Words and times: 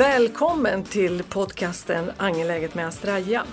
Välkommen 0.00 0.84
till 0.84 1.22
podcasten 1.22 2.10
Angeläget 2.16 2.74
med 2.74 2.86
Astraja. 2.86 3.44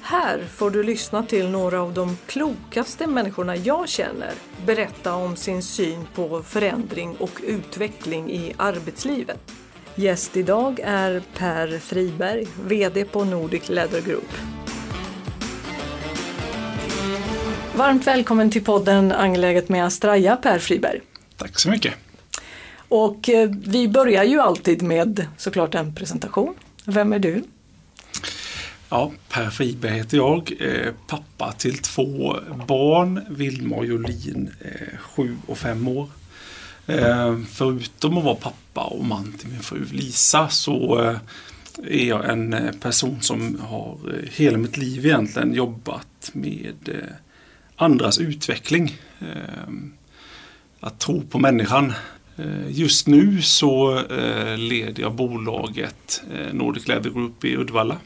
Här 0.00 0.44
får 0.44 0.70
du 0.70 0.82
lyssna 0.82 1.22
till 1.22 1.48
några 1.48 1.80
av 1.82 1.94
de 1.94 2.16
klokaste 2.26 3.06
människorna 3.06 3.56
jag 3.56 3.88
känner 3.88 4.32
berätta 4.66 5.14
om 5.14 5.36
sin 5.36 5.62
syn 5.62 6.06
på 6.14 6.42
förändring 6.42 7.16
och 7.16 7.40
utveckling 7.42 8.30
i 8.30 8.54
arbetslivet. 8.56 9.38
Gäst 9.94 10.36
idag 10.36 10.80
är 10.84 11.22
Per 11.38 11.78
Friberg, 11.78 12.46
VD 12.64 13.04
på 13.04 13.24
Nordic 13.24 13.68
Leather 13.68 14.00
Group. 14.00 14.32
Varmt 17.74 18.06
välkommen 18.06 18.50
till 18.50 18.64
podden 18.64 19.12
Angeläget 19.12 19.68
med 19.68 19.86
Astraja, 19.86 20.36
Per 20.36 20.58
Friberg. 20.58 21.00
Tack 21.36 21.60
så 21.60 21.70
mycket. 21.70 22.03
Och 22.88 23.28
eh, 23.28 23.50
vi 23.50 23.88
börjar 23.88 24.24
ju 24.24 24.40
alltid 24.40 24.82
med 24.82 25.26
såklart 25.36 25.74
en 25.74 25.94
presentation. 25.94 26.54
Vem 26.84 27.12
är 27.12 27.18
du? 27.18 27.42
Ja, 28.88 29.12
Per 29.28 29.50
Friberg 29.50 29.92
heter 29.92 30.16
jag, 30.16 30.52
eh, 30.60 30.92
pappa 31.06 31.52
till 31.52 31.78
två 31.78 32.36
barn, 32.66 33.20
Vilma 33.28 33.76
och 33.76 33.86
Jolin, 33.86 34.50
eh, 34.60 34.98
sju 34.98 35.36
och 35.46 35.58
fem 35.58 35.88
år. 35.88 36.08
Förutom 37.50 38.18
att 38.18 38.24
vara 38.24 38.34
pappa 38.34 38.80
och 38.84 39.04
man 39.04 39.32
till 39.32 39.48
min 39.48 39.60
fru 39.60 39.84
Lisa 39.92 40.48
så 40.48 40.96
är 41.88 42.08
jag 42.08 42.30
en 42.30 42.56
person 42.80 43.22
som 43.22 43.60
har 43.60 43.98
hela 44.32 44.58
mitt 44.58 44.76
liv 44.76 45.06
egentligen 45.06 45.54
jobbat 45.54 46.30
med 46.32 46.90
andras 47.76 48.18
utveckling. 48.18 48.96
Att 50.80 50.98
tro 50.98 51.22
på 51.22 51.38
människan. 51.38 51.92
Just 52.68 53.06
nu 53.06 53.42
så 53.42 54.02
leder 54.56 55.02
jag 55.02 55.14
bolaget 55.14 56.22
Nordic 56.52 56.88
Leather 56.88 57.10
Group 57.10 57.44
i 57.44 57.56
Uddevalla 57.56 57.96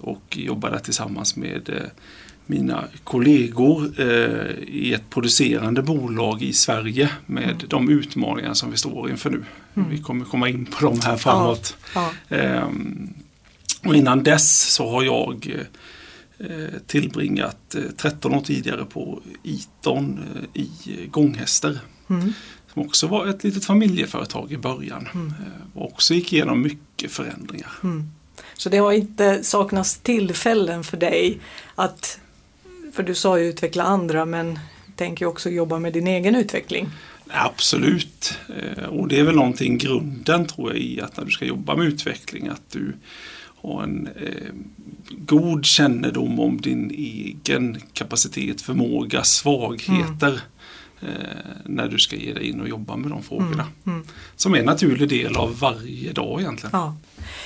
och 0.00 0.36
jobbar 0.36 0.70
där 0.70 0.78
tillsammans 0.78 1.36
med 1.36 1.90
mina 2.46 2.84
kollegor 3.04 4.00
eh, 4.00 4.50
i 4.68 4.92
ett 4.94 5.10
producerande 5.10 5.82
bolag 5.82 6.42
i 6.42 6.52
Sverige 6.52 7.10
med 7.26 7.64
de 7.68 7.88
utmaningar 7.88 8.54
som 8.54 8.70
vi 8.70 8.76
står 8.76 9.10
inför 9.10 9.30
nu. 9.30 9.44
Mm. 9.74 9.90
Vi 9.90 9.98
kommer 9.98 10.24
komma 10.24 10.48
in 10.48 10.66
på 10.66 10.84
dem 10.84 11.00
här 11.04 11.16
framåt. 11.16 11.76
Ja, 11.94 12.12
ja. 12.28 12.36
Eh, 12.36 12.68
och 13.84 13.96
innan 13.96 14.22
dess 14.22 14.72
så 14.74 14.90
har 14.90 15.02
jag 15.02 15.56
eh, 16.38 16.80
tillbringat 16.86 17.76
13 17.96 18.32
eh, 18.32 18.38
år 18.38 18.42
tidigare 18.42 18.84
på 18.84 19.20
Iton 19.42 20.20
eh, 20.54 20.62
i 20.62 20.70
gånghästar. 21.10 21.78
Mm. 22.10 22.32
Som 22.76 22.86
också 22.86 23.06
var 23.06 23.26
ett 23.26 23.44
litet 23.44 23.64
familjeföretag 23.64 24.52
i 24.52 24.56
början. 24.56 25.08
Mm. 25.14 25.26
Eh, 25.26 25.78
och 25.78 25.92
också 25.92 26.14
gick 26.14 26.32
igenom 26.32 26.62
mycket 26.62 27.10
förändringar. 27.10 27.72
Mm. 27.82 28.10
Så 28.54 28.68
det 28.68 28.78
har 28.78 28.92
inte 28.92 29.44
saknats 29.44 29.98
tillfällen 29.98 30.84
för 30.84 30.96
dig 30.96 31.38
att 31.74 32.18
för 32.92 33.02
du 33.02 33.14
sa 33.14 33.38
ju 33.38 33.44
utveckla 33.44 33.84
andra 33.84 34.24
men 34.24 34.58
tänker 34.96 35.26
också 35.26 35.50
jobba 35.50 35.78
med 35.78 35.92
din 35.92 36.06
egen 36.06 36.34
utveckling. 36.34 36.88
Absolut. 37.28 38.38
Eh, 38.48 38.84
och 38.84 39.08
det 39.08 39.20
är 39.20 39.24
väl 39.24 39.34
någonting 39.34 39.78
grunden 39.78 40.46
tror 40.46 40.72
jag 40.72 40.82
i 40.82 41.00
att 41.00 41.16
när 41.16 41.24
du 41.24 41.30
ska 41.30 41.44
jobba 41.44 41.76
med 41.76 41.86
utveckling 41.86 42.48
att 42.48 42.70
du 42.70 42.92
har 43.62 43.82
en 43.82 44.06
eh, 44.06 44.54
god 45.10 45.64
kännedom 45.64 46.40
om 46.40 46.60
din 46.60 46.90
egen 46.90 47.80
kapacitet, 47.92 48.60
förmåga, 48.60 49.24
svagheter. 49.24 50.28
Mm. 50.28 50.40
Eh, 51.00 51.08
när 51.64 51.88
du 51.88 51.98
ska 51.98 52.16
ge 52.16 52.32
dig 52.32 52.48
in 52.48 52.60
och 52.60 52.68
jobba 52.68 52.96
med 52.96 53.10
de 53.10 53.22
frågorna. 53.22 53.52
Mm. 53.62 53.72
Mm. 53.86 54.06
Som 54.36 54.54
är 54.54 54.58
en 54.58 54.64
naturlig 54.64 55.08
del 55.08 55.36
av 55.36 55.58
varje 55.58 56.12
dag 56.12 56.40
egentligen. 56.40 56.70
Ja. 56.72 56.96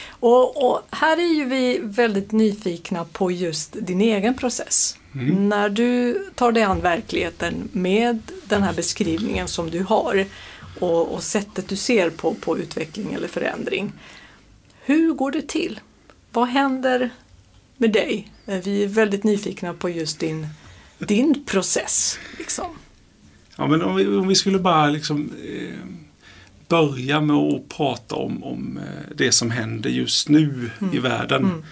Och, 0.08 0.70
och, 0.70 0.82
här 0.90 1.16
är 1.16 1.34
ju 1.34 1.44
vi 1.44 1.80
väldigt 1.82 2.32
nyfikna 2.32 3.04
på 3.04 3.30
just 3.30 3.76
din 3.80 4.00
egen 4.00 4.34
process. 4.34 4.97
Mm. 5.14 5.48
När 5.48 5.69
du 5.69 6.19
tar 6.34 6.52
dig 6.52 6.62
an 6.62 6.80
verkligheten 6.80 7.69
med 7.72 8.19
den 8.44 8.62
här 8.62 8.75
beskrivningen 8.75 9.48
som 9.48 9.70
du 9.70 9.82
har 9.82 10.26
och, 10.80 11.14
och 11.14 11.22
sättet 11.22 11.69
du 11.69 11.76
ser 11.76 12.10
på, 12.10 12.34
på 12.34 12.58
utveckling 12.58 13.12
eller 13.12 13.28
förändring. 13.28 13.92
Hur 14.80 15.12
går 15.12 15.30
det 15.30 15.48
till? 15.48 15.80
Vad 16.32 16.48
händer 16.48 17.10
med 17.76 17.92
dig? 17.92 18.32
Vi 18.44 18.84
är 18.84 18.88
väldigt 18.88 19.25
nyfikna 19.25 19.75
på 19.75 19.88
just 19.88 20.19
din, 20.19 20.46
din 20.98 21.44
process. 21.44 22.19
Liksom. 22.38 22.66
Ja, 23.60 23.66
men 23.66 23.82
om 23.82 23.97
vi, 23.97 24.06
om 24.06 24.28
vi 24.28 24.34
skulle 24.34 24.59
bara 24.59 24.87
liksom, 24.87 25.31
eh, 25.44 25.87
börja 26.69 27.21
med 27.21 27.37
att 27.37 27.69
prata 27.69 28.15
om, 28.15 28.44
om 28.44 28.78
eh, 28.78 29.15
det 29.16 29.32
som 29.32 29.50
händer 29.50 29.91
just 29.91 30.28
nu 30.28 30.71
mm. 30.81 30.94
i 30.94 30.98
världen. 30.98 31.44
Mm 31.44 31.62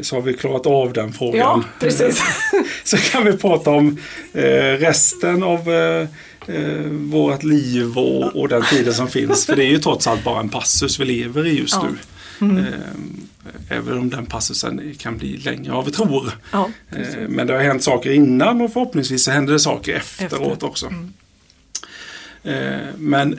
så 0.00 0.16
har 0.16 0.22
vi 0.22 0.34
klarat 0.34 0.66
av 0.66 0.92
den 0.92 1.12
frågan. 1.12 1.38
Ja, 1.38 1.62
precis. 1.80 2.22
så 2.84 2.96
kan 2.96 3.24
vi 3.24 3.32
prata 3.32 3.70
om 3.70 3.98
eh, 4.32 4.42
resten 4.78 5.42
av 5.42 5.70
eh, 5.72 6.08
eh, 6.46 6.86
vårt 6.90 7.42
liv 7.42 7.98
och, 7.98 8.36
och, 8.36 8.48
den 8.48 8.62
tiden 8.62 8.94
som 8.94 9.08
finns. 9.08 9.46
För 9.46 9.56
det 9.56 9.64
är 9.64 9.68
ju 9.68 9.78
trots 9.78 10.06
allt 10.06 10.24
bara 10.24 10.40
en 10.40 10.48
passus 10.48 11.00
vi 11.00 11.04
lever 11.04 11.46
i 11.46 11.58
just 11.58 11.74
ja. 11.74 11.88
nu. 11.88 11.96
Mm. 12.46 12.64
Även 13.68 13.98
om 13.98 14.10
den 14.10 14.26
passusen 14.26 14.94
kan 14.98 15.18
bli 15.18 15.36
längre 15.36 15.70
än 15.70 15.76
vad 15.76 15.84
vi 15.84 15.92
tror. 15.92 16.32
Ja, 16.52 16.68
men 17.28 17.46
det 17.46 17.52
har 17.52 17.60
hänt 17.60 17.82
saker 17.82 18.10
innan 18.10 18.60
och 18.60 18.72
förhoppningsvis 18.72 19.24
så 19.24 19.30
händer 19.30 19.52
det 19.52 19.58
saker 19.58 19.94
efteråt 19.94 20.52
Efter. 20.52 20.66
också. 20.66 20.86
Mm. 20.86 21.12
Men 22.96 23.38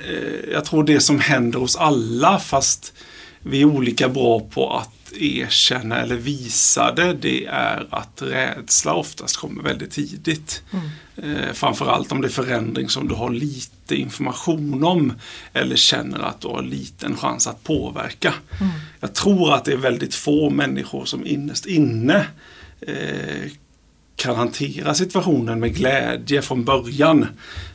jag 0.51 0.65
tror 0.65 0.83
det 0.83 0.99
som 0.99 1.19
händer 1.19 1.59
hos 1.59 1.75
alla 1.75 2.39
fast 2.39 2.93
vi 3.39 3.61
är 3.61 3.65
olika 3.65 4.09
bra 4.09 4.39
på 4.39 4.73
att 4.77 5.13
erkänna 5.17 5.99
eller 5.99 6.15
visa 6.15 6.91
det, 6.91 7.13
det 7.13 7.45
är 7.45 7.87
att 7.89 8.21
rädsla 8.21 8.93
oftast 8.93 9.37
kommer 9.37 9.63
väldigt 9.63 9.91
tidigt. 9.91 10.63
Mm. 10.71 10.89
Eh, 11.17 11.53
framförallt 11.53 12.11
om 12.11 12.21
det 12.21 12.27
är 12.27 12.29
förändring 12.29 12.89
som 12.89 13.07
du 13.07 13.15
har 13.15 13.29
lite 13.29 13.95
information 13.95 14.83
om 14.83 15.13
eller 15.53 15.75
känner 15.75 16.19
att 16.19 16.41
du 16.41 16.47
har 16.47 16.61
liten 16.61 17.17
chans 17.17 17.47
att 17.47 17.63
påverka. 17.63 18.33
Mm. 18.59 18.71
Jag 18.99 19.13
tror 19.13 19.53
att 19.53 19.65
det 19.65 19.73
är 19.73 19.77
väldigt 19.77 20.15
få 20.15 20.49
människor 20.49 21.05
som 21.05 21.25
innerst 21.25 21.65
inne 21.65 22.27
eh, 22.81 23.51
kan 24.15 24.35
hantera 24.35 24.93
situationen 24.93 25.59
med 25.59 25.75
glädje 25.75 26.41
från 26.41 26.63
början. 26.63 27.27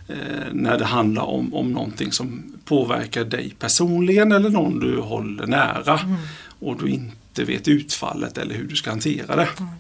Eh, 0.09 0.53
när 0.53 0.79
det 0.79 0.85
handlar 0.85 1.23
om, 1.23 1.55
om 1.55 1.73
någonting 1.73 2.13
som 2.13 2.53
påverkar 2.65 3.25
dig 3.25 3.55
personligen 3.59 4.33
eller 4.33 4.51
någon 4.51 4.81
du 4.81 5.01
håller 5.01 5.47
nära. 5.47 5.99
Mm. 5.99 6.17
Och 6.59 6.83
du 6.83 6.89
inte 6.89 7.45
vet 7.45 7.69
utfallet 7.69 8.39
eller 8.39 8.55
hur 8.55 8.65
du 8.65 8.77
ska 8.77 8.91
hantera 8.91 9.37
det. 9.37 9.49
Mm. 9.59 9.71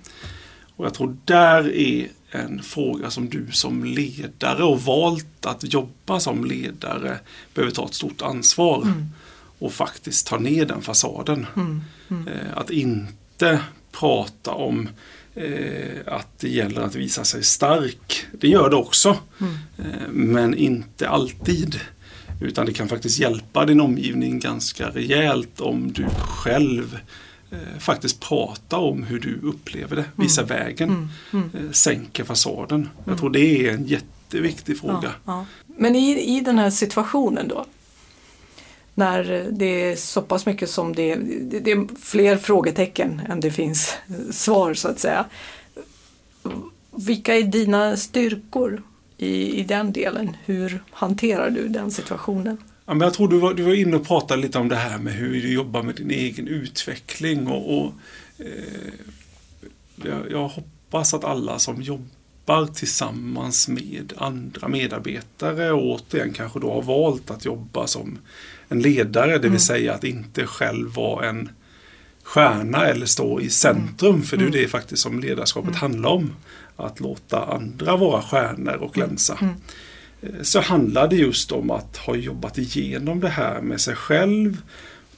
Och 0.76 0.86
jag 0.86 0.94
tror 0.94 1.16
där 1.24 1.76
är 1.76 2.08
en 2.30 2.62
fråga 2.62 3.10
som 3.10 3.28
du 3.28 3.46
som 3.52 3.84
ledare 3.84 4.64
och 4.64 4.82
valt 4.82 5.46
att 5.46 5.72
jobba 5.72 6.20
som 6.20 6.44
ledare 6.44 7.18
behöver 7.54 7.74
ta 7.74 7.84
ett 7.84 7.94
stort 7.94 8.22
ansvar. 8.22 8.82
Mm. 8.82 9.06
Och 9.58 9.72
faktiskt 9.72 10.26
ta 10.26 10.38
ner 10.38 10.66
den 10.66 10.82
fasaden. 10.82 11.46
Mm. 11.56 11.82
mm. 12.08 12.28
Eh, 12.28 12.58
att 12.58 12.70
inte 12.70 13.60
prata 13.92 14.50
om 14.50 14.88
att 16.06 16.38
det 16.38 16.48
gäller 16.48 16.80
att 16.80 16.94
visa 16.94 17.24
sig 17.24 17.42
stark. 17.42 18.26
Det 18.32 18.48
gör 18.48 18.70
det 18.70 18.76
också. 18.76 19.16
Mm. 19.40 19.54
Eh, 19.78 20.08
men 20.08 20.54
inte 20.54 21.08
alltid. 21.08 21.80
Utan 22.40 22.66
det 22.66 22.72
kan 22.72 22.88
faktiskt 22.88 23.18
hjälpa 23.18 23.64
din 23.64 23.80
omgivning 23.80 24.38
ganska 24.38 24.88
rejält 24.88 25.60
om 25.60 25.92
du 25.92 26.06
själv 26.18 26.98
eh, 27.50 27.78
faktiskt 27.78 28.20
prata 28.20 28.76
om 28.76 29.02
hur 29.02 29.20
du 29.20 29.40
upplever 29.42 29.96
det, 29.96 30.04
visa 30.16 30.42
mm. 30.42 30.56
vägen, 30.56 30.88
mm. 30.88 31.10
Mm. 31.32 31.66
Eh, 31.66 31.72
sänka 31.72 32.24
fasaden. 32.24 32.88
Jag 32.98 33.06
mm. 33.06 33.18
tror 33.18 33.30
det 33.30 33.40
är 33.40 33.72
en 33.72 33.86
jätteviktig 33.86 34.78
fråga. 34.80 35.00
Ja, 35.02 35.12
ja. 35.24 35.46
Men 35.76 35.96
i, 35.96 36.36
i 36.36 36.40
den 36.40 36.58
här 36.58 36.70
situationen 36.70 37.48
då, 37.48 37.66
när 38.98 39.48
det 39.52 39.90
är 39.90 39.96
så 39.96 40.22
pass 40.22 40.46
mycket 40.46 40.70
som 40.70 40.94
det 40.94 41.10
är, 41.10 41.16
det 41.60 41.70
är 41.70 42.00
fler 42.02 42.36
frågetecken 42.36 43.22
än 43.28 43.40
det 43.40 43.50
finns 43.50 43.96
svar 44.30 44.74
så 44.74 44.88
att 44.88 44.98
säga. 44.98 45.24
Vilka 46.90 47.36
är 47.36 47.42
dina 47.42 47.96
styrkor 47.96 48.82
i, 49.16 49.60
i 49.60 49.62
den 49.62 49.92
delen? 49.92 50.36
Hur 50.44 50.82
hanterar 50.90 51.50
du 51.50 51.68
den 51.68 51.90
situationen? 51.90 52.58
Ja, 52.86 52.94
men 52.94 53.00
jag 53.00 53.14
tror 53.14 53.28
du 53.28 53.38
var, 53.38 53.54
du 53.54 53.62
var 53.62 53.74
inne 53.74 53.96
och 53.96 54.06
pratade 54.06 54.42
lite 54.42 54.58
om 54.58 54.68
det 54.68 54.76
här 54.76 54.98
med 54.98 55.12
hur 55.12 55.32
du 55.42 55.52
jobbar 55.52 55.82
med 55.82 55.94
din 55.94 56.10
egen 56.10 56.48
utveckling. 56.48 57.46
Och, 57.46 57.78
och 57.78 57.92
eh, 58.38 58.92
jag, 60.04 60.30
jag, 60.30 60.48
hoppas 60.48 61.14
att 61.14 61.24
alla 61.24 61.58
som 61.58 61.82
jobbar 61.82 62.17
tillsammans 62.74 63.68
med 63.68 64.12
andra 64.16 64.68
medarbetare 64.68 65.72
och 65.72 65.82
återigen 65.82 66.32
kanske 66.32 66.60
då 66.60 66.72
har 66.72 66.82
valt 66.82 67.30
att 67.30 67.44
jobba 67.44 67.86
som 67.86 68.18
en 68.68 68.82
ledare, 68.82 69.32
det 69.32 69.38
vill 69.38 69.46
mm. 69.46 69.58
säga 69.58 69.94
att 69.94 70.04
inte 70.04 70.46
själv 70.46 70.94
vara 70.94 71.28
en 71.28 71.48
stjärna 72.22 72.86
eller 72.86 73.06
stå 73.06 73.40
i 73.40 73.50
centrum. 73.50 74.14
Mm. 74.14 74.22
För 74.22 74.36
det 74.36 74.42
är 74.42 74.48
mm. 74.48 74.60
det 74.62 74.68
faktiskt 74.68 75.02
som 75.02 75.20
ledarskapet 75.20 75.68
mm. 75.68 75.80
handlar 75.80 76.10
om. 76.10 76.34
Att 76.76 77.00
låta 77.00 77.44
andra 77.44 77.96
vara 77.96 78.22
stjärnor 78.22 78.74
och 78.74 78.94
glänsa. 78.94 79.38
Mm. 79.40 79.54
Eh, 80.22 80.42
så 80.42 80.60
handlar 80.60 81.08
det 81.08 81.16
just 81.16 81.52
om 81.52 81.70
att 81.70 81.96
ha 81.96 82.16
jobbat 82.16 82.58
igenom 82.58 83.20
det 83.20 83.28
här 83.28 83.60
med 83.60 83.80
sig 83.80 83.94
själv, 83.94 84.62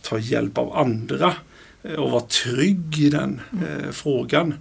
ta 0.02 0.18
hjälp 0.18 0.58
av 0.58 0.76
andra 0.76 1.34
eh, 1.82 1.94
och 1.94 2.10
vara 2.10 2.22
trygg 2.22 2.98
i 2.98 3.10
den 3.10 3.40
eh, 3.52 3.90
frågan. 3.90 4.54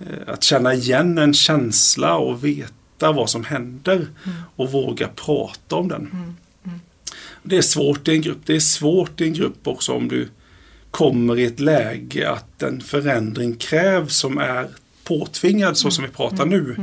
Eh, 0.00 0.06
att 0.26 0.44
känna 0.44 0.74
igen 0.74 1.18
en 1.18 1.34
känsla 1.34 2.16
och 2.16 2.44
veta 2.44 3.12
vad 3.12 3.30
som 3.30 3.44
händer 3.44 4.06
och 4.56 4.72
våga 4.72 5.08
prata 5.08 5.76
om 5.76 5.88
den. 5.88 6.34
Det 7.42 7.56
är 7.56 7.62
svårt 7.62 8.08
i 8.08 8.12
en 8.12 8.20
grupp. 8.20 8.38
Det 8.44 8.56
är 8.56 8.60
svårt 8.60 9.20
i 9.20 9.24
en 9.24 9.32
grupp 9.32 9.66
också 9.66 9.92
om 9.92 10.08
du 10.08 10.28
kommer 10.90 11.38
i 11.38 11.44
ett 11.44 11.60
läge 11.60 12.30
att 12.30 12.62
en 12.62 12.80
förändring 12.80 13.56
krävs 13.56 14.16
som 14.16 14.38
är 14.38 14.68
påtvingad 15.04 15.78
så 15.78 15.90
som 15.90 16.04
vi 16.04 16.10
pratar 16.10 16.46
nu. 16.46 16.76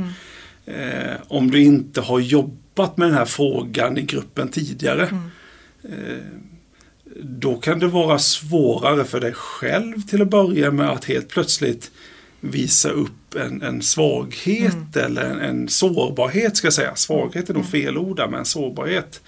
Eh, 0.66 1.16
om 1.28 1.50
du 1.50 1.62
inte 1.62 2.00
har 2.00 2.20
jobbat 2.20 2.96
med 2.96 3.08
den 3.08 3.14
här 3.14 3.24
frågan 3.24 3.98
i 3.98 4.02
gruppen 4.02 4.48
tidigare. 4.48 5.08
Eh, 5.82 5.90
då 7.22 7.54
kan 7.54 7.78
det 7.78 7.88
vara 7.88 8.18
svårare 8.18 9.04
för 9.04 9.20
dig 9.20 9.32
själv 9.32 10.00
till 10.00 10.22
att 10.22 10.30
börja 10.30 10.70
med 10.70 10.90
att 10.90 11.04
helt 11.04 11.28
plötsligt 11.28 11.90
visa 12.50 12.90
upp 12.90 13.34
en, 13.34 13.62
en 13.62 13.82
svaghet 13.82 14.96
mm. 14.96 15.06
eller 15.06 15.22
en, 15.22 15.40
en, 15.40 15.68
sårbarhet 15.68 16.56
ska 16.56 16.66
jag 16.66 16.74
säga. 16.74 16.96
Svaghet 16.96 17.50
är 17.50 17.54
nog 17.54 17.66
fel 17.66 17.98
ord 17.98 18.16
där, 18.16 18.28
men 18.28 18.44
sårbarhet. 18.44 19.20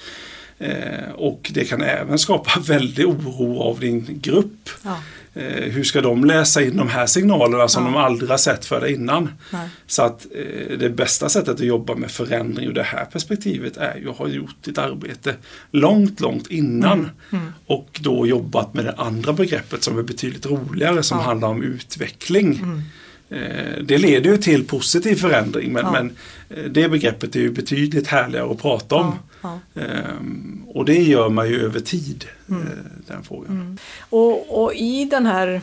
Eh, 0.59 1.11
och 1.15 1.51
det 1.55 1.65
kan 1.65 1.83
även 1.83 2.19
skapa 2.19 2.61
väldig 2.67 3.09
oro 3.09 3.61
av 3.61 3.81
din 3.81 4.21
grupp. 4.23 4.71
Ja. 4.83 4.99
Eh, 5.35 5.73
hur 5.73 5.85
ska 5.85 6.01
de 6.01 6.25
läsa 6.25 6.63
in 6.63 6.77
de 6.77 6.89
här 6.89 7.07
signalerna 7.07 7.69
som 7.69 7.85
ja. 7.85 7.91
de 7.91 7.97
aldrig 7.97 8.31
har 8.31 8.39
sett 8.39 8.65
före 8.65 8.93
innan? 8.93 9.33
Nej. 9.51 9.69
Så 9.87 10.03
att 10.03 10.27
eh, 10.35 10.79
det 10.79 10.91
bästa 10.91 11.29
sättet 11.29 11.55
att 11.55 11.61
jobba 11.61 11.95
med 11.95 12.11
förändring 12.11 12.69
ur 12.69 12.73
det 12.73 12.83
här 12.83 13.05
perspektivet 13.05 13.77
är 13.77 13.97
ju 13.97 14.11
att 14.11 14.17
ha 14.17 14.29
gjort 14.29 14.57
ditt 14.65 14.79
arbete 14.79 15.35
långt, 15.71 16.21
långt 16.21 16.47
innan. 16.47 16.99
Mm. 16.99 17.11
Mm. 17.31 17.53
Och 17.67 18.01
då 18.01 18.27
jobbat 18.27 18.75
med 18.75 18.85
det 18.85 18.93
andra 18.93 19.33
begreppet 19.33 19.83
som 19.83 19.99
är 19.99 20.03
betydligt 20.03 20.47
roligare 20.47 21.03
som 21.03 21.19
ja. 21.19 21.25
handlar 21.25 21.49
om 21.49 21.63
utveckling. 21.63 22.57
Mm. 22.57 22.83
Eh, 23.31 23.83
det 23.83 23.99
leder 23.99 24.31
ju 24.31 24.37
till 24.37 24.67
positiv 24.67 25.17
förändring 25.17 25.73
men, 25.73 25.85
ja. 25.85 25.93
men, 25.93 26.17
eh, 26.49 26.65
det 26.65 26.89
begreppet 26.89 27.37
är 27.37 27.41
ju 27.41 27.51
betydligt 27.51 28.07
härligare 28.07 28.51
att 28.51 28.63
prata 28.63 28.95
om. 28.95 29.15
Ja, 29.43 29.59
ja. 29.75 29.83
Ehm, 29.83 30.65
och 30.69 30.85
det 30.85 31.03
gör 31.03 31.29
man 31.29 31.49
ju 31.49 31.65
över 31.65 31.81
tid, 31.81 32.25
mm. 32.49 32.63
Eh, 32.63 32.69
den 33.07 33.25
frågan. 33.25 33.51
Mm. 33.51 33.79
Och, 34.01 34.63
och, 34.63 34.75
i, 34.75 35.05
den 35.05 35.27
här, 35.27 35.61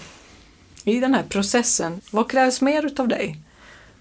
i 0.83 0.99
den 0.99 1.13
här 1.13 1.23
processen, 1.29 2.01
vad 2.11 2.31
krävs 2.31 2.61
mer 2.61 2.85
utav 2.85 3.07
dig? 3.07 3.39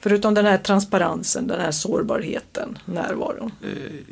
Förutom 0.05 0.35
den 0.35 0.47
här 0.47 0.59
transparensen, 0.59 1.47
den 1.47 1.61
här 1.61 1.71
sårbarheten, 1.71 2.79
närvaron. 2.85 3.53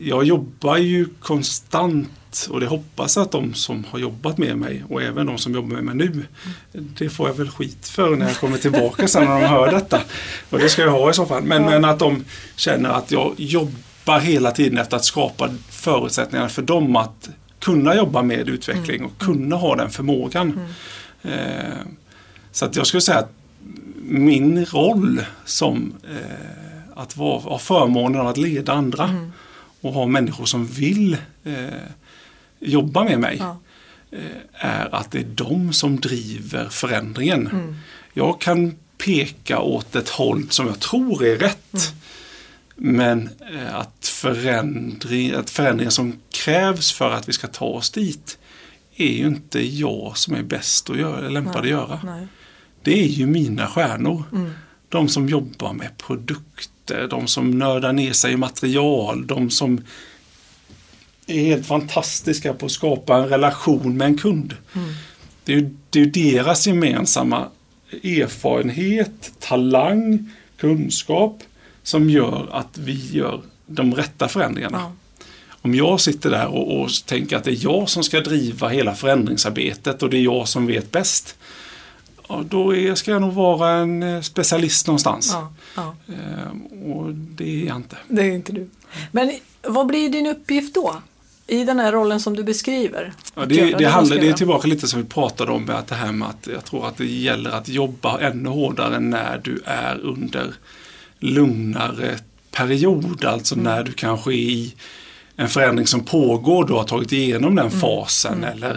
Jag 0.01 0.25
jobbar 0.25 0.77
ju 0.77 1.09
konstant 1.21 2.49
och 2.51 2.61
det 2.61 2.67
hoppas 2.67 3.17
jag 3.17 3.23
att 3.23 3.31
de 3.31 3.55
som 3.55 3.85
har 3.91 3.99
jobbat 3.99 4.39
med 4.39 4.59
mig 4.59 4.85
och 4.89 5.03
även 5.03 5.27
de 5.27 5.39
som 5.39 5.55
jobbar 5.55 5.77
med 5.77 5.85
mig 5.85 5.95
nu, 5.95 6.25
det 6.73 7.09
får 7.09 7.29
jag 7.29 7.35
väl 7.35 7.51
skit 7.51 7.89
för 7.89 8.17
när 8.17 8.27
jag 8.27 8.37
kommer 8.37 8.59
tillbaka 8.59 9.09
sen 9.09 9.25
när 9.25 9.41
de 9.41 9.47
hör 9.47 9.71
detta. 9.71 10.01
Och 10.51 10.59
det 10.59 10.69
ska 10.69 10.83
jag 10.83 10.91
ha 10.91 11.11
i 11.11 11.15
så 11.15 11.27
fall. 11.27 11.43
Men, 11.43 11.63
ja. 11.63 11.71
men 11.71 11.85
att 11.85 11.99
de 11.99 12.25
känner 12.57 12.91
att 12.91 13.11
jag 13.11 13.35
jobbar 13.37 14.21
hela 14.21 14.51
tiden 14.51 14.79
efter 14.79 14.97
att 14.97 15.05
skapa 15.05 15.51
förutsättningar 15.71 16.49
för 16.49 16.63
dem 16.63 16.97
att 16.97 17.31
kunna 17.59 17.97
jobba 17.97 18.23
med 18.23 18.49
utveckling 18.49 18.97
mm. 18.97 19.07
och 19.07 19.19
kunna 19.19 19.57
ha 19.57 19.77
den 19.77 19.91
förmågan. 19.91 20.61
Mm. 21.23 21.39
Eh, 21.39 21.87
så 22.53 22.65
att 22.65 22.77
jag 22.77 22.87
skulle 22.87 23.01
säga 23.01 23.19
att 23.19 23.42
min 24.03 24.65
roll 24.65 25.25
som 25.45 25.95
eh, 26.11 26.93
att 26.95 27.17
vara, 27.17 27.41
ha 27.41 27.59
förmånen 27.59 28.27
att 28.27 28.37
leda 28.37 28.73
andra 28.73 29.05
mm. 29.05 29.33
och 29.81 29.93
ha 29.93 30.07
människor 30.07 30.45
som 30.45 30.67
vill 30.67 31.17
eh, 31.45 31.67
jobba 32.61 33.05
med 33.05 33.21
mig 33.21 33.37
ja. 33.41 33.59
Eh, 34.11 34.21
är 34.53 34.95
att 34.95 35.11
det 35.11 35.19
är 35.19 35.25
de 35.25 35.73
som 35.73 36.01
driver 36.01 36.69
förändringen. 36.69 37.47
Mm. 37.47 37.77
Jag 38.13 38.41
kan 38.41 38.77
peka 38.99 39.59
åt 39.59 39.97
ett 39.97 40.09
håll 40.09 40.51
som 40.51 40.67
jag 40.67 40.81
tror 40.81 41.25
är 41.25 41.37
rätt. 41.37 41.75
Mm. 41.75 42.97
Men 42.97 43.31
eh, 43.55 43.75
att, 43.75 44.07
förändring, 44.07 45.33
att 45.33 45.51
förändringen 45.51 45.93
som 45.93 46.21
krävs 46.31 46.93
för 46.93 47.11
att 47.11 47.29
vi 47.29 47.33
ska 47.33 47.47
ta 47.47 47.65
oss 47.65 47.91
dit 47.91 48.39
är 48.97 49.13
ju 49.13 49.27
inte 49.27 49.67
jag 49.67 50.19
som 50.19 50.35
är 50.35 50.43
bäst 50.43 50.91
och 50.91 50.97
lämpad 51.31 51.63
att 51.63 51.69
göra. 51.69 52.01
Nej. 52.05 52.27
Det 52.83 53.03
är 53.03 53.07
ju 53.07 53.27
mina 53.27 53.67
stjärnor. 53.67 54.25
Mm. 54.33 54.51
De 54.89 55.09
som 55.09 55.29
jobbar 55.29 55.73
med 55.73 55.99
produkter, 55.99 57.09
de 57.09 57.27
som 57.27 57.51
nördar 57.51 57.93
ner 57.93 58.13
sig 58.13 58.33
i 58.33 58.37
material, 58.37 59.27
de 59.27 59.51
som 59.51 59.81
är 61.27 61.45
helt 61.45 61.67
fantastiska 61.67 62.55
på 62.55 62.67
att 62.67 62.73
skapa 62.73 63.17
en 63.17 63.29
relation 63.29 63.97
med 63.97 64.07
en 64.07 64.19
kund. 64.19 64.57
Mm. 64.75 64.89
Det, 65.45 65.55
är 65.55 65.71
det 65.91 66.01
är 66.01 66.07
deras 66.07 66.67
gemensamma 66.67 67.49
erfarenhet, 68.03 69.33
talang, 69.39 70.31
kunskap 70.57 71.43
som 71.83 72.11
gör 72.11 72.49
att 72.53 72.79
vi 72.79 73.09
gör 73.13 73.41
de 73.67 73.95
rätta 73.95 74.29
förändringarna. 74.29 74.79
Ja. 74.79 74.93
Om 75.65 75.75
jag 75.75 76.01
sitter 76.01 76.31
där 76.31 76.47
och, 76.47 76.81
och, 76.81 76.91
tänker 77.07 77.37
att 77.37 77.45
det 77.45 77.51
är 77.51 77.65
jag 77.65 77.89
som 77.89 78.03
ska 78.03 78.21
driva 78.21 78.69
hela 78.69 78.95
förändringsarbetet 78.95 80.03
och 80.03 80.11
det 80.11 80.17
är 80.17 80.23
jag 80.23 80.49
som 80.49 80.67
vet 80.67 80.93
bäst. 80.93 81.37
Ja, 82.33 82.45
då 82.49 82.77
är, 82.77 82.95
ska 82.95 83.11
jag 83.11 83.21
nog 83.21 83.33
vara 83.33 83.71
en 83.71 84.03
eh, 84.03 84.21
specialist 84.21 84.87
någonstans. 84.87 85.31
Ja, 85.33 85.53
ja. 85.77 85.95
Ehm, 86.09 86.63
och 86.93 87.15
det 87.15 87.63
är 87.63 87.67
jag 87.67 87.77
inte. 87.77 87.97
Det 88.09 88.23
är 88.23 88.31
inte 88.31 88.53
du. 88.53 88.69
Men 89.11 89.33
vad 89.63 89.87
blir 89.87 90.09
din 90.09 90.27
uppgift 90.27 90.75
då? 90.75 91.03
i 91.47 91.65
den 91.65 91.79
här 91.79 91.93
rollen 91.93 92.21
som 92.21 92.37
du 92.37 92.45
beskriver? 92.45 93.13
Ja, 93.35 93.47
det, 93.47 93.65
det, 93.65 93.75
det, 93.79 93.85
handlar, 93.85 94.17
det 94.17 94.29
är 94.29 94.33
tillbaka 94.33 94.69
lite 94.69 94.89
som 94.89 95.03
vi 95.03 95.09
pratade 95.09 95.53
om, 95.53 95.71
att 95.71 95.87
det 95.87 95.95
här 95.95 96.13
med 96.13 96.29
att 96.29 96.49
jag 96.53 96.65
tror 96.65 96.87
att 96.87 96.97
det 96.97 97.07
gäller 97.07 97.51
att 97.51 97.69
jobba 97.69 98.21
ännu 98.21 98.49
hårdare 98.49 99.01
när 99.01 99.41
du 99.45 99.63
är 99.65 100.01
under 100.01 100.55
lugnare 101.19 102.19
period, 102.51 103.25
alltså 103.25 103.55
mm. 103.55 103.65
när 103.65 103.83
du 103.83 103.93
kanske 103.93 104.31
är 104.31 104.35
i 104.35 104.75
en 105.37 105.49
förändring 105.49 105.87
som 105.87 106.05
pågår, 106.05 106.65
du 106.65 106.73
har 106.73 106.85
tagit 106.85 107.13
igenom 107.13 107.55
den 107.55 107.67
mm. 107.67 107.81
fasen 107.81 108.35
mm. 108.35 108.53
eller 108.53 108.71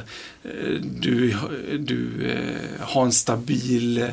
eh, 0.43 0.81
du, 0.81 1.35
du 1.79 2.31
eh, 2.31 2.87
har 2.87 3.05
en 3.05 3.11
stabil 3.11 4.05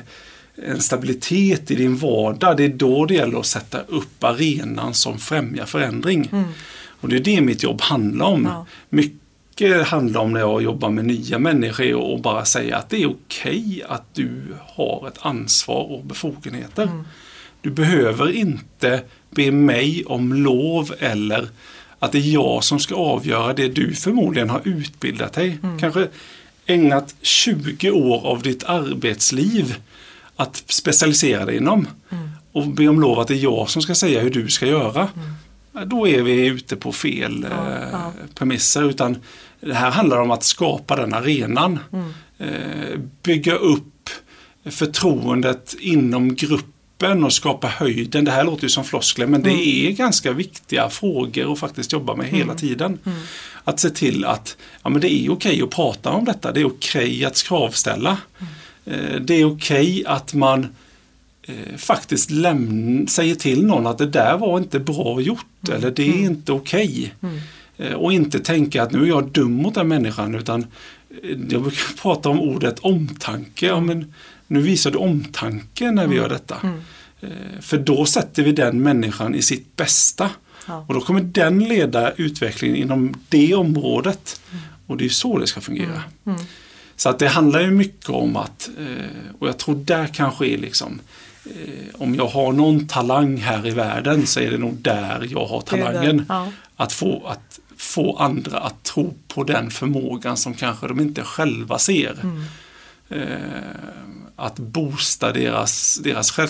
en 0.54 0.80
stabilitet 0.80 1.70
i 1.70 1.74
din 1.74 1.96
vardag. 1.96 2.56
Det 2.56 2.64
är 2.64 2.68
då 2.68 3.06
det 3.06 3.14
gäller 3.14 3.38
att 3.38 3.46
sätta 3.46 3.80
upp 3.80 4.24
arenan 4.24 4.94
som 4.94 5.18
främjar 5.18 5.66
förändring. 5.66 6.28
Mm. 6.32 6.44
Och 7.00 7.08
det 7.08 7.16
är 7.16 7.20
det 7.20 7.40
mitt 7.40 7.62
jobb 7.62 7.80
handlar 7.80 8.26
om. 8.26 8.44
Ja. 8.44 8.66
Mycket 8.88 9.86
handlar 9.86 10.20
om 10.20 10.32
när 10.32 10.40
jag 10.40 10.62
jobbar 10.62 10.90
med 10.90 11.04
nya 11.04 11.38
människor 11.38 11.94
och 11.94 12.20
bara 12.20 12.44
säga 12.44 12.76
att 12.76 12.90
det 12.90 13.02
är 13.02 13.06
okej 13.06 13.58
okay 13.58 13.82
att 13.88 14.14
du 14.14 14.42
har 14.66 15.08
ett 15.08 15.18
ansvar 15.20 15.92
och 15.92 16.04
befogenheter. 16.04 16.82
Mm. 16.82 17.04
Du 17.60 17.70
behöver 17.70 18.32
inte 18.32 19.00
be 19.30 19.50
mig 19.50 20.04
om 20.06 20.32
lov 20.32 20.94
eller 20.98 21.48
att 22.02 22.12
det 22.12 22.18
är 22.18 22.32
jag 22.32 22.64
som 22.64 22.78
ska 22.78 22.94
avgöra 22.94 23.52
det 23.52 23.68
du 23.68 23.94
förmodligen 23.94 24.50
har 24.50 24.60
utbildat 24.64 25.32
dig. 25.32 25.58
Mm. 25.62 25.78
Kanske 25.78 26.08
ägnat 26.66 27.14
20 27.22 27.90
år 27.90 28.26
av 28.26 28.42
ditt 28.42 28.64
arbetsliv 28.64 29.74
att 30.36 30.64
specialisera 30.66 31.44
dig 31.44 31.56
inom. 31.56 31.86
Mm. 32.10 32.30
Och 32.52 32.66
be 32.66 32.88
om 32.88 33.00
lov 33.00 33.20
att 33.20 33.28
det 33.28 33.34
är 33.34 33.38
jag 33.38 33.70
som 33.70 33.82
ska 33.82 33.94
säga 33.94 34.20
hur 34.20 34.30
du 34.30 34.48
ska 34.48 34.66
göra. 34.66 35.08
Mm 35.16 35.32
då 35.86 36.08
är 36.08 36.22
vi 36.22 36.46
ute 36.46 36.76
på 36.76 36.92
fel 36.92 37.46
ja, 37.50 37.72
eh, 37.72 37.88
ja. 37.92 38.12
premisser. 38.34 38.82
Utan 38.82 39.16
det 39.60 39.74
här 39.74 39.90
handlar 39.90 40.20
om 40.20 40.30
att 40.30 40.42
skapa 40.42 40.96
den 40.96 41.14
arenan. 41.14 41.78
Mm. 41.92 42.12
Eh, 42.38 42.98
bygga 43.22 43.54
upp 43.54 44.10
förtroendet 44.64 45.74
inom 45.80 46.34
gruppen 46.34 46.68
och 47.02 47.32
skapa 47.32 47.66
höjden. 47.66 48.24
Det 48.24 48.30
här 48.30 48.44
låter 48.44 48.62
ju 48.62 48.68
som 48.68 48.84
floskler 48.84 49.26
men 49.26 49.40
mm. 49.40 49.56
det 49.56 49.86
är 49.86 49.90
ganska 49.90 50.32
viktiga 50.32 50.90
frågor 50.90 51.52
att 51.52 51.58
faktiskt 51.58 51.92
jobba 51.92 52.16
med 52.16 52.26
hela 52.26 52.42
mm. 52.42 52.56
tiden. 52.56 52.98
Mm. 53.04 53.18
Att 53.64 53.80
se 53.80 53.90
till 53.90 54.24
att 54.24 54.56
ja, 54.82 54.90
men 54.90 55.00
det 55.00 55.12
är 55.12 55.32
okej 55.32 55.62
att 55.62 55.70
prata 55.70 56.10
om 56.10 56.24
detta. 56.24 56.52
Det 56.52 56.60
är 56.60 56.66
okej 56.66 57.24
att 57.24 57.42
kravställa. 57.42 58.16
Mm. 58.38 59.00
Eh, 59.04 59.20
det 59.20 59.34
är 59.34 59.44
okej 59.44 60.04
att 60.06 60.34
man 60.34 60.66
eh, 61.42 61.76
faktiskt 61.76 62.30
lämn, 62.30 63.08
säger 63.08 63.34
till 63.34 63.66
någon 63.66 63.86
att 63.86 63.98
det 63.98 64.06
där 64.06 64.38
var 64.38 64.58
inte 64.58 64.78
bra 64.78 65.20
gjort 65.20 65.46
mm. 65.68 65.78
eller 65.78 65.90
det 65.90 66.02
är 66.02 66.12
mm. 66.12 66.24
inte 66.24 66.52
okej. 66.52 67.14
Eh, 67.82 67.92
och 67.92 68.12
inte 68.12 68.40
tänka 68.40 68.82
att 68.82 68.92
nu 68.92 69.02
är 69.02 69.06
jag 69.06 69.28
dum 69.28 69.52
mot 69.52 69.74
den 69.74 69.88
människan 69.88 70.34
utan 70.34 70.66
eh, 71.22 71.30
jag 71.50 71.62
brukar 71.62 71.96
prata 72.02 72.28
om 72.28 72.40
ordet 72.40 72.78
omtanke. 72.78 73.66
Ja, 73.66 73.80
men 73.80 74.14
nu 74.46 74.60
visar 74.60 74.90
du 74.90 74.98
omtanke 74.98 75.90
när 75.90 76.06
vi 76.06 76.16
mm. 76.16 76.16
gör 76.16 76.28
detta. 76.28 76.56
Mm. 76.62 76.80
Eh, 77.20 77.60
för 77.60 77.78
då 77.78 78.06
sätter 78.06 78.42
vi 78.42 78.52
den 78.52 78.82
människan 78.82 79.34
i 79.34 79.42
sitt 79.42 79.76
bästa. 79.76 80.30
Ja. 80.66 80.84
Och 80.88 80.94
då 80.94 81.00
kommer 81.00 81.20
den 81.20 81.64
leda 81.64 82.12
utvecklingen 82.12 82.76
inom 82.76 83.14
det 83.28 83.54
området. 83.54 84.40
Mm. 84.50 84.62
Och 84.86 84.96
det 84.96 85.04
är 85.04 85.08
så 85.08 85.38
det 85.38 85.46
ska 85.46 85.60
fungera. 85.60 86.02
Så 86.96 87.08
att 87.08 87.18
det 87.18 87.28
handlar 87.28 87.60
ju 87.60 87.70
mycket 87.70 88.10
om 88.10 88.36
att, 88.36 88.70
och 89.38 89.48
jag 89.48 89.58
tror 89.58 89.74
där 89.74 90.06
kanske 90.06 90.46
är 90.46 90.58
liksom 90.58 91.00
Eh, 91.44 92.00
om 92.00 92.14
jag 92.14 92.26
har 92.26 92.52
någon 92.52 92.86
talang 92.86 93.36
här 93.36 93.66
i 93.66 93.70
världen 93.70 94.26
så 94.26 94.40
är 94.40 94.50
det 94.50 94.58
nog 94.58 94.74
där 94.74 95.28
jag 95.30 95.46
har 95.46 95.60
talangen. 95.60 96.26
Ja. 96.28 96.48
Att 96.76 96.92
få 96.92 97.26
att 97.26 97.60
få 97.76 98.16
andra 98.16 98.58
att 98.58 98.82
tro 98.82 99.14
på 99.28 99.44
den 99.44 99.70
förmågan 99.70 100.36
som 100.36 100.54
kanske 100.54 100.88
de 100.88 101.00
inte 101.00 101.22
själva 101.22 101.78
ser. 101.78 102.16
Mm. 102.22 102.44
Att 104.36 104.58
boosta 104.58 105.32
deras, 105.32 106.00
deras 106.02 106.30
själv, 106.30 106.48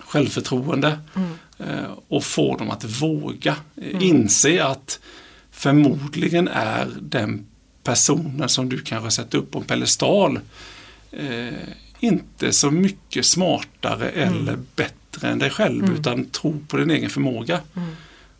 självförtroende 0.00 0.98
Mm. 1.14 1.30
eh, 1.58 1.90
och 2.08 2.24
få 2.24 2.56
dem 2.56 2.70
att 2.70 2.84
våga 2.84 3.56
eh, 3.76 4.02
inse 4.02 4.64
att 4.64 5.00
förmodligen 5.50 6.48
är 6.48 6.88
den 7.00 7.46
personen 7.84 8.48
som 8.48 8.68
du 8.68 8.80
kanske 8.82 9.10
sätter 9.10 9.38
upp 9.38 9.50
på 9.50 9.58
en 9.58 9.64
pedestal 9.64 10.40
eh, 11.10 11.48
inte 12.00 12.52
så 12.52 12.70
mycket 12.70 13.26
smartare 13.26 14.08
eller 14.08 14.58
bättre 14.76 15.28
än 15.28 15.38
dig 15.38 15.50
själv 15.50 15.84
Mm. 15.84 15.96
utan 15.96 16.24
tro 16.24 16.58
på 16.68 16.76
din 16.76 16.90
egen 16.90 17.10
förmåga. 17.10 17.60
Mm. 17.76 17.88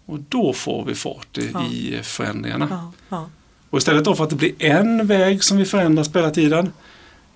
Och 0.06 0.18
då 0.28 0.52
får 0.52 0.84
vi 0.84 0.94
fart 0.94 1.38
i, 1.38 1.50
Ja. 1.54 1.66
i 1.66 2.00
förändringarna. 2.02 2.66
Ja, 2.70 2.92
ja. 3.08 3.30
Och 3.70 3.78
istället 3.78 4.04
då 4.04 4.14
för 4.14 4.24
att 4.24 4.30
det 4.30 4.36
blir 4.36 4.52
en 4.62 5.06
väg 5.06 5.44
som 5.44 5.56
vi 5.58 5.64
förändrar 5.64 6.06
hela 6.14 6.30
tiden 6.30 6.72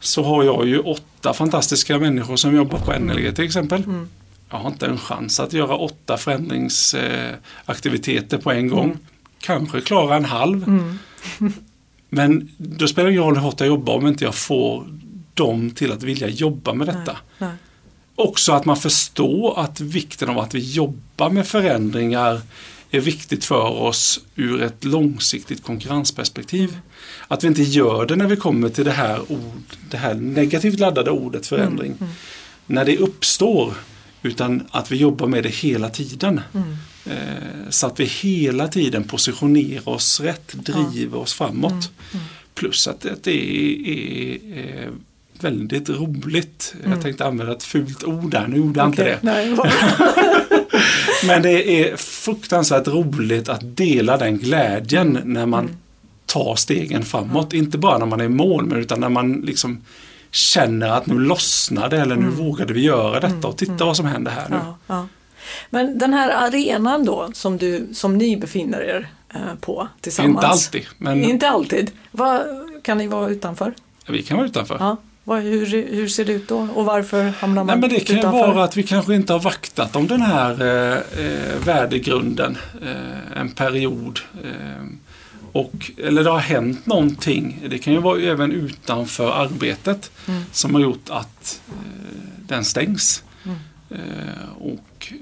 så 0.06 0.22
har 0.22 0.44
jag 0.44 0.66
ju 0.66 0.78
åtta 0.78 1.34
fantastiska 1.34 1.98
människor 1.98 2.36
som 2.36 2.56
jobbar 2.56 2.78
på 2.78 2.98
NLG 2.98 3.36
till 3.36 3.44
exempel. 3.44 3.84
Mm. 3.84 4.08
Jag 4.50 4.58
har 4.58 4.70
inte 4.70 4.86
en 4.86 4.98
chans 4.98 5.40
att 5.40 5.52
göra 5.52 5.76
åtta 5.76 6.16
förändringsaktiviteter 6.16 8.38
på 8.38 8.52
en 8.52 8.68
gång. 8.68 8.84
Mm. 8.84 8.98
Kanske 9.38 9.80
klara 9.80 10.16
en 10.16 10.24
halv. 10.24 10.68
Mm. 10.68 10.98
Men 12.08 12.50
då 12.56 12.88
spelar 12.88 13.06
det 13.06 13.12
ingen 13.12 13.24
roll 13.24 13.34
hur 13.34 13.42
hårt 13.42 13.60
jag 13.60 13.66
jobbar 13.66 13.94
om 13.94 14.06
inte 14.06 14.24
jag 14.24 14.34
får 14.34 14.86
dem 15.34 15.70
till 15.70 15.92
att 15.92 16.02
vilja 16.02 16.28
jobba 16.28 16.74
med 16.74 16.86
detta. 16.86 17.16
Nej. 17.38 17.52
Också 18.14 18.52
att 18.52 18.64
man 18.64 18.76
förstår 18.76 19.60
att 19.60 19.80
vikten 19.80 20.30
av 20.30 20.38
att 20.38 20.54
vi 20.54 20.72
jobbar 20.72 21.30
med 21.30 21.46
förändringar 21.46 22.40
är 22.96 23.00
viktigt 23.00 23.44
för 23.44 23.70
oss 23.70 24.20
ur 24.36 24.62
ett 24.62 24.84
långsiktigt 24.84 25.62
konkurrensperspektiv. 25.62 26.78
Att 27.28 27.44
vi 27.44 27.48
inte 27.48 27.62
gör 27.62 28.06
det 28.06 28.16
när 28.16 28.26
vi 28.26 28.36
kommer 28.36 28.68
till 28.68 28.84
det 28.84 28.90
här, 28.90 29.32
ord, 29.32 29.62
det 29.90 29.96
här 29.96 30.14
negativt 30.14 30.78
laddade 30.78 31.10
ordet 31.10 31.46
förändring. 31.46 31.94
Mm. 32.00 32.12
När 32.66 32.84
det 32.84 32.96
uppstår. 32.96 33.74
Utan 34.22 34.66
att 34.70 34.92
vi 34.92 34.96
jobbar 34.96 35.26
med 35.26 35.42
det 35.42 35.54
hela 35.54 35.90
tiden. 35.90 36.40
Mm. 36.54 36.76
Eh, 37.06 37.70
så 37.70 37.86
att 37.86 38.00
vi 38.00 38.04
hela 38.04 38.68
tiden 38.68 39.04
positionerar 39.04 39.88
oss 39.88 40.20
rätt, 40.20 40.52
driver 40.52 41.18
oss 41.18 41.34
framåt. 41.34 41.72
Mm. 42.12 42.24
Plus 42.54 42.88
att, 42.88 43.06
det 43.22 43.30
är, 43.30 44.58
är 44.58 44.90
väldigt 45.40 45.88
roligt. 45.88 46.74
Mm. 46.78 46.92
Jag 46.92 47.02
tänkte 47.02 47.26
använda 47.26 47.52
ett 47.52 47.62
fult 47.62 48.04
ord 48.04 48.30
där, 48.30 48.46
nu 48.46 48.56
gjorde 48.56 48.80
jag 48.80 48.88
inte 48.88 49.02
Okej, 49.02 49.18
det. 49.22 50.40
Men 51.26 51.42
det 51.42 51.82
är 51.90 51.96
fruktansvärt 51.96 52.88
roligt 52.88 53.48
att 53.48 53.76
dela 53.76 54.16
den 54.16 54.38
glädjen 54.38 55.18
när 55.24 55.46
man 55.46 55.64
Mm. 55.64 55.76
tar 56.26 56.56
stegen 56.56 57.02
framåt. 57.02 57.52
Inte 57.52 57.78
bara 57.78 57.98
när 57.98 58.06
man 58.06 58.20
är 58.20 58.24
i 58.24 58.28
mål, 58.28 58.66
men 58.66 58.78
utan 58.78 59.00
när 59.00 59.08
man 59.08 59.32
liksom 59.32 59.80
känner 60.30 60.88
att 60.88 61.06
nu 61.06 61.18
lossnar 61.18 61.88
det 61.88 61.98
eller 62.00 62.16
nu 62.16 62.28
vågade 62.28 62.72
vi 62.72 62.80
göra 62.80 63.20
detta 63.20 63.48
och 63.48 63.56
titta 63.56 63.84
vad 63.84 63.96
som 63.96 64.06
händer 64.06 64.30
här 64.30 64.48
nu. 64.48 64.54
Mm. 64.56 64.66
ja, 64.66 64.76
ja. 64.86 65.06
Men 65.70 65.98
den 65.98 66.12
här 66.14 66.46
arenan 66.46 67.04
då 67.04 67.30
som, 67.34 67.56
du, 67.58 67.88
som 67.94 68.18
ni 68.18 68.36
befinner 68.36 68.80
er 68.80 69.08
eh, 69.34 69.40
på 69.60 69.88
tillsammans. 70.00 70.34
Inte 70.34 70.46
alltid, 70.46 70.84
men 70.98 71.24
Inte 71.24 71.48
alltid. 71.48 71.90
Vad, 72.10 72.42
kan 72.82 72.98
ni 72.98 73.06
vara 73.06 73.28
utanför? 73.28 73.74
vi 74.08 74.22
kan 74.22 74.36
vara 74.36 74.46
utanför. 74.46 74.96
Vad, 75.24 75.42
hur, 75.42 75.66
hur 75.66 76.08
ser 76.08 76.24
det 76.24 76.32
ut 76.32 76.48
då? 76.48 76.68
Och 76.74 76.84
varför 76.84 77.24
hamnar 77.24 77.64
man 77.64 77.66
Nej, 77.66 77.76
men 77.80 77.90
det 77.90 78.00
kan 78.00 78.16
ju 78.16 78.20
utanför? 78.20 78.52
vara 78.54 78.64
att 78.64 78.76
vi 78.76 78.82
kanske 78.82 79.14
inte 79.14 79.32
har 79.32 79.40
vaktat 79.40 79.96
om 79.96 80.06
den 80.06 80.22
här 80.22 80.50
eh, 80.62 80.98
eh, 81.26 81.58
värdegrunden 81.66 82.58
eh, 82.82 83.40
en 83.40 83.50
period. 83.50 84.20
Eh, 84.44 84.84
och, 85.52 85.90
eller 85.98 86.24
det 86.24 86.30
har 86.30 86.38
hänt 86.38 86.86
någonting. 86.86 87.60
Det 87.70 87.78
kan 87.78 87.92
ju 87.92 87.98
vara 88.00 88.20
även 88.20 88.52
utanför 88.52 89.30
arbetet 89.32 90.10
Mm. 90.28 90.42
som 90.52 90.74
har 90.74 90.82
gjort 90.82 91.10
att 91.10 91.60
eh, 91.68 91.74
den 92.48 92.64
stängs. 92.64 93.22
Mm. 93.44 93.56
Eh, 93.90 94.48
och 94.60 95.12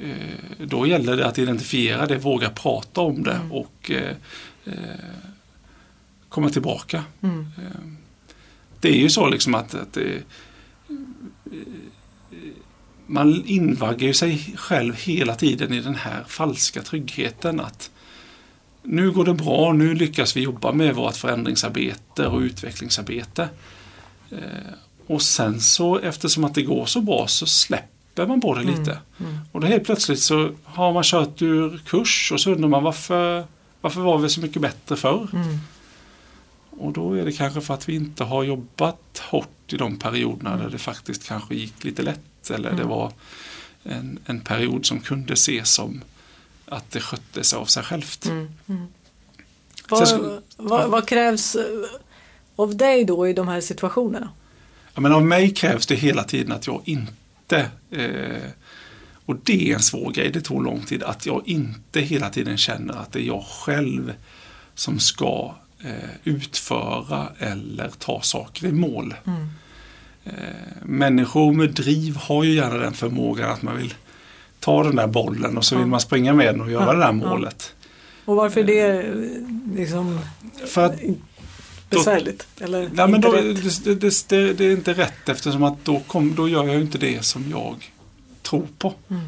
då 0.58 0.86
gäller 0.86 1.16
det 1.16 1.26
att 1.26 1.38
identifiera 1.38 2.06
det, 2.06 2.18
våga 2.18 2.50
prata 2.50 3.00
om 3.00 3.22
det 3.22 3.32
Mm. 3.32 3.52
och 3.52 3.90
komma 6.28 6.48
tillbaka. 6.48 7.04
Mm. 7.22 7.46
Det 8.82 8.88
är 8.88 8.96
ju 8.96 9.10
så 9.10 9.28
liksom 9.28 9.54
att, 9.54 9.74
att 9.74 9.92
det, 9.92 10.22
man 13.06 13.44
invaggar 13.46 14.06
ju 14.06 14.14
sig 14.14 14.54
själv 14.56 14.94
hela 14.96 15.34
tiden 15.34 15.72
i 15.72 15.80
den 15.80 15.94
här 15.94 16.24
falska 16.28 16.82
tryggheten 16.82 17.60
att 17.60 17.90
nu 18.82 19.10
går 19.10 19.24
det 19.24 19.34
bra, 19.34 19.72
nu 19.72 19.94
lyckas 19.94 20.36
vi 20.36 20.40
jobba 20.40 20.72
med 20.72 20.94
vårt 20.94 21.16
förändringsarbete 21.16 22.26
och 22.26 22.40
utvecklingsarbete. 22.40 23.48
Eh, 24.30 24.38
Och 25.06 25.22
sen 25.22 25.60
så 25.60 25.98
eftersom 25.98 26.44
att 26.44 26.54
det 26.54 26.62
går 26.62 26.86
så 26.86 27.00
bra 27.00 27.26
så 27.26 27.46
släpper 27.46 28.26
man 28.26 28.40
på 28.40 28.54
det 28.54 28.62
lite. 28.64 28.98
Mm. 29.20 29.38
Och 29.52 29.60
då 29.60 29.66
helt 29.66 29.84
plötsligt 29.84 30.20
så 30.20 30.50
har 30.64 30.92
man 30.92 31.02
kört 31.02 31.42
ur 31.42 31.80
kurs 31.86 32.32
och 32.32 32.40
så 32.40 32.50
undrar 32.50 32.68
man 32.68 32.82
varför, 32.82 33.44
varför 33.80 34.00
var 34.00 34.18
vi 34.18 34.28
så 34.28 34.40
mycket 34.40 34.62
bättre 34.62 34.96
förr? 34.96 35.28
Mm. 35.32 35.58
Och 36.78 36.92
då 36.92 37.12
är 37.14 37.24
det 37.24 37.32
kanske 37.32 37.60
för 37.60 37.74
att 37.74 37.88
vi 37.88 37.94
inte 37.94 38.24
har 38.24 38.42
jobbat 38.42 39.22
hårt 39.30 39.72
i 39.72 39.76
de 39.76 39.98
perioderna 39.98 40.56
där 40.56 40.70
det 40.70 40.78
faktiskt 40.78 41.26
kanske 41.28 41.54
gick 41.54 41.84
lite 41.84 42.02
lätt 42.02 42.50
eller 42.50 42.70
det 42.70 42.76
Mm. 42.76 42.88
var 42.88 43.12
en, 43.82 44.18
en 44.26 44.40
period 44.40 44.86
som 44.86 45.00
kunde 45.00 45.32
ses 45.32 45.70
som 45.74 46.00
att 46.66 46.90
det 46.90 47.00
skötte 47.00 47.44
sig 47.44 47.56
av 47.58 47.64
sig 47.66 47.82
självt. 47.82 48.26
Mm. 48.26 48.48
Mm. 48.68 48.86
Vad, 49.88 50.08
skulle- 50.08 50.40
vad, 50.56 50.90
vad 50.90 51.08
krävs 51.08 51.54
eh, 51.54 51.64
av 52.56 52.76
dig 52.76 53.04
då 53.04 53.28
i 53.28 53.32
de 53.32 53.48
här 53.48 53.60
situationerna? 53.60 54.30
Ja, 54.94 55.00
men 55.00 55.12
av 55.12 55.24
mig 55.24 55.50
krävs 55.54 55.86
det 55.86 55.94
hela 55.94 56.24
tiden 56.24 56.52
att 56.52 56.66
jag 56.66 56.82
inte 56.84 57.70
eh, 57.90 58.50
och 59.26 59.36
det 59.42 59.70
är 59.70 59.74
en 59.74 59.82
svår 59.82 60.10
grej, 60.12 60.30
det 60.30 60.40
tog 60.40 60.64
lång 60.64 60.80
tid, 60.82 61.02
att 61.02 61.26
jag 61.26 61.42
inte 61.46 62.00
hela 62.00 62.30
tiden 62.30 62.56
känner 62.56 62.94
att 62.94 63.12
det 63.12 63.18
är 63.20 63.24
jag 63.24 63.44
själv 63.44 64.14
som 64.74 64.98
ska 64.98 65.54
utföra 66.24 67.28
eller 67.38 67.90
ta 67.98 68.20
saker 68.22 68.66
i 68.66 68.72
mål. 68.72 69.14
Mm. 69.26 69.48
Eh, 70.24 70.32
människor 70.82 71.52
med 71.52 71.70
driv 71.70 72.16
har 72.16 72.44
ju 72.44 72.54
gärna 72.54 72.76
den 72.76 72.92
förmågan 72.92 73.50
att 73.50 73.62
man 73.62 73.76
vill 73.76 73.94
ta 74.60 74.82
den 74.82 74.96
där 74.96 75.06
bollen 75.06 75.56
och 75.56 75.64
så 75.64 75.76
vill 75.76 75.86
man 75.86 76.00
springa 76.00 76.32
med 76.32 76.46
den 76.46 76.60
och 76.60 76.70
göra 76.70 76.92
det 76.92 76.98
där 76.98 77.12
målet. 77.12 77.74
Och 78.24 78.36
varför 78.36 78.60
är 78.60 78.64
det 78.64 79.02
eh, 79.02 79.76
liksom 79.76 80.20
För 80.66 80.86
att 80.86 81.00
besvärligt? 81.90 82.46
Eller 82.60 82.90
Nej, 82.92 83.08
men 83.08 83.20
då, 83.20 83.32
det, 83.32 83.52
det, 83.84 84.28
det, 84.28 84.52
det 84.52 84.64
är 84.64 84.72
inte 84.72 84.92
rätt 84.92 85.28
eftersom 85.28 85.62
att 85.62 85.84
då, 85.84 86.00
kom, 86.00 86.34
då 86.34 86.48
gör 86.48 86.64
jag 86.66 86.80
inte 86.80 86.98
det 86.98 87.24
som 87.24 87.50
jag 87.50 87.92
tror 88.42 88.66
på. 88.78 88.94
Mm. 89.08 89.22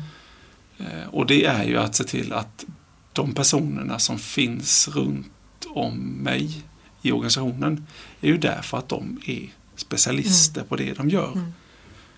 Eh, 0.78 1.08
och 1.10 1.26
det 1.26 1.44
är 1.44 1.64
ju 1.64 1.76
att 1.76 1.94
se 1.94 2.04
till 2.04 2.32
att 2.32 2.64
de 3.12 3.34
personerna 3.34 3.98
som 3.98 4.18
finns 4.18 4.88
runt 4.88 5.26
om 5.74 5.98
mig 6.22 6.62
i 7.02 7.12
organisationen 7.12 7.86
är 8.20 8.28
ju 8.28 8.36
där 8.36 8.62
för 8.62 8.78
att 8.78 8.88
de 8.88 9.20
är 9.26 9.48
specialister 9.76 10.62
på 10.62 10.76
det 10.76 10.92
de 10.92 11.10
gör. 11.10 11.32
Mm. 11.32 11.52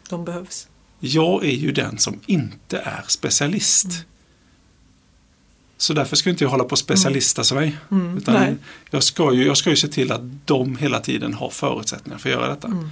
De 0.08 0.24
behövs. 0.24 0.68
Jag 1.00 1.44
är 1.44 1.56
ju 1.56 1.72
den 1.72 1.98
som 1.98 2.20
inte 2.26 2.78
är 2.78 3.04
specialist. 3.06 3.84
Mm. 3.84 3.96
Så 5.76 5.92
därför 5.92 6.16
ska 6.16 6.30
inte 6.30 6.44
jag 6.44 6.50
hålla 6.50 6.64
på 6.64 6.72
och 6.72 6.78
specialista 6.78 7.44
som 7.44 7.58
mig. 7.58 7.76
Mm. 7.90 8.16
Utan 8.16 8.58
jag, 8.90 9.02
ska 9.02 9.34
ju, 9.34 9.46
jag 9.46 9.56
ska 9.56 9.70
ju 9.70 9.76
se 9.76 9.88
till 9.88 10.12
att 10.12 10.20
de 10.44 10.76
hela 10.76 11.00
tiden 11.00 11.34
har 11.34 11.50
förutsättningar 11.50 12.18
för 12.18 12.28
att 12.28 12.34
göra 12.34 12.48
detta. 12.48 12.68
Mm. 12.68 12.88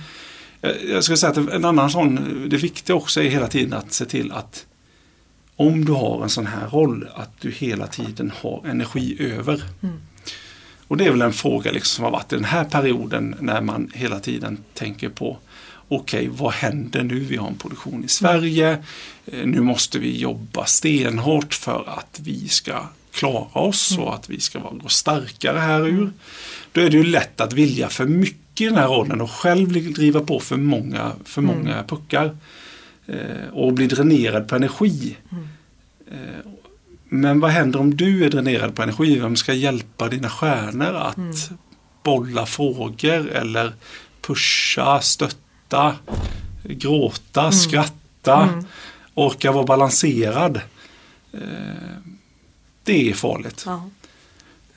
Jag, 0.60 0.84
jag 0.84 1.04
skulle 1.04 1.16
säga 1.16 1.30
att 1.30 1.36
en 1.36 1.64
annan 1.64 1.90
sån, 1.90 2.44
det 2.48 2.56
viktiga 2.56 2.96
också 2.96 3.22
är 3.22 3.28
hela 3.28 3.46
tiden 3.46 3.72
att 3.72 3.92
se 3.92 4.04
till 4.04 4.32
att 4.32 4.66
om 5.56 5.84
du 5.84 5.92
har 5.92 6.22
en 6.22 6.30
sån 6.30 6.46
här 6.46 6.68
roll, 6.68 7.08
att 7.14 7.40
du 7.40 7.50
hela 7.50 7.86
tiden 7.86 8.32
har 8.42 8.66
energi 8.66 9.16
över. 9.20 9.64
Mm. 9.82 10.00
Och 10.94 10.98
det 10.98 11.06
är 11.06 11.10
väl 11.10 11.22
en 11.22 11.32
fråga 11.32 11.72
liksom 11.72 11.96
som 11.96 12.04
har 12.04 12.10
varit 12.12 12.32
i 12.32 12.36
den 12.36 12.44
här 12.44 12.64
perioden 12.64 13.36
när 13.40 13.60
man 13.60 13.90
hela 13.94 14.20
tiden 14.20 14.58
tänker 14.74 15.08
på 15.08 15.38
Okej, 15.88 16.28
vad 16.32 16.52
händer 16.52 17.02
nu? 17.02 17.20
Vi 17.20 17.36
har 17.36 17.48
en 17.48 17.54
produktion 17.54 18.04
i 18.04 18.08
Sverige. 18.08 18.78
Eh, 19.26 19.46
Nu 19.46 19.60
måste 19.60 19.98
vi 19.98 20.18
jobba 20.18 20.64
stenhårt 20.64 21.54
för 21.54 21.84
att 21.98 22.20
vi 22.22 22.48
ska 22.48 22.86
klara 23.12 23.60
oss 23.60 23.98
och 23.98 24.14
att 24.14 24.30
vi 24.30 24.40
ska 24.40 24.58
vara, 24.58 24.74
gå 24.74 24.88
starkare 24.88 25.58
här 25.58 25.88
ur. 25.88 26.10
Då 26.72 26.80
är 26.80 26.90
det 26.90 26.96
ju 26.96 27.04
lätt 27.04 27.40
att 27.40 27.52
vilja 27.52 27.88
för 27.88 28.04
mycket 28.04 28.60
i 28.60 28.64
den 28.64 28.76
här 28.76 28.88
rollen 28.88 29.20
och 29.20 29.30
själv 29.30 29.92
driva 29.92 30.20
på 30.20 30.40
för 30.40 30.56
många, 30.56 31.12
för 31.24 31.42
många 31.42 31.82
puckar. 31.82 32.36
Eh, 33.06 33.48
och 33.52 33.72
bli 33.72 33.86
dränerad 33.86 34.48
på 34.48 34.56
energi. 34.56 35.16
Mm. 37.14 37.20
Men 37.20 37.40
vad 37.40 37.50
händer 37.50 37.80
om 37.80 37.96
du 37.96 38.24
är 38.24 38.30
dränerad 38.30 38.74
på 38.74 38.82
energi? 38.82 39.18
Vem 39.18 39.36
ska 39.36 39.52
hjälpa 39.52 40.08
dina 40.08 40.28
stjärnor 40.28 40.94
att 40.94 41.16
Mm. 41.16 41.32
bolla 42.02 42.46
frågor 42.46 43.28
eller 43.28 43.72
pusha, 44.20 45.00
stötta, 45.00 45.94
gråta, 46.64 47.52
skratta, 47.52 48.42
Mm. 48.42 48.64
orka 49.14 49.52
vara 49.52 49.64
balanserad? 49.64 50.60
Eh, 51.32 51.40
det 52.84 53.10
är 53.10 53.14
farligt. 53.14 53.62
Ja. 53.66 53.90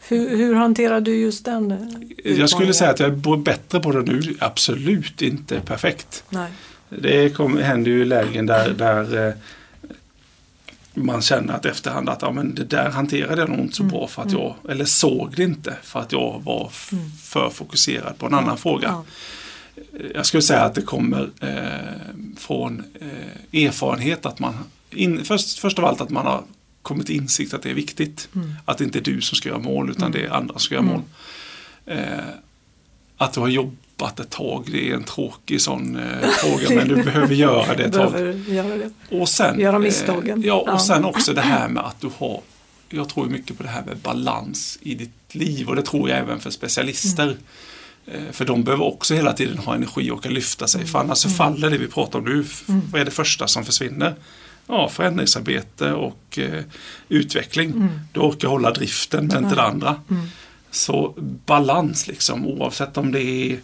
Hur, 0.08 0.38
hur 0.38 0.56
hanterar 0.56 1.02
du 1.02 1.16
just 1.16 1.46
den 1.46 1.72
eh, 1.72 2.40
Jag 2.40 2.50
skulle 2.50 2.74
säga 2.74 2.90
att 2.92 3.00
jag 3.00 3.10
är 3.10 3.38
bättre 3.38 3.80
på 3.80 3.92
det 3.92 4.02
nu. 4.02 4.36
Absolut 4.40 5.22
inte 5.22 5.60
perfekt. 5.62 6.24
Nej. 6.30 6.52
Det 6.90 7.30
kom, 7.30 7.58
händer 7.58 7.92
ju 7.92 8.06
lägen 8.06 8.46
där, 8.46 8.70
där 8.70 9.28
eh, 9.28 9.34
man 11.04 11.22
känner 11.22 11.54
att 11.54 11.66
efterhand 11.66 12.10
att 12.10 12.22
ja, 12.22 12.32
men 12.32 12.56
det 12.56 12.64
där 12.64 12.90
hanterade 12.90 13.42
jag 13.42 13.50
nog 13.50 13.60
inte 13.60 13.76
så 13.76 13.84
bra 13.84 14.08
för 14.08 14.22
att 14.22 14.32
jag, 14.32 14.56
eller 14.70 14.86
såg 14.86 15.34
det 15.36 15.44
inte 15.44 15.78
för 15.84 16.00
att 16.00 16.12
jag 16.12 16.42
var 16.46 16.68
f- 16.72 16.92
för 17.24 17.50
fokuserad 17.50 18.18
på 18.18 18.26
en 18.26 18.34
annan 18.34 18.58
fråga. 18.58 18.88
Ja. 18.88 19.06
Jag 20.16 20.26
skulle 20.26 20.44
säga 20.44 20.62
att 20.62 20.76
det 20.76 20.82
kommer 20.82 21.30
eh, 21.42 22.38
från 22.38 22.84
eh, 23.02 23.64
erfarenhet 23.66 24.26
att 24.26 24.40
man, 24.40 24.54
in, 24.92 25.26
först, 25.26 25.60
först 25.60 25.80
av 25.80 25.86
allt 25.86 26.02
att 26.02 26.10
man 26.10 26.26
har 26.26 26.44
kommit 26.82 27.06
till 27.08 27.16
insikt 27.16 27.54
att 27.54 27.62
det 27.62 27.70
är 27.70 27.74
viktigt. 27.74 28.30
Att 28.66 28.78
det 28.78 28.84
inte 28.84 29.00
är 29.00 29.04
du 29.04 29.22
som 29.22 29.36
ska 29.36 29.50
göra 29.50 29.60
mål 29.60 29.90
utan 29.90 30.12
det 30.12 30.26
är 30.26 30.30
andra 30.30 30.54
som 30.54 30.60
ska 30.60 30.76
göra 30.76 30.86
mål. 30.86 31.02
Eh, 31.86 31.98
att 33.18 33.34
du 33.34 33.40
har 33.40 33.48
jobbat 33.48 33.74
ett 34.06 34.30
tag, 34.30 34.64
det 34.72 34.90
är 34.90 34.94
en 34.94 35.04
tråkig 35.04 35.62
sån 35.62 35.96
eh, 35.96 36.30
fråga 36.30 36.76
men 36.76 36.88
du 36.88 37.04
behöver 37.04 37.36
göra 37.36 37.76
det 37.76 37.84
ett 37.84 37.94
tag. 37.94 38.40
Göra 38.48 38.78
det. 38.78 39.18
Och 39.18 39.30
sen, 39.30 39.60
Göra 39.60 39.80
misstagen. 39.80 40.40
Eh, 40.42 40.48
ja, 40.48 40.54
och 40.56 40.68
Ja. 40.70 40.80
sen 40.80 41.06
också 41.06 41.34
det 41.34 41.42
här 41.42 41.68
med 41.70 41.84
att 41.84 42.02
du 42.02 42.10
har 42.18 42.42
Jag 42.90 43.10
tror 43.10 43.26
mycket 43.26 43.58
på 43.58 43.64
det 43.64 43.70
här 43.70 43.84
med 43.86 43.98
balans 43.98 44.80
i 44.82 44.96
ditt 44.96 45.36
liv 45.36 45.68
och 45.70 45.76
det 45.76 45.82
tror 45.82 46.10
jag 46.10 46.20
även 46.20 46.40
för 46.40 46.50
specialister. 46.50 47.24
Mm. 47.24 47.38
Eh, 48.26 48.32
För 48.32 48.46
de 48.46 48.64
behöver 48.64 48.86
också 48.86 49.14
hela 49.16 49.34
tiden 49.34 49.58
ha 49.58 49.76
energi 49.76 50.12
och 50.12 50.26
lyfta 50.32 50.68
sig. 50.68 50.82
Mm. 50.82 50.92
För 50.92 51.00
annars 51.00 51.18
så 51.18 51.30
faller 51.30 51.70
det 51.70 51.78
vi 51.78 51.88
pratar 51.88 52.20
om 52.20 52.26
nu. 52.26 52.42
F- 52.42 52.64
Vad 52.92 53.02
är 53.02 53.06
det 53.06 53.12
första 53.12 53.48
som 53.48 53.66
försvinner? 53.66 54.16
Ja, 54.68 54.90
förändringsarbete 54.90 55.92
och 55.94 56.40
eh, 56.40 56.64
utveckling. 57.10 57.72
Mm. 57.72 57.88
Du 58.14 58.20
orkar 58.20 58.48
hålla 58.48 58.72
driften 58.72 59.28
men 59.28 59.44
inte 59.44 59.56
det 59.56 59.62
andra. 59.62 60.02
Så 60.72 61.14
balans 61.46 62.08
liksom 62.08 62.48
oavsett 62.48 62.98
om 62.98 63.12
det 63.12 63.22
är 63.24 63.58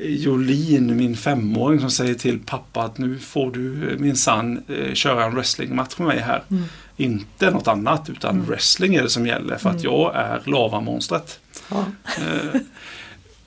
Jolin, 0.00 0.96
min 0.96 1.16
femåring 1.16 1.80
som 1.80 1.90
säger 1.90 2.14
till 2.14 2.38
pappa 2.38 2.82
att 2.82 2.98
nu 2.98 3.18
får 3.18 3.50
du 3.50 3.96
minsann 3.98 4.64
eh, 4.68 4.94
köra 4.94 5.24
en 5.24 5.34
wrestlingmatch 5.34 5.98
med 5.98 6.08
mig 6.08 6.18
här. 6.18 6.44
Mm. 6.50 6.64
Inte 6.96 7.50
något 7.50 7.68
annat 7.68 8.10
utan 8.10 8.46
wrestling 8.46 8.94
är 8.94 9.02
det 9.02 9.10
som 9.10 9.26
gäller 9.26 9.56
för 9.56 9.70
att 9.70 9.84
jag 9.84 10.16
är 10.16 10.42
lavamonstret. 10.44 11.40
Ja. 11.70 11.84
Eh, 12.04 12.60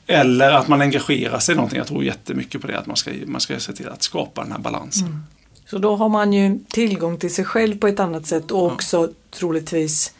Eller 0.07 0.51
att 0.51 0.67
man 0.67 0.81
engagerar 0.81 1.39
sig 1.39 1.53
i 1.53 1.55
någonting. 1.55 1.77
Jag 1.77 1.87
tror 1.87 2.03
jättemycket 2.03 2.61
på 2.61 2.67
det. 2.67 2.79
Att 2.79 2.85
man 2.85 2.95
ska, 2.95 3.11
man 3.25 3.41
ska 3.41 3.59
se 3.59 3.73
till 3.73 3.89
att 3.89 4.03
skapa 4.03 4.43
den 4.43 4.51
här 4.51 4.59
balansen. 4.59 5.23
Så 5.65 5.77
då 5.77 5.95
har 5.95 6.09
man 6.09 6.33
ju 6.33 6.59
tillgång 6.67 7.17
till 7.17 7.33
sig 7.33 7.45
själv 7.45 7.79
på 7.79 7.87
ett 7.87 7.99
annat 7.99 8.25
sätt 8.25 8.51
och 8.51 8.65
också 8.65 9.09
troligtvis 9.31 10.13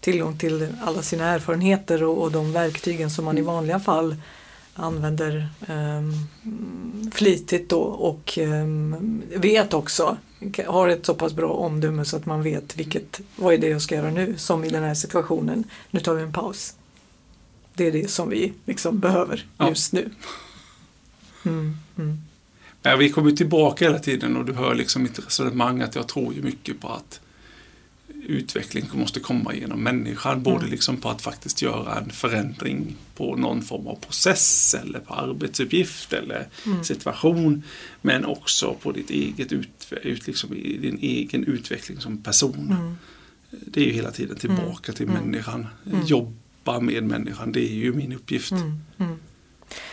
tillgång 0.00 0.38
till 0.38 0.68
alla 0.84 1.02
sina 1.02 1.24
erfarenheter 1.24 2.02
och, 2.02 2.22
och 2.22 2.32
de 2.32 2.52
verktygen 2.52 3.10
som 3.10 3.24
man 3.24 3.38
i 3.38 3.42
vanliga 3.42 3.80
fall 3.80 4.16
använder 4.74 5.48
um, 5.68 6.28
flitigt 7.12 7.68
då 7.70 7.80
och 7.80 8.38
ehm, 8.38 9.22
vet 9.36 9.74
också, 9.74 10.16
har 10.66 10.88
ett 10.88 11.06
så 11.06 11.14
pass 11.14 11.32
bra 11.32 11.48
omdöme 11.48 12.04
så 12.04 12.16
att 12.16 12.26
man 12.26 12.42
vet 12.42 12.76
vilket, 12.76 13.20
vad 13.36 13.54
är 13.54 13.58
det 13.58 13.68
jag 13.68 13.82
ska 13.82 13.94
göra 13.94 14.10
nu 14.10 14.34
som 14.36 14.64
i 14.64 14.68
den 14.68 14.82
här 14.82 14.94
situationen. 14.94 15.64
Nu 15.90 16.00
tar 16.00 16.14
vi 16.14 16.22
en 16.22 16.32
paus. 16.32 16.74
Det 17.74 17.86
är 17.86 17.92
det 17.92 18.10
som 18.10 18.28
vi 18.30 18.52
liksom 18.64 18.98
behöver 18.98 19.46
Ja. 19.58 19.68
just 19.68 19.92
nu. 19.92 20.10
Mm, 21.44 21.76
mm, 21.98 22.18
Men 22.82 22.98
vi 22.98 23.10
kommer 23.10 23.30
tillbaka 23.30 23.84
hela 23.84 23.98
tiden 23.98 24.36
och 24.36 24.44
du 24.44 24.52
hör 24.52 24.74
liksom 24.74 25.02
mitt 25.02 25.18
resonemang 25.26 25.80
att 25.80 25.94
jag 25.94 26.08
tror 26.08 26.34
ju 26.34 26.42
mycket 26.42 26.80
på 26.80 26.88
att 26.88 27.20
utveckling 28.30 28.84
måste 28.92 29.20
komma 29.20 29.54
genom 29.54 29.82
människan. 29.82 30.42
Både 30.42 30.66
liksom 30.66 30.96
på 30.96 31.08
att 31.10 31.22
faktiskt 31.22 31.62
göra 31.62 31.98
en 31.98 32.10
förändring 32.10 32.96
på 33.16 33.36
någon 33.36 33.62
form 33.62 33.86
av 33.86 33.94
process 33.94 34.74
eller 34.82 34.98
på 35.00 35.14
arbetsuppgift 35.14 36.12
eller 36.12 36.48
situation. 36.82 37.62
Men 38.02 38.24
också 38.24 38.74
på 38.82 38.92
ditt 38.92 39.10
eget 39.10 39.52
ut, 39.52 39.92
ut, 40.02 40.26
liksom, 40.26 40.50
din 40.50 40.98
egen 41.00 41.44
utveckling 41.44 42.00
som 42.00 42.18
person. 42.18 42.76
mm, 42.80 42.96
Det 43.50 43.80
är 43.80 43.84
ju 43.84 43.92
hela 43.92 44.10
tiden 44.10 44.36
tillbaka 44.36 44.92
till 44.92 45.06
människan. 45.06 45.66
Jobba 46.06 46.80
med 46.80 47.04
människan, 47.04 47.52
det 47.52 47.60
är 47.70 47.74
ju 47.74 47.92
min 47.92 48.12
uppgift. 48.12 48.52
mm, 48.52 48.80
mm. 48.98 49.16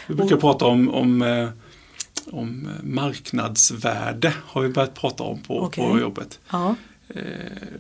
Vi 0.08 0.16
brukar 0.16 0.38
prata 0.38 0.66
om, 0.66 0.90
om, 0.90 1.22
eh, 1.22 1.50
om 2.32 2.70
marknadsvärde 2.84 4.34
har 4.46 4.62
vi 4.62 4.70
börjat 4.70 4.96
prata 4.96 5.24
om 5.24 5.42
på, 5.42 5.62
Okej. 5.62 5.84
på 5.92 6.00
jobbet. 6.00 6.40
Ja, 6.52 6.70
Eh, 6.70 6.76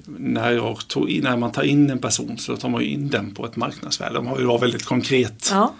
när, 0.05 0.51
jag 0.51 0.77
när 1.21 1.37
man 1.37 1.51
tar 1.51 1.63
in 1.63 1.89
en 1.89 1.99
person 1.99 2.37
så 2.37 2.57
tar 2.57 2.69
man 2.69 2.81
in 2.81 3.09
den 3.09 3.33
på 3.33 3.45
ett 3.45 3.55
marknadsvärde. 3.55 4.15
De 4.15 4.27
har 4.27 4.39
ju 4.39 4.45
vara 4.45 4.57
väldigt 4.57 4.85
konkret. 4.85 5.49
ja. 5.51 5.73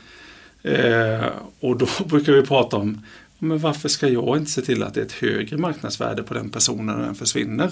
Eh, 0.64 1.26
och 1.60 1.78
då 1.78 1.88
brukar 2.06 2.34
vi 2.34 2.42
prata 2.42 2.78
om 2.78 3.02
men 3.40 3.58
varför 3.60 3.90
ska 3.90 4.08
jag 4.08 4.38
inte 4.38 4.52
se 4.52 4.62
till 4.62 4.84
att 4.84 4.94
det 4.94 5.00
är 5.02 5.06
ett 5.06 5.12
högre 5.12 5.58
marknadsvärde 5.58 6.24
på 6.24 6.34
den 6.34 6.50
personen 6.50 6.86
när 6.98 7.06
den 7.06 7.16
försvinner? 7.16 7.70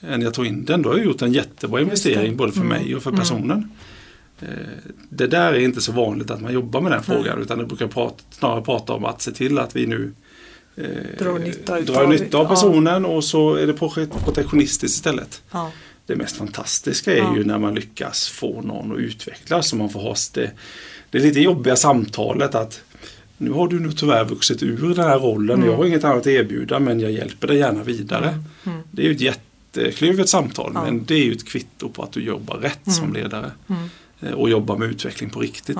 Än 0.00 0.22
jag 0.22 0.34
tog 0.34 0.46
in 0.46 0.64
den. 0.64 0.82
Då 0.82 0.88
har 0.90 0.96
jag 0.96 1.04
gjort 1.06 1.22
en 1.22 1.32
jättebra 1.32 1.78
Mm. 1.78 1.88
Investering 1.88 2.36
både 2.36 2.52
för 2.52 2.60
Mm. 2.60 2.68
mig 2.82 2.94
och 2.96 3.02
för 3.02 3.12
personen. 3.12 3.70
Eh, 4.40 4.48
Det 5.08 5.26
där 5.26 5.52
är 5.52 5.58
inte 5.58 5.80
så 5.80 5.92
vanligt 5.92 6.30
att 6.30 6.40
man 6.40 6.52
jobbar 6.52 6.80
med 6.80 6.92
den 6.92 7.02
frågan 7.02 7.42
utan 7.42 7.58
det 7.58 7.64
brukar 7.64 7.86
prata, 7.86 8.22
snarare 8.30 8.62
prata 8.62 8.92
om 8.92 9.04
att 9.04 9.22
se 9.22 9.30
till 9.32 9.58
att 9.58 9.76
vi 9.76 9.86
nu 9.86 10.12
eh, 10.76 10.84
Drar 11.18 11.38
nytta 11.38 11.80
drar 11.80 12.06
nytta 12.06 12.38
av 12.38 12.44
ja. 12.44 12.48
personen 12.50 13.04
och 13.04 13.24
så 13.24 13.54
är 13.54 13.66
det 13.66 13.72
protektionistiskt 14.24 14.96
istället. 14.96 15.42
ja. 15.50 15.70
Det 16.06 16.16
mest 16.16 16.36
fantastiska 16.36 17.12
är 17.12 17.16
Ja. 17.18 17.36
ju 17.36 17.44
när 17.44 17.58
man 17.58 17.74
lyckas 17.74 18.28
få 18.28 18.60
någon 18.62 18.92
att 18.92 18.98
utvecklas 18.98 19.72
och 19.72 19.78
man 19.78 19.90
får 19.90 20.00
ha 20.00 20.14
det, 20.34 20.50
det 21.10 21.18
är 21.18 21.22
lite 21.22 21.40
jobbiga 21.40 21.76
samtalet 21.76 22.54
att 22.54 22.80
nu 23.38 23.50
har 23.50 23.68
du 23.68 23.80
nu 23.80 23.92
tyvärr 23.92 24.24
vuxit 24.24 24.62
ur 24.62 24.94
den 24.94 25.04
här 25.06 25.18
rollen. 25.18 25.56
Mm. 25.56 25.68
Jag 25.70 25.76
har 25.76 25.84
inget 25.84 26.04
annat 26.04 26.18
att 26.18 26.26
erbjuda 26.26 26.78
men 26.78 27.00
jag 27.00 27.10
hjälper 27.12 27.46
dig 27.48 27.56
gärna 27.58 27.82
vidare. 27.82 28.38
Mm. 28.66 28.78
Det 28.90 29.02
är 29.02 29.06
ju 29.06 29.12
ett 29.12 29.20
jätteklyvet 29.20 30.28
samtal 30.28 30.70
Ja. 30.74 30.82
men 30.84 31.04
det 31.04 31.14
är 31.14 31.24
ju 31.24 31.32
ett 31.32 31.48
kvitto 31.48 31.88
på 31.88 32.02
att 32.02 32.12
du 32.12 32.24
jobbar 32.24 32.56
rätt 32.56 32.86
Mm. 32.86 32.94
som 32.98 33.12
ledare. 33.12 33.50
Mm. 33.68 33.82
Eh, 34.20 34.32
Och 34.32 34.50
jobbar 34.50 34.76
med 34.76 34.88
utveckling 34.88 35.30
på 35.30 35.40
riktigt. 35.40 35.78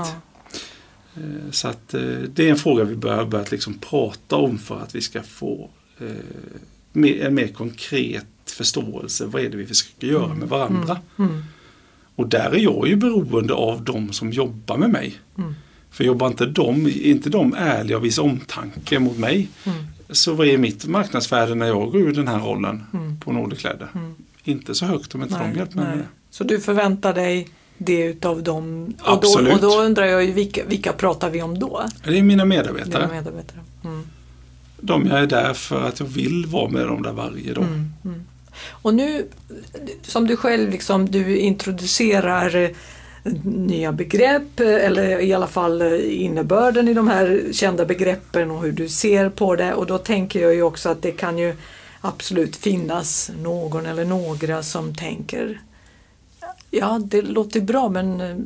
Eh, 1.17 1.51
Så 1.51 1.69
att 1.69 1.95
eh, 1.95 2.01
det 2.35 2.47
är 2.47 2.51
en 2.51 2.57
fråga 2.57 2.85
vi 2.85 2.97
bör 2.97 3.25
börjat 3.25 3.51
liksom 3.51 3.75
prata 3.75 4.37
om 4.37 4.59
för 4.59 4.81
att 4.81 4.95
vi 4.95 5.01
ska 5.01 5.23
få 5.23 5.71
eh, 5.99 6.07
en 7.27 7.35
mer 7.35 7.49
konkret 7.49 8.27
förståelse. 8.47 9.27
Vad 9.27 9.43
är 9.43 9.51
det 9.51 9.57
vi 9.57 9.67
försöker 9.67 10.07
göra 10.07 10.35
med 10.35 10.49
varandra? 10.49 10.99
Mm. 11.19 11.43
Och 12.17 12.29
där 12.29 12.51
är 12.55 12.59
jag 12.59 12.89
ju 12.89 12.97
beroende 12.97 13.55
av 13.55 13.85
de 13.85 14.13
som 14.13 14.31
jobbar 14.31 14.77
med 14.77 14.91
mig. 14.91 15.19
Mm. 15.39 15.55
För 15.91 16.05
jobbar 16.05 16.27
inte 16.27 16.47
de, 16.47 16.87
är 16.87 17.07
inte 17.07 17.31
de 17.31 17.55
ärliga 17.55 17.97
och 17.97 18.05
visar 18.05 18.23
omtanke 18.23 18.99
mot 18.99 19.19
mig 19.19 19.49
Mm. 19.65 19.79
så 20.11 20.35
vad 20.35 20.47
är 20.47 20.59
mitt 20.59 20.87
marknadsvärde 20.87 21.55
när 21.55 21.67
jag 21.67 21.91
går 21.93 22.01
ur 22.01 22.13
den 22.13 22.29
här 22.29 22.39
rollen 22.39 22.83
Mm. 22.93 23.21
på? 23.21 23.31
Mm. 23.31 24.15
Inte 24.45 24.75
så 24.75 24.87
högt 24.87 25.15
om 25.15 25.23
inte 25.23 25.35
de 25.35 25.49
Nej, 25.49 25.57
hjälper 25.57 25.77
mig 25.77 25.87
med 25.89 25.99
det. 25.99 26.07
Så 26.31 26.45
du 26.45 26.61
förväntar 26.61 27.15
dig 27.15 27.49
det 27.85 28.03
utav 28.03 28.43
dem? 28.43 28.95
Och 29.05 29.21
då, 29.23 29.53
och 29.53 29.61
då 29.61 29.81
undrar 29.81 30.07
jag 30.07 30.25
ju 30.25 30.33
vilka, 30.33 30.65
vilka 30.65 30.93
pratar 30.93 31.31
vi 31.31 31.43
om 31.43 31.59
då? 31.59 31.83
Det 32.05 32.19
är 32.19 32.23
mina 32.23 32.45
medarbetare. 32.45 33.03
Dina 33.03 33.15
medarbetare. 33.15 33.59
Mm. 33.85 34.07
De 34.81 35.07
jag 35.07 35.19
är 35.19 35.27
där 35.27 35.55
för 35.55 35.89
att 35.89 36.01
jag 36.01 36.07
vill 36.07 36.47
vara 36.47 36.69
med 36.69 36.87
dem 36.87 37.03
där 37.03 37.13
varje 37.13 37.53
dag. 37.55 37.65
Mm. 37.65 37.93
Mm. 38.05 38.25
Och 38.69 38.95
nu, 38.95 39.27
som 40.03 40.27
du 40.27 40.37
själv 40.37 40.71
liksom, 40.71 41.11
du 41.11 41.37
introducerar 41.39 42.57
eh, 42.57 42.71
nya 43.45 43.93
begrepp 43.93 44.61
eh, 44.61 44.85
eller 44.85 45.21
i 45.21 45.33
alla 45.33 45.47
fall 45.47 45.83
eh, 45.83 46.23
innebörden 46.23 46.89
i 46.89 46.95
de 46.95 47.09
här 47.09 47.43
kända 47.53 47.85
begreppen 47.85 48.51
och 48.51 48.63
hur 48.63 48.73
du 48.73 48.89
ser 48.89 49.29
på 49.29 49.57
det 49.57 49.75
och 49.75 49.87
då 49.87 49.99
tänker 49.99 50.43
jag 50.43 50.55
ju 50.55 50.63
också 50.63 50.89
att 50.89 51.03
det 51.03 51.11
kan 51.11 51.39
ju 51.39 51.55
absolut 52.01 52.57
finnas 52.57 53.31
någon 53.43 53.87
eller 53.87 54.05
några 54.05 54.63
som 54.63 54.95
tänker 54.95 55.61
Ja, 56.71 57.01
det 57.05 57.23
låter 57.23 57.61
bra 57.61 57.89
men 57.89 58.21
eh, 58.21 58.37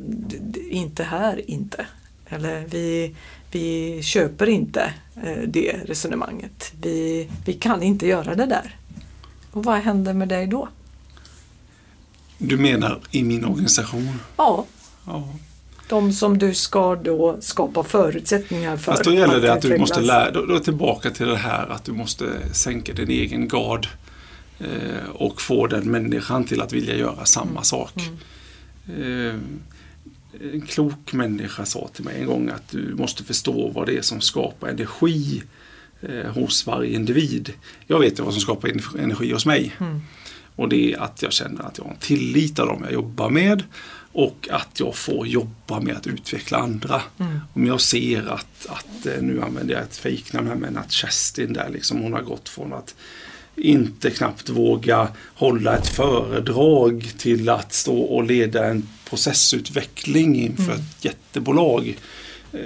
inte 0.77 1.03
här 1.03 1.49
inte. 1.51 1.85
Eller 2.29 2.65
vi, 2.69 3.15
vi 3.51 3.99
köper 4.03 4.49
inte 4.49 4.93
eh, 5.23 5.37
det 5.47 5.75
resonemanget. 5.85 6.73
Vi, 6.81 7.29
vi 7.45 7.53
kan 7.53 7.83
inte 7.83 8.07
göra 8.07 8.35
det 8.35 8.45
där. 8.45 8.75
Och 9.51 9.63
vad 9.65 9.77
händer 9.77 10.13
med 10.13 10.27
dig 10.27 10.47
då? 10.47 10.69
Du 12.37 12.57
menar 12.57 12.99
i 13.11 13.23
min 13.23 13.45
organisation? 13.45 14.19
Ja, 14.37 14.65
Ja. 15.07 15.27
de 15.89 16.13
som 16.13 16.37
du 16.37 16.53
ska 16.53 16.95
då 16.95 17.37
skapa 17.39 17.83
förutsättningar 17.83 18.77
för. 18.77 18.91
Fast 18.91 19.03
då 19.03 19.13
gäller 19.13 19.41
det 19.41 19.53
att 19.53 19.61
du 19.61 19.77
måste 19.77 20.01
lära 20.01 20.31
då, 20.31 20.45
då 20.45 20.59
tillbaka 20.59 21.09
till 21.11 21.27
det 21.27 21.37
här 21.37 21.67
att 21.67 21.83
du 21.83 21.91
måste 21.91 22.25
sänka 22.53 22.93
din 22.93 23.09
egen 23.11 23.47
gard 23.47 23.87
eh, 24.59 25.09
och 25.09 25.41
få 25.41 25.67
den 25.67 25.91
människan 25.91 26.43
till 26.43 26.61
att 26.61 26.73
vilja 26.73 26.95
göra 26.95 27.25
samma 27.25 27.63
sak. 27.63 27.93
Eh, 28.87 29.35
en 30.53 30.61
klok 30.67 31.13
människa 31.13 31.65
sa 31.65 31.89
till 31.93 32.03
mig 32.03 32.19
en 32.19 32.25
gång 32.25 32.49
att 32.49 32.69
du 32.69 32.95
måste 32.95 33.23
förstå 33.23 33.69
vad 33.69 33.85
det 33.85 33.97
är 33.97 34.01
som 34.01 34.21
skapar 34.21 34.67
energi 34.67 35.43
eh, 36.01 36.31
hos 36.31 36.67
varje 36.67 36.95
individ. 36.95 37.53
Jag 37.87 37.99
vet 37.99 38.19
ju 38.19 38.23
vad 38.23 38.33
som 38.33 38.41
skapar 38.41 38.71
energi 38.99 39.33
hos 39.33 39.45
mig. 39.45 39.75
Mm. 39.79 40.01
Och 40.55 40.69
det 40.69 40.93
är 40.93 40.99
att 40.99 41.21
jag 41.21 41.33
känner 41.33 41.63
att 41.63 41.77
jag 41.77 41.85
har 41.85 41.91
en 41.91 41.97
tillit 41.97 42.59
av 42.59 42.67
dem 42.67 42.81
jag 42.83 42.93
jobbar 42.93 43.29
med 43.29 43.63
och 44.11 44.47
att 44.51 44.79
jag 44.79 44.95
får 44.95 45.27
jobba 45.27 45.79
med 45.79 45.95
att 45.95 46.07
utveckla 46.07 46.57
andra. 46.57 47.01
Mm. 47.19 47.39
Om 47.53 47.65
jag 47.65 47.81
ser 47.81 48.27
att, 48.27 48.67
att 48.69 49.05
eh, 49.05 49.21
nu 49.21 49.41
använder 49.41 49.73
jag 49.73 49.83
ett 49.83 49.97
fejknamn 49.97 50.47
här 50.47 50.55
men 50.55 50.77
att 50.77 50.91
Kerstin 50.91 51.53
där 51.53 51.69
liksom 51.69 52.01
hon 52.01 52.13
har 52.13 52.21
gått 52.21 52.49
från 52.49 52.73
att 52.73 52.95
inte 53.57 54.09
knappt 54.09 54.49
våga 54.49 55.07
hålla 55.35 55.77
ett 55.77 55.87
föredrag 55.87 57.09
till 57.17 57.49
att 57.49 57.73
stå 57.73 57.99
och 57.99 58.23
leda 58.23 58.65
en 58.65 58.87
processutveckling 59.09 60.35
inför 60.41 60.63
Mm. 60.63 60.75
ett 60.75 61.05
jättebolag. 61.05 61.97
Eh, 62.53 62.59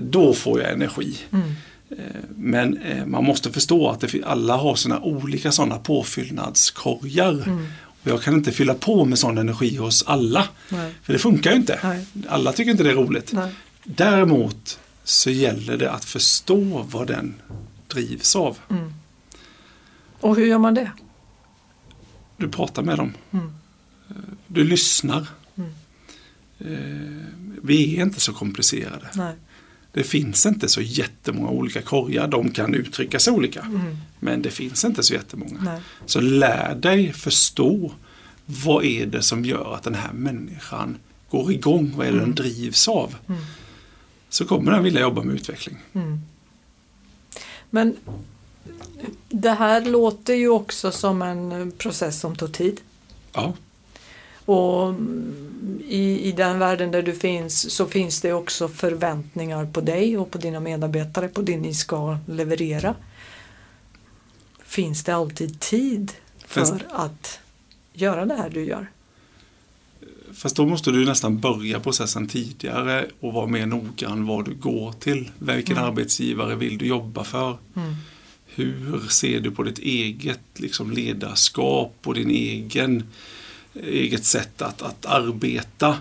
Då 0.00 0.34
får 0.34 0.60
jag 0.60 0.72
energi. 0.72 1.16
Mm. 1.32 1.48
Eh, 1.90 1.96
Men 2.36 2.78
eh, 2.82 3.06
man 3.06 3.24
måste 3.24 3.52
förstå 3.52 3.88
att 3.88 4.14
alla 4.24 4.56
har 4.56 4.74
sina 4.74 5.00
olika 5.00 5.52
sådana 5.52 5.78
påfyllnadskorgar. 5.78 7.42
Mm. 7.46 7.66
Och 8.02 8.10
jag 8.10 8.22
kan 8.22 8.34
inte 8.34 8.52
fylla 8.52 8.74
på 8.74 9.04
med 9.04 9.18
sån 9.18 9.38
energi 9.38 9.76
hos 9.76 10.02
alla. 10.06 10.48
Nej. 10.68 10.92
För 11.02 11.12
det 11.12 11.18
funkar 11.18 11.50
ju 11.50 11.56
inte. 11.56 11.78
Nej. 11.82 12.06
Alla 12.28 12.52
tycker 12.52 12.70
inte 12.70 12.82
det 12.82 12.90
är 12.90 12.94
roligt. 12.94 13.32
Nej. 13.32 13.52
Däremot 13.84 14.78
så 15.04 15.30
gäller 15.30 15.76
det 15.76 15.90
att 15.90 16.04
förstå 16.04 16.86
vad 16.90 17.06
den 17.06 17.34
drivs 17.88 18.36
av. 18.36 18.58
Mm. 18.70 18.92
Och 20.22 20.36
hur 20.36 20.46
gör 20.46 20.58
man 20.58 20.74
det? 20.74 20.92
Du 22.36 22.48
pratar 22.48 22.82
med 22.82 22.98
dem. 22.98 23.12
Mm. 23.30 23.52
Du 24.46 24.64
lyssnar. 24.64 25.26
Mm. 25.56 25.70
Eh, 26.58 27.26
Vi 27.62 27.96
är 27.98 28.02
inte 28.02 28.20
så 28.20 28.32
komplicerade. 28.32 29.08
Nej. 29.14 29.34
Det 29.92 30.02
finns 30.02 30.46
inte 30.46 30.68
så 30.68 30.80
jättemånga 30.80 31.48
olika 31.50 31.82
korgar. 31.82 32.28
De 32.28 32.50
kan 32.50 32.74
uttrycka 32.74 33.18
sig 33.18 33.32
olika. 33.32 33.60
Mm. 33.60 33.96
Men 34.20 34.42
det 34.42 34.50
finns 34.50 34.84
inte 34.84 35.02
så 35.02 35.14
jättemånga. 35.14 35.60
Nej. 35.64 35.80
Så 36.06 36.20
lär 36.20 36.74
dig 36.74 37.12
förstå 37.12 37.92
vad 38.46 38.84
är 38.84 39.06
det 39.06 39.22
som 39.22 39.44
gör 39.44 39.74
att 39.74 39.82
den 39.82 39.94
här 39.94 40.12
människan 40.12 40.98
går 41.30 41.52
igång. 41.52 41.92
Vad 41.96 42.06
är 42.06 42.12
det 42.12 42.18
den 42.18 42.34
drivs 42.34 42.88
av? 42.88 43.14
Mm. 43.28 43.40
Så 44.28 44.44
kommer 44.44 44.72
den 44.72 44.82
vilja 44.84 45.00
jobba 45.00 45.22
med 45.22 45.34
utveckling. 45.34 45.76
Mm. 45.92 46.20
Men 47.70 47.96
det 49.28 49.50
här 49.50 49.84
låter 49.84 50.34
ju 50.34 50.48
också 50.48 50.92
som 50.92 51.22
en 51.22 51.72
process 51.78 52.20
som 52.20 52.36
tar 52.36 52.48
tid. 52.48 52.80
Ja, 53.32 53.52
Och 54.44 54.88
mm, 54.88 55.80
i, 55.88 56.20
i 56.28 56.32
den 56.32 56.58
världen 56.58 56.90
där 56.90 57.02
du 57.02 57.14
finns 57.14 57.74
så 57.74 57.86
finns 57.86 58.20
det 58.20 58.32
också 58.32 58.68
förväntningar 58.68 59.66
på 59.66 59.80
dig 59.80 60.18
och 60.18 60.30
på 60.30 60.38
dina 60.38 60.60
medarbetare 60.60 61.28
på 61.28 61.42
det 61.42 61.56
ni 61.56 61.74
ska 61.74 62.18
leverera. 62.28 62.94
Finns 64.64 65.04
det 65.04 65.14
alltid 65.14 65.60
tid 65.60 66.12
för 66.46 66.64
Finns- 66.64 66.82
att 66.92 67.38
göra 67.92 68.24
det 68.26 68.34
här 68.34 68.50
du 68.50 68.64
gör? 68.64 68.86
Fast 70.34 70.56
då 70.56 70.66
måste 70.66 70.90
du 70.90 71.04
nästan 71.04 71.38
börja 71.38 71.80
processen 71.80 72.28
tidigare 72.28 73.06
och 73.20 73.32
vara 73.32 73.46
mer 73.46 73.66
noggrann 73.66 74.26
vad 74.26 74.44
du 74.44 74.54
går 74.54 74.92
till. 74.92 75.30
Vilken 75.38 75.76
Mm. 75.76 75.88
arbetsgivare 75.88 76.54
vill 76.54 76.78
du 76.78 76.86
jobba 76.86 77.24
för? 77.24 77.58
Mm. 77.76 77.94
Hur 78.54 79.08
ser 79.08 79.40
du 79.40 79.50
på 79.50 79.62
ditt 79.62 79.78
eget 79.78 80.40
liksom, 80.54 80.90
ledarskap 80.90 81.94
och 82.04 82.14
din 82.14 82.30
egen 82.30 83.04
eget 83.82 84.24
sätt 84.24 84.62
att, 84.62 84.82
att 84.82 85.06
arbeta 85.06 85.96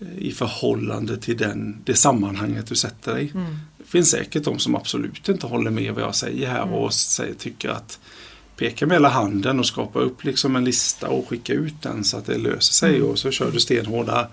eh, 0.00 0.18
i 0.18 0.32
förhållande 0.32 1.16
till 1.16 1.36
den, 1.36 1.76
det 1.84 1.94
sammanhanget 1.94 2.66
du 2.66 2.74
sätter 2.74 3.14
dig. 3.14 3.30
Mm. 3.34 3.56
Det 3.78 3.84
finns 3.90 4.10
säkert 4.10 4.44
de 4.44 4.58
som 4.58 4.74
absolut 4.74 5.28
inte 5.28 5.46
håller 5.46 5.70
med 5.70 5.94
vad 5.94 6.02
jag 6.04 6.14
säger 6.14 6.48
här 6.48 6.62
Mm. 6.62 6.74
och 6.74 6.94
säger, 6.94 7.34
tycker 7.34 7.68
att 7.68 7.98
peka 8.56 8.86
med 8.86 8.94
hela 8.94 9.08
handen 9.08 9.58
och 9.58 9.66
skapa 9.66 9.98
upp 9.98 10.24
liksom 10.24 10.56
en 10.56 10.64
lista 10.64 11.08
och 11.08 11.28
skicka 11.28 11.52
ut 11.52 11.82
den 11.82 12.04
så 12.04 12.16
att 12.16 12.26
det 12.26 12.38
löser 12.38 12.72
sig 12.74 12.96
Mm. 12.96 13.08
och 13.08 13.18
så 13.18 13.30
kör 13.30 13.50
du 13.50 13.60
stenhårda 13.60 14.28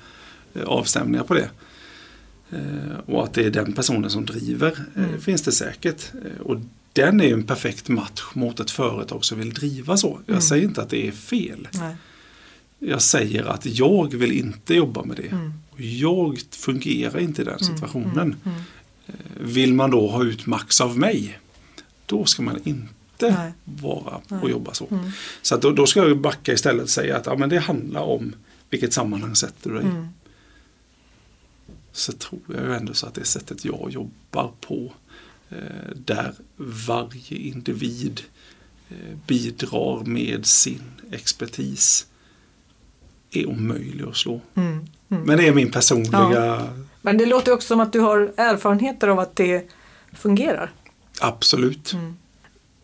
eh, 0.53 0.63
avstämningar 0.63 1.23
på 1.23 1.33
det. 1.33 1.49
Eh, 2.51 2.99
Och 3.05 3.23
att 3.23 3.33
det 3.33 3.43
är 3.45 3.49
den 3.49 3.73
personen 3.73 4.09
som 4.09 4.25
driver 4.25 4.77
Mm. 4.95 5.21
finns 5.21 5.41
det 5.41 5.51
säkert. 5.51 6.11
Och 6.39 6.57
den 6.93 7.21
är 7.21 7.33
en 7.33 7.43
perfekt 7.43 7.89
match 7.89 8.23
mot 8.33 8.59
ett 8.59 8.71
företag 8.71 9.25
som 9.25 9.39
vill 9.39 9.53
driva 9.53 9.97
så. 9.97 10.19
Jag 10.25 10.33
Mm. 10.33 10.41
säger 10.41 10.63
inte 10.63 10.81
att 10.81 10.89
det 10.89 11.07
är 11.07 11.11
fel. 11.11 11.67
Nej. 11.73 11.95
Jag 12.79 13.01
säger 13.01 13.45
att 13.45 13.65
jag 13.65 14.15
vill 14.15 14.31
inte 14.31 14.73
jobba 14.73 15.03
med 15.03 15.17
det. 15.17 15.27
Mm. 15.31 15.53
Jag 15.77 16.39
fungerar 16.51 17.19
inte 17.19 17.41
i 17.41 17.45
den 17.45 17.59
situationen. 17.59 18.17
Mm. 18.17 18.37
Mm. 18.43 18.61
Vill 19.39 19.73
man 19.73 19.91
då 19.91 20.07
ha 20.09 20.23
ut 20.23 20.45
max 20.45 20.81
av 20.81 20.97
mig, 20.97 21.39
då 22.05 22.25
ska 22.25 22.41
man 22.41 22.59
inte 22.63 22.89
Nej. 23.19 23.51
vara 23.63 24.21
Nej. 24.27 24.39
och 24.41 24.49
jobba 24.49 24.73
så. 24.73 24.87
Mm. 24.91 25.11
Så 25.41 25.57
då, 25.57 25.71
då 25.71 25.85
ska 25.85 26.07
jag 26.07 26.17
backa 26.17 26.53
istället 26.53 26.83
och 26.83 26.89
säga 26.89 27.17
att 27.17 27.25
ja, 27.25 27.35
men 27.37 27.49
det 27.49 27.59
handlar 27.59 28.01
om 28.01 28.35
vilket 28.69 28.93
sammanhang 28.93 29.35
sätter 29.35 29.69
du 29.69 29.75
dig. 29.75 29.85
Mm. 29.85 30.07
Så 31.91 32.11
tror 32.11 32.41
jag 32.47 32.63
ju 32.63 32.73
ändå 32.75 32.93
så 32.93 33.07
att 33.07 33.13
det 33.13 33.25
sättet 33.25 33.65
jag 33.65 33.87
jobbar 33.91 34.51
på 34.61 34.75
eh, 34.85 34.91
där 35.95 36.33
varje 36.57 37.37
individ 37.37 38.21
eh, 38.89 39.17
bidrar 39.27 40.03
med 40.05 40.45
sin 40.45 40.81
expertis 41.11 42.07
är 43.31 43.45
omöjlig 43.45 44.05
att 44.05 44.15
slå. 44.17 44.41
Mm. 44.55 44.85
Mm. 45.09 45.23
Men 45.23 45.37
det 45.37 45.47
är 45.47 45.53
min 45.53 45.71
personliga, 45.71 46.29
Ja. 46.31 46.69
Men 47.01 47.17
det 47.17 47.25
låter 47.25 47.51
också 47.51 47.67
som 47.67 47.79
att 47.79 47.93
du 47.93 47.99
har 47.99 48.33
erfarenheter 48.37 49.07
av 49.07 49.19
att 49.19 49.35
det 49.35 49.69
fungerar. 50.13 50.71
absolut. 51.19 51.93
Mm. 51.93 52.15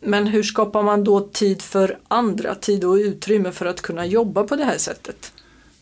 Men 0.01 0.27
hur 0.27 0.43
skapar 0.43 0.84
man 0.84 1.03
då 1.03 1.19
tid 1.19 1.62
för 1.62 1.97
andra, 2.08 2.55
tid 2.55 2.84
och 2.84 2.93
utrymme 2.93 3.51
för 3.51 3.65
att 3.65 3.82
kunna 3.82 4.05
jobba 4.05 4.43
på 4.43 4.55
det 4.55 4.63
här 4.65 4.77
sättet? 4.77 5.34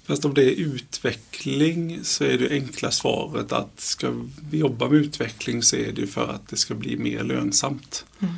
Fast 0.07 0.25
om 0.25 0.33
det 0.33 0.43
är 0.43 0.55
utveckling 0.55 1.99
så 2.03 2.23
är 2.23 2.37
det 2.37 2.49
enkla 2.49 2.91
svaret 2.91 3.51
att 3.51 3.79
ska 3.79 4.13
vi 4.49 4.57
jobba 4.57 4.89
med 4.89 4.99
utveckling 4.99 5.63
så 5.63 5.75
är 5.75 5.91
det 5.91 6.07
för 6.07 6.27
att 6.27 6.47
det 6.47 6.57
ska 6.57 6.75
bli 6.75 6.97
mer 6.97 7.23
lönsamt. 7.23 8.05
Mm. 8.19 8.33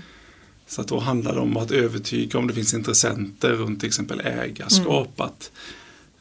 Så 0.68 0.82
att 0.82 0.88
då 0.88 1.00
handlar 1.00 1.34
det 1.34 1.40
om 1.40 1.58
att 1.58 1.72
övertyga 1.72 2.40
om 2.40 2.48
det 2.48 2.54
finns 2.54 2.74
intressenter 2.74 3.54
runt 3.54 3.80
till 3.80 3.88
exempel 3.88 4.20
ägarskap. 4.20 5.22
Att, 5.22 5.52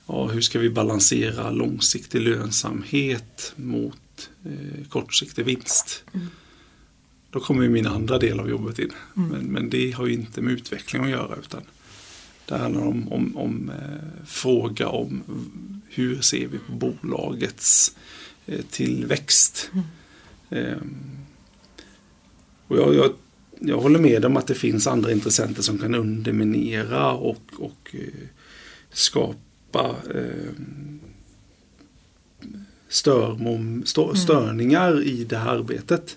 ja, 0.07 0.27
hur 0.27 0.41
ska 0.41 0.59
vi 0.59 0.71
balansera 0.71 1.51
långsiktig 1.51 2.21
lönsamhet 2.21 3.53
mot 3.57 4.31
eh, 4.45 4.89
kortsiktig 4.89 5.45
vinst? 5.45 6.05
Mm. 6.15 6.27
Då 7.31 7.41
kommer 7.41 7.69
min 7.69 7.87
andra 7.87 8.19
del 8.19 8.41
av 8.41 8.51
jobbet 8.51 8.79
in. 8.79 8.93
Mm. 9.17 9.29
Men, 9.29 9.47
men 9.47 9.71
det 9.71 9.91
har 9.91 10.07
ju 10.07 10.13
inte 10.13 10.41
med 10.41 10.53
utveckling 10.53 11.05
att 11.05 11.11
göra 11.11 11.37
utan 11.37 11.63
det 12.49 12.57
handlar 12.57 12.83
om, 12.83 13.13
om, 13.13 13.37
om 13.37 13.71
eh, 13.71 14.27
fråga 14.27 14.89
om 14.89 15.23
hur 15.89 16.21
ser 16.21 16.47
vi 16.47 16.59
på 16.59 16.73
bolagets 16.73 17.97
eh, 18.47 18.61
tillväxt. 18.71 19.71
Mm. 19.73 19.85
Ehm, 20.51 20.97
och 22.69 22.77
jag, 22.77 22.95
jag, 22.95 23.11
jag 23.61 23.81
håller 23.81 23.99
med 23.99 24.25
om 24.25 24.37
att 24.37 24.47
det 24.47 24.55
finns 24.55 24.87
andra 24.87 25.13
intressenter 25.13 25.63
som 25.63 25.79
kan 25.79 25.95
underminera 25.95 27.13
och, 27.13 27.43
och 27.59 27.95
eh, 27.95 28.29
skapa 28.91 29.97
eh, 30.15 30.53
störmom, 32.89 33.83
stö, 33.87 34.15
störningar 34.15 35.03
i 35.03 35.25
det 35.25 35.37
här 35.37 35.51
arbetet. 35.51 36.17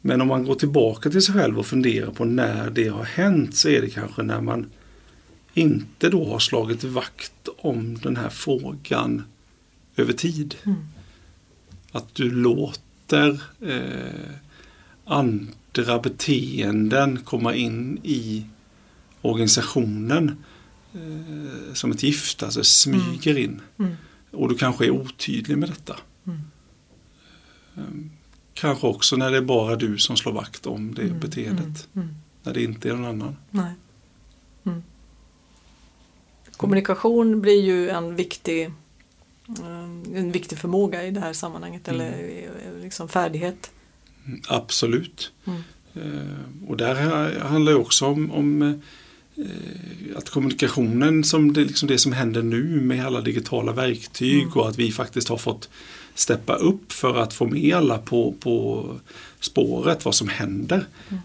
Men 0.00 0.20
om 0.20 0.28
man 0.28 0.44
går 0.44 0.54
tillbaka 0.54 1.10
till 1.10 1.22
sig 1.22 1.34
själv 1.34 1.58
och 1.58 1.66
funderar 1.66 2.10
på 2.10 2.24
när 2.24 2.70
det 2.70 2.88
har 2.88 3.04
hänt 3.04 3.56
så 3.56 3.68
är 3.68 3.80
det 3.80 3.90
kanske 3.90 4.22
när 4.22 4.40
man 4.40 4.66
inte 5.56 6.08
då 6.10 6.24
har 6.32 6.38
slagit 6.38 6.84
vakt 6.84 7.48
om 7.58 7.98
den 7.98 8.16
här 8.16 8.28
frågan 8.28 9.22
över 9.96 10.12
tid. 10.12 10.54
Mm. 10.66 10.78
Att 11.92 12.14
du 12.14 12.30
låter 12.30 13.40
eh, 13.60 14.34
andra 15.04 15.98
beteenden 16.02 17.18
komma 17.24 17.54
in 17.54 17.98
i 18.02 18.46
organisationen 19.22 20.44
eh, 20.94 21.74
som 21.74 21.90
ett 21.90 22.02
gift, 22.02 22.42
alltså 22.42 22.64
smyger 22.64 23.38
in. 23.38 23.60
Mm. 23.78 23.94
Och 24.30 24.48
du 24.48 24.54
kanske 24.54 24.86
är 24.86 24.90
otydlig 24.90 25.58
med 25.58 25.68
detta. 25.68 25.96
Mm. 26.26 26.40
Eh, 27.76 28.10
Kanske 28.54 28.86
också 28.86 29.16
när 29.16 29.30
det 29.30 29.36
är 29.36 29.42
bara 29.42 29.76
du 29.76 29.98
som 29.98 30.16
slår 30.16 30.32
vakt 30.32 30.66
om 30.66 30.94
det 30.94 31.02
Mm. 31.02 31.20
beteendet. 31.20 31.88
Mm. 31.94 32.06
Mm. 32.08 32.14
När 32.42 32.54
det 32.54 32.62
inte 32.62 32.88
är 32.90 32.94
någon 32.94 33.04
annan. 33.04 33.36
Nej. 33.50 33.72
Mm. 36.56 36.60
Kommunikation 36.60 37.40
blir 37.40 37.62
ju 37.62 37.88
en 37.90 38.16
viktig, 38.16 38.64
eh, 39.48 40.18
en 40.18 40.32
viktig 40.32 40.58
förmåga 40.58 41.04
i 41.06 41.10
det 41.10 41.20
här 41.20 41.32
sammanhanget 41.32 41.88
eller 41.88 42.10
eh, 42.12 42.82
liksom 42.82 43.08
färdighet. 43.08 43.70
Mm, 44.26 44.40
Absolut. 44.48 45.32
Mm. 45.44 45.60
Eh, 45.94 46.68
och 46.68 46.76
där 46.76 46.94
ha- 46.94 47.48
handlar 47.48 47.72
det 47.72 47.78
också 47.78 48.06
om, 48.06 48.30
om 48.32 48.62
eh, 48.62 50.16
att 50.16 50.30
kommunikationen 50.30 51.24
som 51.24 51.52
det, 51.52 51.64
liksom 51.64 51.88
det 51.88 51.98
som 51.98 52.12
händer 52.12 52.42
nu 52.42 52.80
med 52.80 53.06
alla 53.06 53.20
digitala 53.20 53.72
verktyg 53.72 54.42
Mm. 54.42 54.52
och 54.54 54.68
att 54.68 54.78
vi 54.78 54.92
faktiskt 54.92 55.28
har 55.28 55.36
fått 55.36 55.68
steppa 56.14 56.54
upp 56.54 56.92
för 56.92 57.16
att 57.16 57.34
få 57.34 57.46
med 57.46 57.74
alla 57.74 57.98
på, 57.98 58.34
på 58.40 58.86
spåret 59.40 60.04
vad 60.04 60.14
som 60.14 60.28
händer. 60.28 60.86
Mm. 61.08 61.20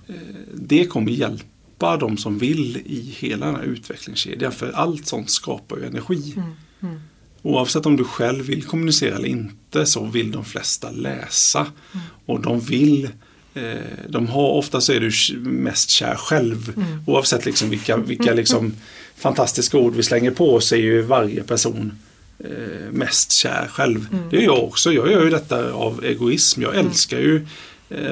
Det 0.53 0.85
kommer 0.85 1.11
hjälpa 1.11 1.45
de 1.81 2.17
som 2.17 2.37
vill 2.37 2.77
i 2.77 3.15
hela 3.19 3.45
den 3.45 3.55
här 3.55 3.63
utvecklingskedjan 3.63 4.51
för 4.51 4.71
allt 4.71 5.07
sånt 5.07 5.29
skapar 5.29 5.77
ju 5.77 5.85
energi. 5.85 6.33
Mm. 6.37 6.49
Mm. 6.81 7.01
Oavsett 7.41 7.85
om 7.85 7.97
du 7.97 8.03
själv 8.03 8.45
vill 8.45 8.63
kommunicera 8.63 9.15
eller 9.15 9.27
inte 9.27 9.85
så 9.85 10.05
vill 10.05 10.31
de 10.31 10.45
flesta 10.45 10.91
läsa. 10.91 11.59
Mm. 11.59 12.05
Och 12.25 12.41
de 12.41 12.59
vill 12.59 13.09
eh, 13.53 13.73
de 14.09 14.27
har, 14.27 14.49
ofta 14.49 14.81
så 14.81 14.93
är 14.93 14.99
du 14.99 15.39
mest 15.39 15.89
kär 15.89 16.15
själv. 16.15 16.73
Mm. 16.75 17.03
Oavsett 17.07 17.45
liksom 17.45 17.69
vilka, 17.69 17.97
vilka 17.97 18.33
liksom 18.33 18.73
fantastiska 19.15 19.77
ord 19.77 19.95
vi 19.95 20.03
slänger 20.03 20.31
på 20.31 20.59
så 20.59 20.75
är 20.75 20.79
ju 20.79 21.01
varje 21.01 21.43
person 21.43 21.91
eh, 22.39 22.91
mest 22.91 23.31
kär 23.31 23.67
själv. 23.67 24.07
Mm. 24.11 24.29
Det 24.29 24.37
är 24.37 24.41
jag 24.41 24.63
också. 24.63 24.93
Jag 24.93 25.11
gör 25.11 25.23
ju 25.23 25.29
detta 25.29 25.71
av 25.73 26.05
egoism. 26.05 26.61
Jag 26.61 26.73
mm. 26.73 26.87
älskar 26.87 27.19
ju 27.19 27.47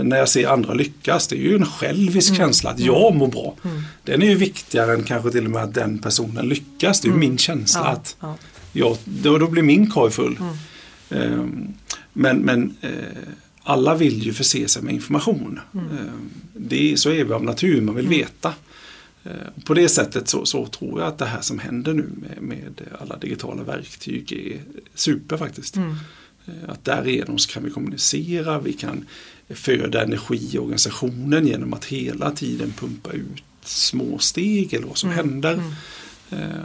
när 0.03 0.17
jag 0.17 0.29
ser 0.29 0.47
andra 0.47 0.73
lyckas. 0.73 1.27
Det 1.27 1.35
är 1.35 1.39
ju 1.39 1.55
en 1.55 1.65
självisk 1.65 2.29
mm. 2.29 2.37
känsla 2.37 2.69
att 2.69 2.79
jag 2.79 3.15
mår 3.15 3.27
bra. 3.27 3.55
Mm. 3.63 3.81
Den 4.03 4.21
är 4.21 4.27
ju 4.27 4.35
viktigare 4.35 4.93
än 4.93 5.03
kanske 5.03 5.31
till 5.31 5.45
och 5.45 5.51
med 5.51 5.63
att 5.63 5.73
den 5.73 5.99
personen 5.99 6.49
lyckas. 6.49 7.01
Det 7.01 7.07
är 7.07 7.11
ju 7.11 7.17
min 7.17 7.37
känsla 7.37 7.81
ja, 7.83 7.89
att 7.89 8.15
ja 8.19 8.35
ja, 8.73 8.97
då, 9.05 9.37
då 9.37 9.47
blir 9.47 9.63
min 9.63 9.89
korg 9.89 10.11
full. 10.11 10.39
Mm. 10.39 10.53
Ehm, 11.09 11.73
men 12.13 12.37
men 12.37 12.75
eh, 12.81 12.91
alla 13.63 13.95
vill 13.95 14.23
ju 14.25 14.33
förse 14.33 14.67
sig 14.67 14.83
med 14.83 14.93
information. 14.93 15.59
Mm. 15.73 15.85
Ehm, 15.85 16.29
det, 16.53 16.99
så 16.99 17.09
är 17.11 17.23
vi 17.23 17.33
av 17.33 17.43
natur, 17.43 17.81
man 17.81 17.95
vill 17.95 18.05
mm. 18.05 18.17
veta. 18.17 18.53
Ehm, 19.23 19.61
på 19.65 19.73
det 19.73 19.89
sättet 19.89 20.27
så, 20.29 20.45
så, 20.45 20.65
tror 20.65 20.99
jag 20.99 21.07
att 21.07 21.17
det 21.17 21.25
här 21.25 21.41
som 21.41 21.59
händer 21.59 21.93
nu 21.93 22.09
med, 22.15 22.41
med 22.41 22.81
alla 22.99 23.17
digitala 23.17 23.63
verktyg 23.63 24.31
är 24.31 24.59
super 24.95 25.37
faktiskt. 25.37 25.75
Mm. 26.49 26.69
Att 26.69 26.85
därigenom 26.85 27.37
kan 27.37 27.63
vi 27.63 27.69
kommunicera, 27.69 28.59
vi 28.59 28.73
kan 28.73 29.05
föda 29.49 30.03
energi 30.03 30.49
i 30.53 30.57
organisationen 30.57 31.47
genom 31.47 31.73
att 31.73 31.85
hela 31.85 32.31
tiden 32.31 32.73
pumpa 32.77 33.11
ut 33.11 33.43
små 33.63 34.19
steg 34.19 34.73
eller 34.73 34.87
vad 34.87 34.97
som 34.97 35.09
mm. 35.09 35.17
händer. 35.17 35.53
Mm. 36.29 36.61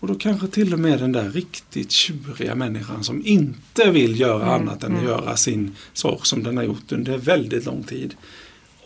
Och 0.00 0.08
då 0.08 0.14
kanske 0.14 0.48
till 0.48 0.72
och 0.72 0.78
med 0.78 0.98
den 0.98 1.12
där 1.12 1.30
riktigt 1.30 1.90
tjuriga 1.90 2.54
människan 2.54 3.04
som 3.04 3.26
inte 3.26 3.90
vill 3.90 4.20
göra 4.20 4.42
mm, 4.42 4.68
annat 4.68 4.84
än 4.84 4.90
mm. 4.90 5.02
att 5.02 5.10
göra 5.10 5.36
sin 5.36 5.76
sak 5.92 6.26
som 6.26 6.42
den 6.42 6.56
har 6.56 6.64
gjort 6.64 6.92
under 6.92 7.18
väldigt 7.18 7.64
lång 7.64 7.82
tid. 7.82 8.14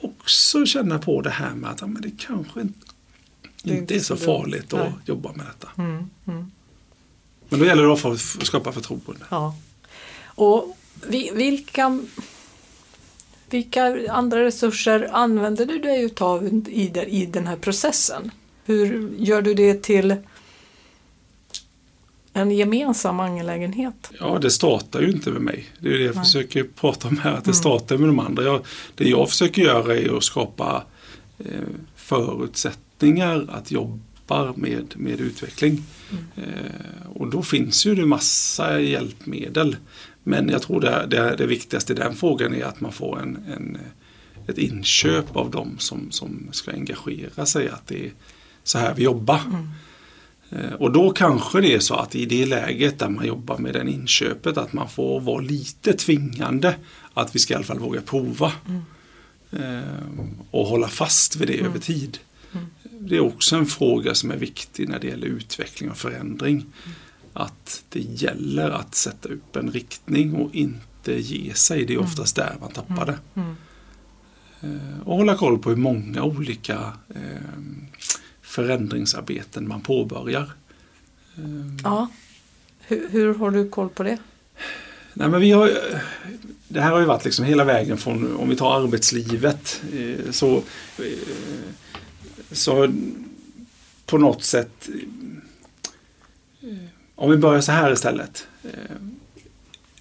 Också 0.01 0.67
känna 0.67 0.99
på 0.99 1.21
det 1.21 1.31
här 1.31 1.55
med 1.55 1.71
att 1.71 1.81
ja, 1.81 1.87
men 1.87 2.03
det 2.03 2.11
kanske 2.19 2.61
inte, 2.61 2.79
det 3.63 3.73
är, 3.73 3.77
inte 3.77 3.95
är 3.95 3.99
så, 3.99 4.17
så 4.17 4.25
farligt 4.25 4.73
att 4.73 4.81
Nej. 4.81 4.93
jobba 5.05 5.33
med 5.33 5.47
detta. 5.47 5.83
Mm, 5.83 6.11
mm, 6.27 6.51
men 7.49 7.61
då 7.61 7.67
gäller 7.67 7.83
det 7.83 7.93
att 7.93 8.47
skapa 8.47 8.73
förtroende. 8.73 9.25
Ja. 9.31 9.57
Och 10.39 10.77
vilka, 11.35 12.01
vilka 13.51 14.13
andra 14.13 14.45
resurser 14.45 15.09
använder 15.13 15.67
du 15.67 15.79
dig 15.79 16.11
av 16.21 16.47
i, 16.69 16.93
i 17.07 17.27
den 17.27 17.47
här 17.47 17.57
processen? 17.57 18.31
Hur 18.65 19.15
gör 19.19 19.43
du 19.43 19.55
det 19.55 19.83
till 19.83 20.17
en 22.33 22.51
gemensam 22.51 23.21
angelägenhet. 23.21 24.11
Ja, 24.21 24.39
det 24.39 24.51
startar 24.51 25.01
ju 25.01 25.11
inte 25.11 25.31
med 25.31 25.43
mig. 25.43 25.67
Det 25.79 25.89
är 25.89 25.99
det 25.99 26.05
jag 26.05 26.15
Nej. 26.15 26.25
försöker 26.25 26.65
prata 26.65 27.09
om 27.09 27.19
här, 27.19 27.33
att 27.33 27.45
det 27.45 27.49
mm. 27.49 27.55
startar 27.55 27.97
med 27.97 28.09
de 28.09 28.19
andra. 28.19 28.45
Jag, 28.45 28.61
det 28.95 29.09
jag 29.09 29.29
försöker 29.29 29.63
göra 29.63 29.97
är 29.97 30.17
att 30.17 30.25
skapa 30.25 30.85
eh, 31.39 31.45
förutsättningar 31.97 33.47
att 33.49 33.71
jobba 33.71 34.53
med, 34.57 34.95
med 34.97 35.21
utveckling. 35.21 35.83
Mm. 36.11 36.25
Eh, 36.37 37.11
och 37.15 37.31
då 37.31 37.43
finns 37.43 37.87
ju 37.87 37.95
det 37.95 38.07
massa 38.07 38.81
hjälpmedel. 38.81 39.77
Men 40.29 40.49
jag 40.49 40.63
tror 40.63 40.81
det, 40.81 41.07
det, 41.11 41.37
det 41.37 41.47
viktigaste 41.47 41.93
i 41.93 41.97
den 41.97 42.15
frågan 42.15 42.55
är 42.55 42.65
att 42.65 42.81
man 42.81 42.93
får 42.93 43.21
en, 43.21 43.39
en, 43.57 43.79
ett 44.47 44.59
inköp 44.59 45.37
av 45.37 45.51
dem 45.51 45.77
som, 45.79 46.11
som 46.11 46.49
ska 46.53 46.73
engagera 46.73 47.47
sig. 47.47 47.69
Att 47.69 47.87
det 47.87 48.07
är 48.07 48.13
så 48.65 48.79
här 48.79 48.95
vi 48.95 49.03
jobbar. 49.03 49.41
Mm. 49.47 49.69
Eh, 50.51 50.73
och 50.73 50.93
då 50.93 51.11
kanske 51.11 51.61
det 51.61 51.75
är 51.75 51.79
så 51.79 51.95
att 51.95 52.15
i 52.15 52.27
det 52.27 52.47
läget 52.47 52.99
där 52.99 53.09
man 53.09 53.27
jobbar 53.27 53.59
med 53.59 53.75
den 53.75 53.89
inköpet 53.89 54.59
att 54.59 54.73
man 54.73 54.89
får 54.89 55.21
vara 55.21 55.41
lite 55.41 55.93
tvingande 55.93 56.75
att 57.15 57.35
vi 57.35 57.39
ska 57.39 57.55
i 57.55 57.57
alla 57.57 57.65
fall 57.65 57.79
våga 57.79 58.01
prova. 58.01 58.53
Mm. 58.69 58.83
Och 60.51 60.67
hålla 60.67 60.89
fast 60.89 61.37
vid 61.37 61.49
det 61.49 61.59
mm. 61.59 61.67
över 61.67 61.79
tid. 61.79 62.19
Mm. 62.53 62.67
Det 62.91 63.17
är 63.17 63.21
också 63.21 63.57
en 63.57 63.67
fråga 63.67 64.15
som 64.15 64.31
är 64.31 64.37
viktig 64.37 64.89
när 64.89 64.99
det 64.99 65.07
gäller 65.07 65.27
utveckling 65.27 65.91
och 65.91 65.97
förändring. 65.97 66.67
Mm. 67.39 67.47
Att 67.47 67.85
det 67.89 68.01
gäller 68.01 68.71
att 68.71 68.95
sätta 68.95 69.29
upp 69.29 69.57
en 69.57 69.71
riktning 69.71 70.35
och 70.35 70.55
inte 70.55 71.13
ge 71.13 71.55
sig. 71.55 71.85
Det 71.85 71.93
är 71.93 71.99
mm. 71.99 72.09
oftast 72.09 72.37
där 72.37 72.57
man 72.61 72.71
tappar 72.71 73.07
det. 73.07 73.19
Mm. 73.35 73.57
Eh, 74.61 75.09
och 75.09 75.17
hålla 75.17 75.37
koll 75.37 75.59
på 75.59 75.71
hur 75.71 75.77
många 75.77 76.23
olika 76.23 76.93
eh, 77.15 77.59
förändringsarbeten 78.43 79.69
man 79.69 79.81
påbörjar. 79.81 80.53
Ja, 81.85 82.09
hur, 82.81 83.09
hur 83.09 83.35
har 83.35 83.51
du 83.51 83.69
koll 83.69 83.89
på 83.89 84.03
det? 84.03 84.19
Nej, 85.15 85.29
men 85.29 85.41
vi 85.41 85.51
har, 85.51 85.71
det 86.69 86.81
här 86.81 86.91
har 86.91 87.01
ju 87.01 87.07
varit 87.07 87.25
liksom 87.25 87.45
hela 87.45 87.65
vägen 87.65 87.99
från, 87.99 88.37
om 88.37 88.49
vi 88.49 88.57
tar 88.57 88.81
arbetslivet, 88.81 89.83
eh, 89.95 90.31
så, 90.31 90.57
eh, 90.99 91.05
så 92.53 92.93
på 94.07 94.19
något 94.19 94.45
sätt, 94.45 94.89
om 97.19 97.31
vi 97.31 97.37
börjar 97.37 97.61
så 97.61 97.73
här 97.73 97.93
istället. 97.93 98.47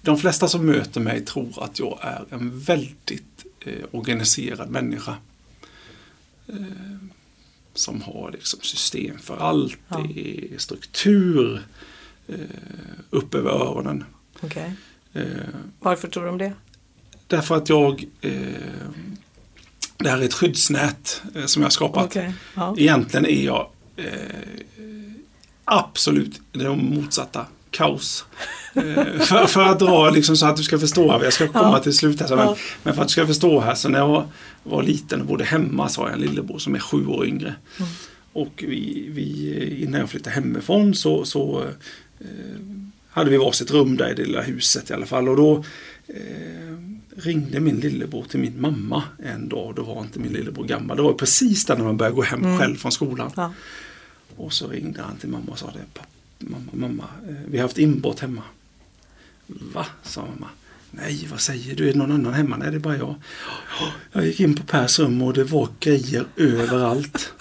De 0.02 0.18
flesta 0.18 0.48
som 0.48 0.66
möter 0.66 1.00
mig 1.00 1.24
tror 1.24 1.64
att 1.64 1.78
jag 1.78 1.98
är 2.02 2.24
en 2.30 2.60
väldigt 2.60 3.44
organiserad 3.90 4.70
människa 4.70 5.16
som 7.74 8.02
har 8.02 8.30
liksom 8.32 8.60
system 8.62 9.18
för 9.18 9.36
allt. 9.36 9.78
Ja. 9.88 9.96
Det 9.96 10.50
är 10.54 10.58
struktur 10.58 11.62
eh, 12.28 12.36
upp 13.10 13.34
över 13.34 13.50
öronen. 13.50 14.04
Okay. 14.42 14.70
Eh, 15.12 15.22
Varför 15.80 16.08
tror 16.08 16.26
de 16.26 16.38
det? 16.38 16.52
Därför 17.26 17.56
att 17.56 17.68
jag 17.68 18.04
eh, 18.20 18.32
det 19.96 20.10
här 20.10 20.18
är 20.18 20.24
ett 20.24 20.34
skyddsnät 20.34 21.22
eh, 21.34 21.46
som 21.46 21.62
jag 21.62 21.72
skapat. 21.72 22.06
Okay. 22.06 22.32
Ja. 22.54 22.74
Egentligen 22.78 23.26
är 23.26 23.44
jag 23.44 23.70
eh, 23.96 24.04
absolut 25.68 26.40
det 26.52 26.68
motsatta 26.68 27.46
kaos. 27.70 28.24
Eh, 28.74 28.82
för, 29.20 29.46
för, 29.46 29.62
att 29.62 29.78
dra 29.78 30.10
liksom 30.10 30.36
så 30.36 30.46
att 30.46 30.56
du 30.56 30.62
ska 30.62 30.78
förstå, 30.78 31.20
jag 31.22 31.32
ska 31.32 31.48
komma 31.48 31.72
ja. 31.72 31.82
till 31.82 31.96
slut 31.96 32.20
här, 32.20 32.36
men, 32.36 32.46
ja. 32.46 32.56
men, 32.82 32.94
för 32.94 33.02
att 33.02 33.08
du 33.08 33.12
ska 33.12 33.26
förstå 33.26 33.60
här, 33.60 33.74
så 33.74 33.88
när 33.88 33.98
jag 33.98 34.28
var 34.62 34.82
liten 34.82 35.20
och 35.20 35.26
bodde 35.26 35.44
hemma 35.44 35.88
så 35.88 36.00
har 36.00 36.08
jag 36.08 36.14
en 36.14 36.20
lillebror 36.20 36.58
som 36.58 36.74
är 36.74 36.78
sju 36.78 37.06
år 37.06 37.26
yngre. 37.26 37.54
Mm. 37.78 37.90
Och 38.32 38.64
vi, 38.68 39.08
vi, 39.10 39.82
innan 39.82 40.00
jag 40.00 40.10
flyttade 40.10 40.34
hemifrån 40.34 40.94
så, 40.94 41.24
så 41.24 41.64
eh, 42.20 42.26
hade 43.10 43.30
vi 43.30 43.36
varsitt 43.36 43.70
rum 43.70 43.96
där 43.96 44.10
i 44.10 44.14
det 44.14 44.24
lilla 44.24 44.42
huset 44.42 44.90
i 44.90 44.94
alla 44.94 45.06
fall. 45.06 45.28
Och 45.28 45.36
då 45.36 45.64
eh, 46.06 46.76
ringde 47.16 47.60
min 47.60 47.80
lillebror 47.80 48.24
till 48.24 48.40
min 48.40 48.60
mamma 48.60 49.02
en 49.24 49.48
dag. 49.48 49.74
Då 49.74 49.82
var 49.82 50.00
inte 50.00 50.18
min 50.18 50.32
lillebror 50.32 50.64
gammal. 50.64 50.96
Det 50.96 51.02
var 51.02 51.12
precis 51.12 51.64
där 51.64 51.76
när 51.76 51.84
man 51.84 51.96
började 51.96 52.16
gå 52.16 52.22
hem 52.22 52.44
mm. 52.44 52.58
själv 52.58 52.76
från 52.76 52.92
skolan. 52.92 53.30
Ja. 53.36 53.52
Och 54.38 54.52
så 54.52 54.68
ringde 54.68 55.02
han 55.02 55.16
till 55.16 55.28
mamma 55.28 55.52
och 55.52 55.58
sa 55.58 55.70
det 55.70 56.00
mamma, 56.38 56.70
mamma, 56.72 57.04
eh, 57.28 57.34
vi 57.46 57.58
har 57.58 57.62
haft 57.62 57.78
inbrott 57.78 58.20
hemma. 58.20 58.42
Va? 59.46 59.86
sa 60.02 60.20
mamma. 60.20 60.48
Nej, 60.90 61.28
vad 61.30 61.40
säger 61.40 61.76
du? 61.76 61.88
Är 61.88 61.92
det 61.92 61.98
någon 61.98 62.12
annan 62.12 62.34
hemma? 62.34 62.56
Nej, 62.56 62.70
det 62.70 62.76
är 62.76 62.80
bara 62.80 62.96
jag. 62.96 63.14
Jag 64.12 64.26
gick 64.26 64.40
in 64.40 64.54
på 64.54 64.62
Pers 64.62 64.98
rum 64.98 65.22
och 65.22 65.32
det 65.32 65.44
var 65.44 65.68
grejer 65.80 66.24
överallt. 66.36 67.32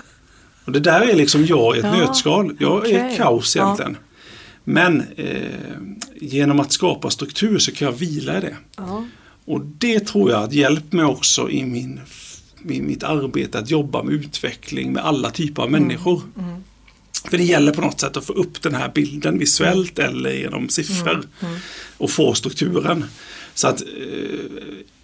Och 0.65 0.71
det 0.71 0.79
där 0.79 1.01
är 1.01 1.15
liksom 1.15 1.45
jag 1.45 1.75
i 1.75 1.79
ett 1.79 1.85
ja, 1.85 1.97
nötskal. 1.97 2.55
Jag 2.59 2.77
okay. 2.77 2.93
är 2.93 3.17
kaos 3.17 3.55
egentligen. 3.55 3.97
Ja. 3.99 4.19
Men 4.63 5.03
eh, 5.15 5.77
genom 6.15 6.59
att 6.59 6.71
skapa 6.71 7.09
struktur 7.09 7.59
så 7.59 7.71
kan 7.71 7.85
jag 7.85 7.93
vila 7.93 8.37
i 8.37 8.41
det. 8.41 8.55
Ja. 8.77 9.05
Och 9.45 9.61
det 9.65 9.99
tror 9.99 10.31
jag 10.31 10.37
har 10.37 10.49
hjälpt 10.49 10.93
mig 10.93 11.05
också 11.05 11.49
i 11.49 11.65
min, 11.65 11.99
i 12.69 12.81
mitt 12.81 13.03
arbete 13.03 13.59
att 13.59 13.69
jobba 13.69 14.03
med 14.03 14.13
utveckling 14.13 14.93
med 14.93 15.05
alla 15.05 15.31
typer 15.31 15.63
av 15.63 15.71
människor. 15.71 16.21
Mm. 16.39 16.63
För 17.29 17.37
det 17.37 17.43
gäller 17.43 17.71
på 17.71 17.81
något 17.81 17.99
sätt 17.99 18.17
att 18.17 18.25
få 18.25 18.33
upp 18.33 18.61
den 18.61 18.75
här 18.75 18.91
bilden 18.95 19.39
visuellt 19.39 19.99
eller 19.99 20.31
genom 20.31 20.69
siffror 20.69 21.13
mm. 21.13 21.27
Mm. 21.41 21.59
och 21.97 22.11
få 22.11 22.33
strukturen. 22.33 23.05
Så 23.53 23.67
att 23.67 23.81
eh, 23.81 23.87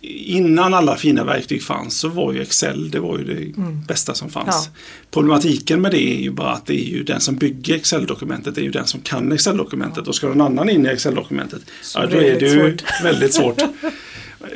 innan 0.02 0.74
alla 0.74 0.96
fina 0.96 1.24
verktyg 1.24 1.64
fanns 1.64 1.98
så 1.98 2.08
var 2.08 2.34
ju 2.34 2.42
Excel 2.42 2.92
det 2.92 3.00
var 3.00 3.18
ju 3.18 3.24
det 3.24 3.58
mm. 3.58 3.82
bästa 3.88 4.14
som 4.14 4.30
fanns. 4.30 4.70
Ja. 4.74 4.80
Problematiken 5.12 5.82
med 5.82 5.92
det 5.92 6.18
är 6.18 6.22
ju 6.22 6.32
bara 6.32 6.52
att 6.52 6.66
det 6.66 6.74
är 6.74 6.90
ju 6.90 7.04
den 7.04 7.22
som 7.22 7.36
bygger 7.36 7.76
Excel-dokumentet, 7.76 8.56
det 8.56 8.62
är 8.62 8.66
ju 8.66 8.72
den 8.72 8.88
som 8.88 9.02
kan 9.02 9.32
Excel-dokumentet 9.32 10.08
och 10.08 10.16
ska 10.16 10.28
någon 10.28 10.42
annan 10.42 10.70
in 10.70 10.86
i 10.86 10.90
Excel-dokumentet, 10.90 11.62
ja, 11.96 12.06
då 12.06 12.18
är 12.18 12.40
det 12.40 12.48
ju 12.48 12.78
väldigt 13.04 13.34
svårt. 13.34 13.62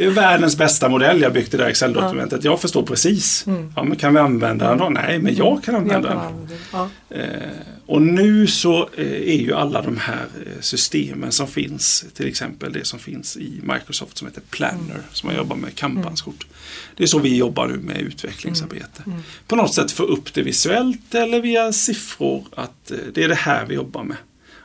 världens 0.10 0.58
bästa 0.58 0.90
modell 0.90 1.22
jag 1.22 1.34
byggt 1.34 1.52
det 1.52 1.58
där 1.58 1.68
Excel-dokumentet. 1.68 2.44
Ja. 2.44 2.52
Jag 2.52 2.62
förstår 2.62 2.84
precis. 2.84 3.48
Mm. 3.48 3.74
Ja, 3.76 3.84
men 3.84 3.98
kan 3.98 4.14
vi 4.14 4.20
använda 4.20 4.70
den 4.70 4.78
då? 4.78 4.90
Nej, 4.90 5.20
men 5.20 5.36
jag 5.36 5.64
kan 5.64 5.76
använda 5.76 6.10
jag 6.10 6.22
kan 6.22 6.48
den. 6.48 6.58
Ja. 6.72 6.90
Eh, 7.10 7.50
och 7.86 8.02
nu 8.02 8.48
så 8.48 8.90
eh, 8.98 9.12
är 9.12 9.42
ju 9.42 9.54
alla 9.54 9.82
de 9.82 9.98
här 9.98 10.26
eh, 10.46 10.62
systemen 10.62 11.32
som 11.32 11.48
finns, 11.48 12.06
till 12.14 12.28
exempel 12.28 12.74
det 12.74 12.86
som 12.86 13.00
finns 13.00 13.38
i 13.38 13.62
Microsoft 13.64 14.18
som 14.18 14.28
heter 14.28 14.42
Planner, 14.50 14.94
mm. 14.94 15.04
som 15.12 15.28
man 15.28 15.36
jobbar 15.36 15.56
med 15.56 15.76
kampanskort. 15.76 16.44
Mm. 16.44 16.56
Det 16.96 17.04
är 17.04 17.08
så 17.08 17.20
vi 17.20 17.38
jobbar 17.38 17.68
nu 17.68 17.78
med 17.78 18.02
utvecklingsarbete. 18.02 19.04
Mm. 19.06 19.12
mm. 19.12 19.24
På 19.48 19.56
något 19.56 19.74
sätt 19.74 19.92
få 19.92 20.04
upp 20.04 20.34
det 20.34 20.42
visuellt 20.42 21.16
eller 21.16 21.42
via 21.42 21.74
siffror 21.74 22.46
att 22.56 22.92
eh, 22.92 22.98
det 23.14 23.24
är 23.24 23.28
det 23.28 23.36
här 23.36 23.66
vi 23.66 23.76
jobbar 23.76 24.04
med. 24.04 24.18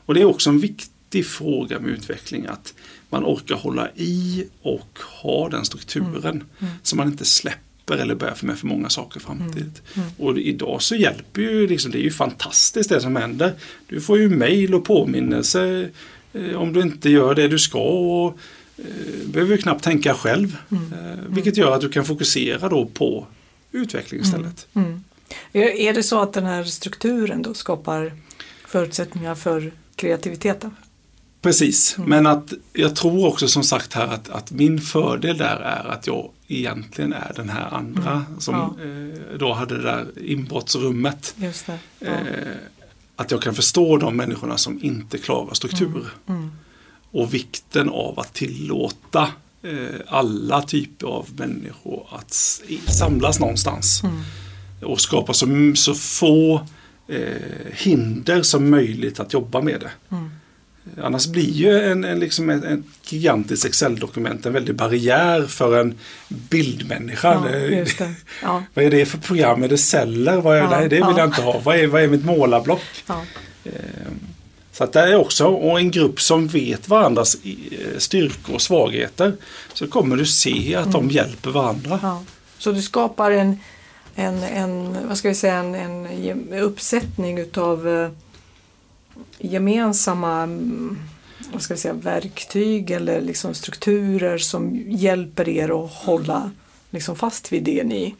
Och 0.06 0.14
det 0.14 0.20
är 0.20 0.24
också 0.24 0.50
en 0.50 0.60
viktig 0.60 0.92
viktig 1.12 1.26
fråga 1.26 1.80
med 1.80 1.90
utveckling 1.90 2.46
att 2.46 2.74
man 3.12 3.24
orkar 3.24 3.54
hålla 3.54 3.88
i 3.94 4.46
och 4.62 4.98
ha 5.22 5.48
den 5.48 5.64
strukturen 5.64 6.44
så 6.82 6.96
man 6.96 7.08
inte 7.08 7.24
släpper 7.24 7.96
eller 7.96 8.14
börjar 8.14 8.36
med 8.40 8.58
för 8.58 8.66
många 8.66 8.88
saker 8.88 9.20
samtidigt. 9.20 9.82
Och 10.18 10.38
idag 10.38 10.82
så 10.82 10.94
hjälper 10.94 11.42
ju, 11.42 11.66
liksom, 11.66 11.90
det 11.90 11.98
är 11.98 12.02
ju 12.02 12.10
fantastiskt 12.10 12.88
det 12.88 13.00
som 13.00 13.16
händer. 13.16 13.52
Du 13.86 14.00
får 14.00 14.18
ju 14.18 14.28
mail 14.28 14.74
och 14.74 14.84
påminnelse 14.84 15.90
eh, 16.32 16.54
om 16.54 16.72
du 16.72 16.80
inte 16.80 17.10
gör 17.10 17.34
det 17.34 17.48
du 17.48 17.58
ska 17.58 17.78
och 17.78 18.38
eh, 18.76 18.84
behöver 19.26 19.52
ju 19.52 19.62
knappt 19.62 19.84
tänka 19.84 20.14
själv. 20.14 20.56
Eh, 20.70 21.18
vilket 21.28 21.56
gör 21.56 21.72
att 21.72 21.80
du 21.80 21.88
kan 21.88 22.04
fokusera 22.04 22.68
då 22.68 22.86
på 22.86 23.26
utveckling 23.72 24.20
istället. 24.20 24.66
Är 25.52 25.92
det 25.92 26.02
så 26.02 26.20
att 26.20 26.32
den 26.32 26.44
här 26.44 26.64
strukturen 26.64 27.42
då 27.42 27.54
skapar 27.54 28.12
förutsättningar 28.66 29.34
för 29.34 29.72
kreativiteten? 29.96 30.76
Precis, 31.42 31.96
men 31.98 32.26
att 32.26 32.52
jag 32.72 32.96
tror 32.96 33.26
också 33.26 33.48
som 33.48 33.64
sagt 33.64 33.92
här 33.92 34.06
att, 34.06 34.28
att 34.28 34.50
min 34.50 34.80
fördel 34.80 35.38
där 35.38 35.56
är 35.56 35.88
att 35.88 36.06
jag 36.06 36.30
egentligen 36.48 37.12
är 37.12 37.32
den 37.36 37.48
här 37.48 37.74
andra 37.74 38.24
som 38.38 38.54
Ja. 38.54 38.84
eh, 38.84 39.38
då 39.38 39.52
hade 39.52 39.76
det 39.76 39.82
där 39.82 40.06
inbrottsrummet. 40.24 41.34
Det. 41.36 41.66
Ja. 41.98 42.08
Eh, 42.08 42.16
att 43.16 43.30
jag 43.30 43.42
kan 43.42 43.54
förstå 43.54 43.96
de 43.96 44.16
människorna 44.16 44.56
som 44.56 44.84
inte 44.84 45.18
klarar 45.18 45.54
struktur. 45.54 46.06
Mm. 46.28 46.50
Och 47.10 47.34
vikten 47.34 47.88
av 47.88 48.20
att 48.20 48.34
tillåta 48.34 49.28
eh, 49.62 50.00
alla 50.06 50.62
typer 50.62 51.06
av 51.06 51.28
människor 51.36 52.06
att 52.10 52.32
samlas 52.86 53.40
någonstans. 53.40 54.02
Mm. 54.02 54.22
Och 54.82 55.00
skapa 55.00 55.32
så, 55.32 55.72
så 55.74 55.94
få 55.94 56.66
hinder 57.72 58.42
som 58.42 58.70
möjligt 58.70 59.20
att 59.20 59.32
jobba 59.32 59.60
med 59.60 59.80
det. 59.80 60.16
Mm. 60.86 61.04
Annars 61.04 61.26
blir 61.26 61.50
ju 61.50 61.80
en, 61.90 62.04
en, 62.04 62.20
liksom 62.20 62.50
ett, 62.50 62.64
ett 62.64 62.80
gigantiskt 63.12 63.64
Excel-dokument 63.64 64.46
en 64.46 64.52
väldig 64.52 64.74
barriär 64.74 65.46
för 65.46 65.80
en 65.80 65.94
bildmänniska. 66.28 67.32
Ja, 67.34 67.50
Det- 67.52 67.66
just 67.66 67.98
det. 67.98 68.14
Ja, 68.42 68.62
Vad 68.74 68.84
är 68.84 68.90
det 68.90 69.06
för 69.06 69.18
program? 69.18 69.62
Är 69.62 69.68
det 69.68 69.78
celler? 69.78 70.36
Vad 70.40 70.56
är, 70.56 70.60
Ja, 70.60 70.70
nej, 70.70 70.82
det 70.88 70.96
vill 70.96 71.00
ja. 71.00 71.18
jag 71.18 71.28
inte 71.28 71.42
ha. 71.42 71.60
Vad 71.64 71.76
är, 71.76 71.86
vad 71.86 72.02
är 72.02 72.08
mitt 72.08 72.24
målarblock? 72.24 72.82
ja. 73.06 73.24
Så 74.72 74.84
att 74.84 74.92
det 74.92 75.00
är 75.00 75.16
också, 75.16 75.46
och 75.46 75.78
en 75.80 75.90
grupp 75.90 76.20
som 76.20 76.48
vet 76.48 76.88
varandras 76.88 77.36
eh, 77.44 77.98
styrkor 77.98 78.54
och 78.54 78.62
svagheter, 78.62 79.32
så 79.74 79.86
kommer 79.86 80.16
du 80.16 80.26
se 80.26 80.74
att 80.74 80.92
de 80.92 81.10
hjälper 81.10 81.50
varandra. 81.50 82.18
Så 82.58 82.72
du 82.72 82.82
skapar 82.82 83.30
en, 83.30 83.58
en, 84.14 84.42
en, 84.42 84.96
vad 85.08 85.18
ska 85.18 85.28
vi 85.28 85.34
säga, 85.34 85.54
en, 85.54 85.74
en 85.74 86.52
uppsättning 86.52 87.38
utav 87.38 87.88
eh, 87.88 88.08
gemensamma 89.38 90.42
mm, 90.42 90.98
vad 91.52 91.62
ska 91.62 91.74
vi 91.74 91.80
säga, 91.80 91.94
verktyg 91.94 92.90
eller 92.90 93.20
liksom 93.20 93.54
strukturer 93.54 94.38
som 94.38 94.84
hjälper 94.86 95.48
er 95.48 95.84
att 95.84 95.92
hålla 95.92 96.50
liksom 96.90 97.16
fast 97.16 97.52
vid 97.52 97.62
det 97.62 97.84
ni, 97.84 98.14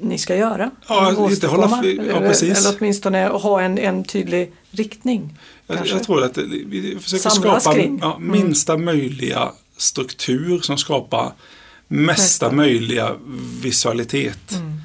ni 0.00 0.18
ska 0.18 0.36
göra. 0.36 0.70
Ja, 0.88 1.30
inte 1.30 1.46
hålla 1.46 1.84
ja, 2.08 2.18
precis. 2.20 2.66
eller 2.66 2.76
åtminstone 2.78 3.26
ha 3.28 3.60
en, 3.60 3.78
en 3.78 4.04
tydlig 4.04 4.52
riktning. 4.70 5.38
Jag, 5.66 5.86
jag 5.86 6.02
tror 6.02 6.24
att 6.24 6.38
vi 6.38 6.98
försöker 7.02 7.30
Samlas 7.30 7.62
skapa 7.62 7.78
ja, 7.78 8.16
Mm. 8.16 8.32
minsta 8.32 8.76
möjliga 8.76 9.52
struktur 9.76 10.60
som 10.60 10.78
skapar 10.78 11.32
Mesta. 11.88 12.52
möjliga 12.52 13.16
visualitet. 13.62 14.52
Mm. 14.52 14.80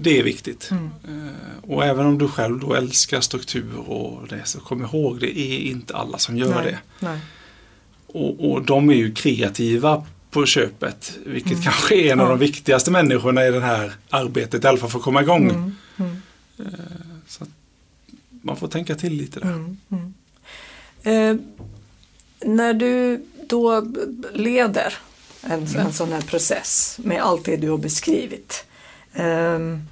Det 0.00 0.18
är 0.18 0.22
viktigt. 0.22 0.70
Mm. 0.70 0.90
Eh, 1.08 1.70
Och 1.70 1.84
även 1.84 2.06
om 2.06 2.18
du 2.18 2.28
själv 2.28 2.60
då 2.60 2.74
älskar 2.74 3.20
struktur 3.20 3.76
och 3.78 4.28
det, 4.28 4.42
så 4.44 4.60
kom 4.60 4.82
ihåg, 4.84 5.20
det 5.20 5.38
är 5.38 5.58
inte 5.58 5.96
alla 5.96 6.18
som 6.18 6.36
gör 6.36 6.54
Nej, 6.54 6.64
det. 6.64 6.78
Nej. 7.06 7.18
Och, 8.06 8.50
och 8.50 8.62
de 8.64 8.90
är 8.90 8.94
ju 8.94 9.14
kreativa 9.14 10.04
på 10.30 10.46
köpet, 10.46 11.18
vilket 11.26 11.64
kanske 11.64 11.94
är 11.96 12.12
en 12.12 12.20
av 12.20 12.26
Mm. 12.26 12.38
De 12.38 12.46
viktigaste 12.46 12.90
människorna 12.90 13.46
i 13.46 13.50
det 13.50 13.60
här 13.60 13.92
arbetet, 14.10 14.64
i 14.64 14.66
alla 14.66 14.78
fall 14.78 14.90
för 14.90 14.98
att 14.98 15.04
komma 15.04 15.22
igång. 15.22 15.50
Mm. 15.50 15.76
Mm. 15.96 16.16
Så 17.28 17.44
att 17.44 17.50
man 18.42 18.56
får 18.56 18.68
tänka 18.68 18.94
till 18.94 19.12
lite 19.12 19.40
där. 19.40 19.46
Mm, 19.46 19.76
mm. 19.90 20.14
Eh, 21.02 21.44
när 22.48 22.74
du 22.74 23.24
då 23.48 23.92
leder 24.34 24.94
en, 25.42 25.52
Mm. 25.66 25.76
en 25.86 25.92
sån 25.92 26.12
här 26.12 26.20
process 26.20 26.98
med 27.02 27.22
allt 27.22 27.44
det 27.44 27.56
du 27.56 27.70
har 27.70 27.78
beskrivit. 27.78 28.64
Ehm, 29.14 29.82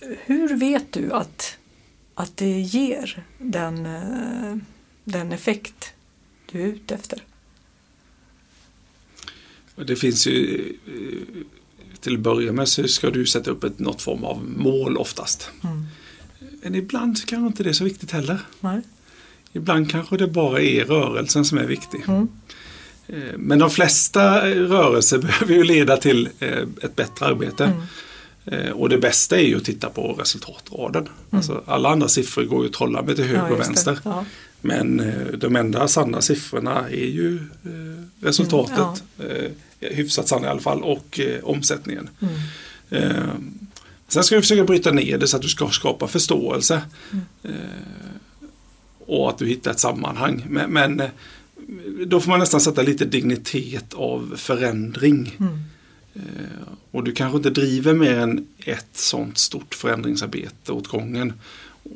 hur 0.00 0.56
vet 0.56 0.92
du 0.92 1.12
att, 1.12 1.58
att 2.14 2.36
det 2.36 2.60
ger 2.60 3.24
den, 3.38 3.86
eh, 3.86 4.56
den 5.04 5.32
effekt 5.32 5.92
du 6.52 6.62
är 6.62 6.66
ute 6.66 6.94
efter? 6.94 7.22
Det 9.76 9.96
finns 9.96 10.26
ju, 10.26 10.72
eh, 10.86 11.42
till 12.00 12.14
att 12.14 12.20
börja 12.20 12.52
med 12.52 12.68
så 12.68 12.88
ska 12.88 13.10
du 13.10 13.26
sätta 13.26 13.50
upp 13.50 13.64
ett, 13.64 13.78
något 13.78 14.02
form 14.02 14.24
av 14.24 14.44
mål 14.44 14.96
oftast. 14.96 15.50
Mm. 15.64 15.86
Men 16.62 16.74
ibland 16.74 17.26
kanske 17.26 17.46
inte 17.46 17.62
det 17.62 17.68
är 17.68 17.74
så 17.74 17.84
viktigt 17.84 18.10
heller. 18.10 18.40
Nej? 18.60 18.80
Ibland 19.52 19.90
kanske 19.90 20.16
det 20.16 20.28
bara 20.28 20.60
är 20.60 20.84
rörelsen 20.84 21.44
som 21.44 21.58
är 21.58 21.66
viktig. 21.66 22.02
Mm. 22.08 22.28
Eh, 23.08 23.16
Men 23.36 23.58
de 23.58 23.70
flesta 23.70 24.50
rörelser 24.50 25.18
behöver 25.22 25.54
ju 25.54 25.64
leda 25.64 25.96
till 25.96 26.28
eh, 26.38 26.58
ett 26.82 26.96
bättre 26.96 27.26
arbete. 27.26 27.64
Mm. 27.64 27.82
Eh, 28.66 28.70
Och 28.72 28.88
det 28.88 28.98
bästa 28.98 29.36
är 29.36 29.42
ju 29.44 29.56
att 29.56 29.64
titta 29.64 29.90
på 29.90 30.12
resultatraden. 30.12 31.08
Alltså, 31.30 31.62
alla 31.66 31.88
andra 31.88 32.08
siffror 32.08 32.44
går 32.44 32.62
ju 32.62 32.68
att 32.68 32.74
trolla 32.74 33.02
med 33.02 33.16
till 33.16 33.24
höger 33.24 33.46
Ja, 33.46 33.52
och 33.52 33.60
vänster. 33.60 33.98
Ja. 34.04 34.24
Men 34.60 35.12
de 35.38 35.56
enda 35.56 35.88
sanna 35.88 36.20
siffrorna 36.20 36.88
är 36.88 37.06
ju 37.06 37.40
resultatet, 38.20 39.02
eh, 39.18 39.50
hyfsat 39.80 40.28
sanna 40.28 40.46
i 40.46 40.50
alla 40.50 40.60
fall, 40.60 40.82
och 40.82 41.20
omsättningen. 41.42 42.08
Mm. 42.90 43.58
Sen 44.08 44.24
ska 44.24 44.34
du 44.34 44.40
försöka 44.40 44.64
bryta 44.64 44.90
ner 44.90 45.18
det 45.18 45.28
så 45.28 45.36
att 45.36 45.42
du 45.42 45.48
ska 45.48 45.68
skapa 45.68 46.08
förståelse. 46.08 46.82
Eh, 47.42 47.50
och 49.06 49.28
att 49.30 49.38
du 49.38 49.46
hittar 49.46 49.70
ett 49.70 49.80
sammanhang. 49.80 50.46
Men, 50.48 50.70
men 50.70 51.02
då 52.06 52.20
får 52.20 52.30
man 52.30 52.40
nästan 52.40 52.60
sätta 52.60 52.82
lite 52.82 53.04
dignitet 53.04 53.94
av 53.94 54.34
förändring. 54.36 55.36
Mm. 55.40 55.58
Eh, 56.14 56.68
och 56.90 57.04
du 57.04 57.12
kanske 57.12 57.36
inte 57.36 57.50
driver 57.50 57.94
mer 57.94 58.18
än 58.18 58.46
ett 58.58 58.90
sånt 58.92 59.38
stort 59.38 59.74
förändringsarbete 59.74 60.72
åt 60.72 60.86
gången. 60.86 61.32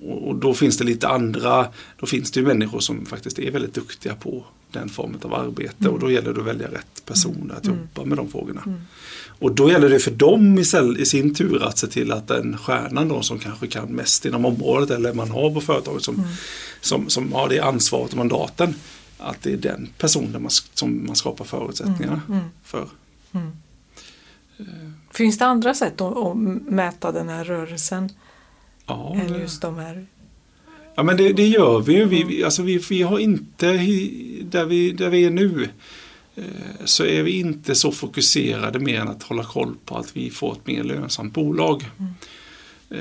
Och, 0.04 0.37
då 0.37 0.54
finns 0.54 0.78
det 0.78 0.85
lite 0.85 1.08
andra, 1.08 1.66
då 1.98 2.06
finns 2.06 2.30
det 2.30 2.40
ju 2.40 2.46
människor 2.46 2.80
som 2.80 3.06
faktiskt 3.06 3.38
är 3.38 3.50
väldigt 3.50 3.74
duktiga 3.74 4.14
på 4.14 4.44
den 4.70 4.88
formen 4.88 5.20
av 5.22 5.35
arbete 5.35 5.88
och 5.88 5.98
då 5.98 6.11
gäller 6.11 6.32
det 6.32 6.40
att 6.40 6.46
välja 6.46 6.70
rätt 6.70 7.02
personer 7.06 7.54
att 7.54 7.66
jobba 7.66 8.04
med 8.04 8.18
de 8.18 8.28
frågorna. 8.28 8.62
Och 9.26 9.54
då 9.54 9.70
gäller 9.70 9.88
det 9.88 9.98
för 9.98 10.11
dem 10.11 10.58
i, 10.58 10.64
i 10.98 11.06
sin 11.06 11.35
tur 11.35 11.62
att 11.62 11.78
se 11.78 11.87
till 11.87 12.12
att 12.12 12.28
den 12.28 12.58
stjärnan 12.58 13.08
då 13.08 13.22
som 13.22 13.38
kanske 13.38 13.66
kan 13.66 13.88
mest 13.88 14.24
inom 14.24 14.44
området 14.44 14.90
eller 14.90 15.12
man 15.12 15.30
har 15.30 15.50
på 15.50 15.61
företaget 15.61 16.02
som, 16.02 16.26
som, 16.80 17.08
som 17.08 17.32
har 17.32 17.48
det 17.48 17.61
ansvaret 17.61 18.11
och 18.11 18.18
mandaten 18.18 18.74
att 19.22 19.42
det 19.42 19.52
är 19.52 19.56
den 19.56 19.88
personen 19.98 20.42
man, 20.42 20.50
som 20.74 21.06
man 21.06 21.16
skapar 21.16 21.44
förutsättningarna 21.44 22.20
Mm, 22.28 22.38
mm. 22.38 22.50
för. 22.64 22.88
Finns 25.11 25.38
det 25.38 25.46
andra 25.46 25.74
sätt 25.74 26.00
att, 26.00 26.16
att 26.16 26.37
mäta 26.37 27.12
den 27.12 27.28
här 27.28 27.44
rörelsen 27.44 28.12
Ja, 28.87 29.16
än 29.16 29.40
just 29.40 29.62
de 29.62 29.78
här? 29.78 30.06
Ja 30.94 31.02
men 31.02 31.16
det, 31.16 31.32
det 31.32 31.46
gör 31.46 31.80
vi 31.80 31.94
ju. 31.94 32.04
Vi, 32.04 32.44
alltså 32.44 32.62
vi, 32.62 32.78
vi 32.78 33.02
har 33.02 33.18
inte, 33.18 33.66
där 34.42 34.64
vi, 34.64 34.92
där 34.92 35.08
vi 35.08 35.24
är 35.24 35.30
nu, 35.30 35.68
eh, 36.35 36.44
så 36.85 37.04
är 37.04 37.22
vi 37.22 37.30
inte 37.30 37.74
så 37.74 37.92
fokuserade 37.92 38.78
mer 38.78 39.00
än 39.00 39.08
att 39.08 39.22
hålla 39.22 39.44
koll 39.44 39.74
på 39.85 39.96
att 39.96 40.16
vi 40.16 40.30
får 40.30 40.52
ett 40.52 40.66
mer 40.66 40.85
lönsamt 40.85 41.35
bolag. 41.35 41.90
Eh, 42.90 42.98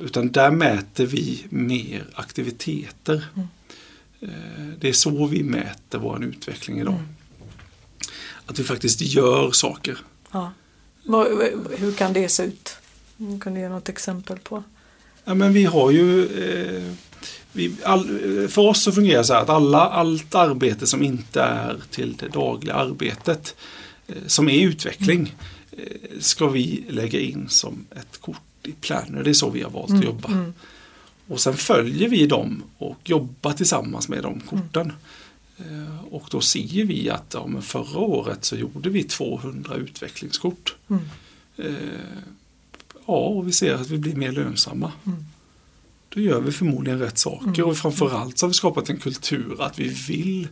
utan 0.00 0.32
där 0.32 0.50
mäter 0.50 1.06
vi 1.06 1.44
mer 1.48 2.04
aktiviteter. 2.14 3.24
Eh, 4.22 4.28
det 4.78 4.88
är 4.88 4.92
så 4.92 5.26
vi 5.26 5.42
mäter 5.42 5.98
vår 5.98 6.24
utveckling 6.24 6.80
idag. 6.80 6.98
Att 8.46 8.58
vi 8.58 8.64
faktiskt 8.64 9.00
gör 9.00 9.50
saker. 9.50 9.98
Ja. 10.32 10.52
Hur 11.76 11.92
kan 11.92 12.12
det 12.12 12.28
se 12.28 12.42
ut? 12.42 12.76
Kan 13.40 13.54
du 13.54 13.60
ge 13.60 13.68
något 13.68 13.88
exempel 13.88 14.38
på? 14.38 14.62
Ja, 15.24 15.34
men 15.34 15.52
vi 15.52 15.64
har 15.64 15.90
ju, 15.90 16.24
eh, 16.24 16.92
vi, 17.52 17.72
all, 17.82 18.06
för 18.48 18.62
oss 18.62 18.82
så 18.82 18.92
fungerar 18.92 19.18
det 19.18 19.24
så 19.24 19.34
här 19.34 19.42
att 19.42 19.48
alla, 19.48 19.78
allt 19.78 20.34
arbete 20.34 20.86
som 20.86 21.02
inte 21.02 21.42
är 21.42 21.80
till 21.90 22.16
det 22.16 22.28
dagliga 22.28 22.74
arbetet, 22.74 23.54
eh, 24.06 24.16
som 24.26 24.48
är 24.48 24.66
utveckling, 24.66 25.34
eh, 25.70 26.20
ska 26.20 26.48
vi 26.48 26.84
lägga 26.88 27.20
in 27.20 27.48
som 27.48 27.86
ett 27.90 28.20
kort 28.20 28.36
i 28.62 28.72
Planner. 28.72 29.22
Det 29.22 29.30
är 29.30 29.34
så 29.34 29.50
vi 29.50 29.62
har 29.62 29.70
valt 29.70 29.92
att 29.92 30.04
jobba. 30.04 30.28
Mm. 30.28 30.54
Och 31.28 31.40
sen 31.40 31.54
följer 31.56 32.08
vi 32.08 32.26
dem 32.26 32.62
och 32.78 33.10
jobbar 33.10 33.52
tillsammans 33.52 34.08
med 34.08 34.22
de 34.22 34.40
korten. 34.40 34.92
Eh, 35.58 36.04
Och 36.10 36.28
då 36.30 36.40
ser 36.40 36.84
vi 36.84 37.10
att 37.10 37.34
ja, 37.34 37.48
förra 37.60 37.98
året 37.98 38.44
så 38.44 38.56
gjorde 38.56 38.90
vi 38.90 39.02
200 39.04 39.74
utvecklingskort. 39.74 40.76
Mm. 40.90 41.02
Eh, 41.56 42.22
Ja, 43.06 43.14
och 43.14 43.48
vi 43.48 43.52
ser 43.52 43.74
att 43.74 43.90
vi 43.90 43.98
blir 43.98 44.14
mer 44.16 44.32
lönsamma. 44.32 44.92
Mm. 45.06 45.24
då 46.08 46.20
gör 46.20 46.40
vi 46.40 46.52
förmodligen 46.52 46.98
rätt 46.98 47.18
saker 47.18 47.62
och 47.62 47.76
framförallt 47.76 48.38
så 48.38 48.46
har 48.46 48.48
vi 48.48 48.54
skapat 48.54 48.90
en 48.90 48.98
kultur 48.98 49.62
att 49.62 49.78
vi 49.78 49.88
vill 49.88 50.48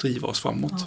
driva 0.00 0.28
oss 0.28 0.40
framåt. 0.40 0.86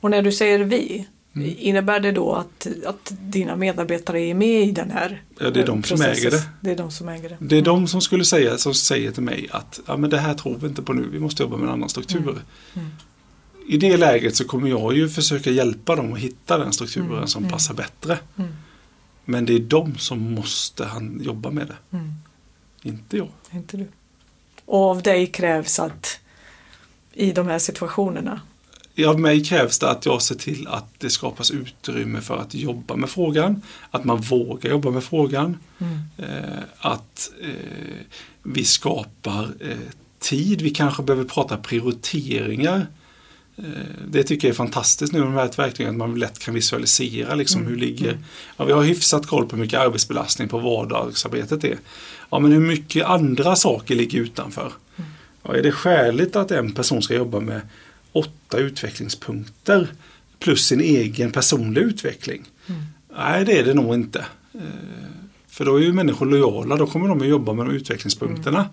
Och 0.00 0.10
när 0.10 0.22
du 0.22 0.32
säger 0.32 0.58
vi, 0.58 1.06
Mm. 1.42 1.54
innebär 1.58 2.00
det 2.00 2.12
då 2.12 2.32
att, 2.34 2.66
att 2.86 3.12
dina 3.20 3.56
medarbetare 3.56 4.20
är 4.20 4.34
med 4.34 4.62
i 4.68 4.72
den 4.72 4.90
här 4.90 5.22
Ja, 5.38 5.50
det 5.50 5.60
är 5.60 5.66
de 5.66 5.82
som 5.82 5.98
processen? 5.98 6.12
äger 6.26 6.30
det. 6.30 6.42
Det 6.60 6.70
är 6.70 6.76
de 6.76 6.90
som 6.90 7.08
äger 7.08 7.28
det. 7.28 7.36
Det 7.40 7.56
är 7.58 7.62
de 7.62 7.88
som 7.88 8.00
skulle 8.00 8.24
säga, 8.24 8.58
som 8.58 8.74
säger 8.74 9.10
till 9.10 9.22
mig 9.22 9.48
att 9.50 9.80
ja, 9.86 9.96
men 9.96 10.10
det 10.10 10.18
här 10.18 10.34
tror 10.34 10.58
vi 10.58 10.66
inte 10.66 10.82
på 10.82 10.92
nu, 10.92 11.08
vi 11.12 11.18
måste 11.18 11.42
jobba 11.42 11.56
med 11.56 11.66
en 11.66 11.72
annan 11.72 11.88
struktur. 11.88 12.38
Mm. 12.74 12.88
I 13.68 13.76
det 13.76 13.96
läget 13.96 14.36
så 14.36 14.44
kommer 14.44 14.68
jag 14.68 14.96
ju 14.96 15.08
försöka 15.08 15.50
hjälpa 15.50 15.96
dem 15.96 16.12
att 16.12 16.18
hitta 16.18 16.58
den 16.58 16.72
strukturen 16.72 17.10
Mm, 17.12 17.26
som 17.26 17.42
mm. 17.42 17.52
passar 17.52 17.74
bättre. 17.74 18.18
Mm. 18.36 18.50
Men 19.24 19.44
det 19.46 19.54
är 19.54 19.58
de 19.60 19.98
som 19.98 20.34
måste 20.34 20.84
han 20.84 21.20
jobba 21.24 21.50
med 21.50 21.66
det, 21.66 21.96
Mm. 21.96 22.12
inte 22.82 23.16
jag. 23.16 23.28
Inte 23.50 23.76
du. 23.76 23.86
Och 24.64 24.78
av 24.90 25.02
dig 25.02 25.26
krävs 25.26 25.78
att 25.78 26.20
i 27.12 27.32
de 27.32 27.46
här 27.46 27.58
situationerna 27.58 28.40
Av 29.06 29.20
mig 29.20 29.44
krävs 29.44 29.78
det 29.78 29.90
att 29.90 30.06
jag 30.06 30.22
ser 30.22 30.34
till 30.34 30.66
att 30.68 30.86
det 30.98 31.10
skapas 31.10 31.50
utrymme 31.50 32.20
för 32.20 32.36
att 32.36 32.54
jobba 32.54 32.96
med 32.96 33.10
frågan, 33.10 33.62
att 33.90 34.04
man 34.04 34.20
vågar 34.20 34.70
jobba 34.70 34.90
med 34.90 35.04
frågan, 35.04 35.56
Mm. 35.78 35.98
eh, 36.16 36.62
att 36.78 37.30
eh, 37.42 37.48
vi 38.42 38.64
skapar 38.64 39.48
eh, 39.60 39.76
tid. 40.18 40.62
Vi 40.62 40.70
kanske 40.70 41.02
behöver 41.02 41.24
prata 41.24 41.56
prioriteringar. 41.56 42.86
Det 44.08 44.22
tycker 44.22 44.48
jag 44.48 44.52
är 44.52 44.56
fantastiskt 44.56 45.12
nu 45.12 45.24
med 45.24 45.44
ett 45.44 45.58
verktyg 45.58 45.86
att 45.86 45.94
man 45.96 46.18
lätt 46.18 46.38
kan 46.38 46.54
visualisera 46.54 47.34
liksom 47.34 47.60
Mm, 47.60 47.72
hur 47.72 47.80
ligger, 47.80 48.08
mm. 48.08 48.24
ja, 48.56 48.64
vi 48.64 48.72
har 48.72 48.82
hyfsat 48.82 49.26
koll 49.26 49.46
på 49.46 49.56
hur 49.56 49.62
mycket 49.62 49.80
arbetsbelastning 49.80 50.48
på 50.48 50.58
vardagsarbetet 50.58 51.64
är. 51.64 51.78
Ja 52.30 52.38
men 52.38 52.52
hur 52.52 52.60
mycket 52.60 53.06
andra 53.06 53.56
saker 53.56 53.94
ligger 53.94 54.18
utanför? 54.18 54.72
Mm. 54.96 55.10
Ja, 55.42 55.54
är 55.56 55.62
det 55.62 55.72
skäligt 55.72 56.36
att 56.36 56.50
en 56.50 56.72
person 56.72 57.02
ska 57.02 57.14
jobba 57.14 57.40
med 57.40 57.60
åtta 58.12 58.58
utvecklingspunkter 58.58 59.88
plus 60.38 60.66
sin 60.66 60.80
egen 60.80 61.30
personliga 61.32 61.84
utveckling? 61.84 62.44
Mm. 62.66 62.80
Nej, 63.16 63.44
det 63.44 63.58
är 63.58 63.64
det 63.64 63.74
nog 63.74 63.94
inte. 63.94 64.18
Eh, 64.54 64.60
För 65.48 65.64
då 65.64 65.76
är 65.76 65.82
ju 65.82 65.92
människor 65.92 66.26
lojala, 66.26 66.76
då 66.76 66.86
kommer 66.86 67.08
de 67.08 67.20
att 67.20 67.26
jobba 67.28 67.52
med 67.52 67.66
de 67.66 67.72
utvecklingspunkterna. 67.74 68.68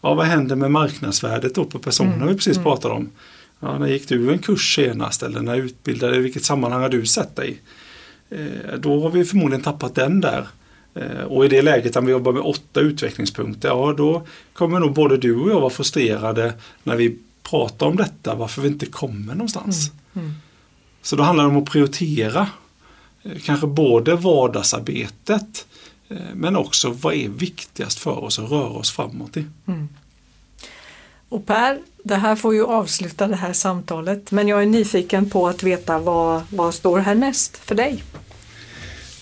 Ja, 0.00 0.14
vad 0.14 0.26
händer 0.26 0.56
med 0.56 0.70
marknadsvärdet 0.70 1.54
då 1.54 1.64
på 1.64 1.78
personen 1.78 2.12
Mm, 2.14 2.28
vi 2.28 2.34
precis 2.34 2.56
mm. 2.56 2.64
pratade 2.64 2.94
om? 2.94 3.10
Ja, 3.60 3.78
när 3.78 3.86
gick 3.86 4.08
du 4.08 4.32
en 4.32 4.38
kurs 4.38 4.74
senast 4.74 5.22
eller 5.22 5.40
när 5.42 5.56
utbildade, 5.56 6.16
i 6.16 6.18
vilket 6.20 6.44
sammanhang 6.44 6.82
har 6.82 6.88
du 6.88 7.06
sett 7.06 7.36
dig? 7.36 7.60
Eh, 8.30 8.78
Då 8.78 9.02
har 9.02 9.10
vi 9.10 9.24
förmodligen 9.24 9.62
tappat 9.62 9.94
den 9.94 10.20
där. 10.20 10.46
Eh, 10.94 11.22
Och 11.24 11.44
i 11.44 11.48
det 11.48 11.62
läget 11.62 11.94
när 11.94 12.02
vi 12.02 12.12
jobbar 12.12 12.32
med 12.32 12.42
åtta 12.42 12.80
utvecklingspunkter, 12.80 13.68
ja 13.68 13.94
då 13.96 14.26
kommer 14.52 14.80
nog 14.80 14.92
både 14.94 15.16
du 15.16 15.36
och 15.36 15.50
jag 15.50 15.60
vara 15.60 15.70
frustrerade 15.70 16.52
när 16.82 16.96
vi 16.96 17.16
pratar 17.50 17.86
om 17.86 17.96
detta, 17.96 18.34
varför 18.34 18.62
vi 18.62 18.68
inte 18.68 18.86
kommer 18.86 19.34
någonstans. 19.34 19.90
Mm. 20.16 20.32
Så 21.02 21.16
då 21.16 21.22
handlar 21.22 21.44
det 21.44 21.50
om 21.50 21.62
att 21.62 21.70
prioritera. 21.70 22.48
eh, 23.22 23.32
Kanske 23.44 23.66
både 23.66 24.14
vardagsarbetet 24.16 25.66
eh, 26.08 26.16
men 26.34 26.56
också 26.56 26.90
vad 26.90 27.14
är 27.14 27.28
viktigast 27.28 27.98
för 27.98 28.24
oss 28.24 28.38
att 28.38 28.50
röra 28.50 28.68
oss 28.68 28.90
framåt 28.90 29.36
i. 29.36 29.46
Mm. 29.66 29.88
Och 31.28 31.46
Per, 31.46 31.78
det 32.04 32.14
här 32.16 32.36
får 32.36 32.54
ju 32.54 32.64
avsluta 32.64 33.26
det 33.26 33.36
här 33.36 33.52
samtalet 33.52 34.30
men 34.30 34.48
jag 34.48 34.62
är 34.62 34.66
nyfiken 34.66 35.30
på 35.30 35.48
att 35.48 35.62
veta 35.62 35.98
vad, 35.98 36.42
vad 36.50 36.74
står 36.74 36.98
härnäst 36.98 37.56
för 37.56 37.74
dig? 37.74 38.02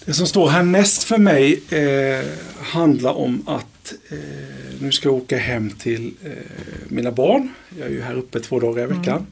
Det 0.05 0.15
som 0.15 0.27
står 0.27 0.49
härnäst 0.49 1.03
för 1.03 1.19
mig 1.19 1.63
eh, 1.69 2.27
handlar 2.65 3.13
om 3.13 3.43
att 3.47 3.67
eh, 4.11 4.19
nu 4.81 4.93
ska 4.93 5.09
jag 5.09 5.17
åka 5.17 5.39
hem 5.39 5.71
till 5.71 6.15
eh, 6.25 6.31
mina 6.89 7.13
barn. 7.13 7.49
Jag 7.79 7.87
är 7.87 7.91
ju 7.91 8.01
här 8.01 8.15
uppe 8.15 8.41
två 8.41 8.61
dagar 8.61 8.85
i 8.85 8.87
veckan. 8.87 9.27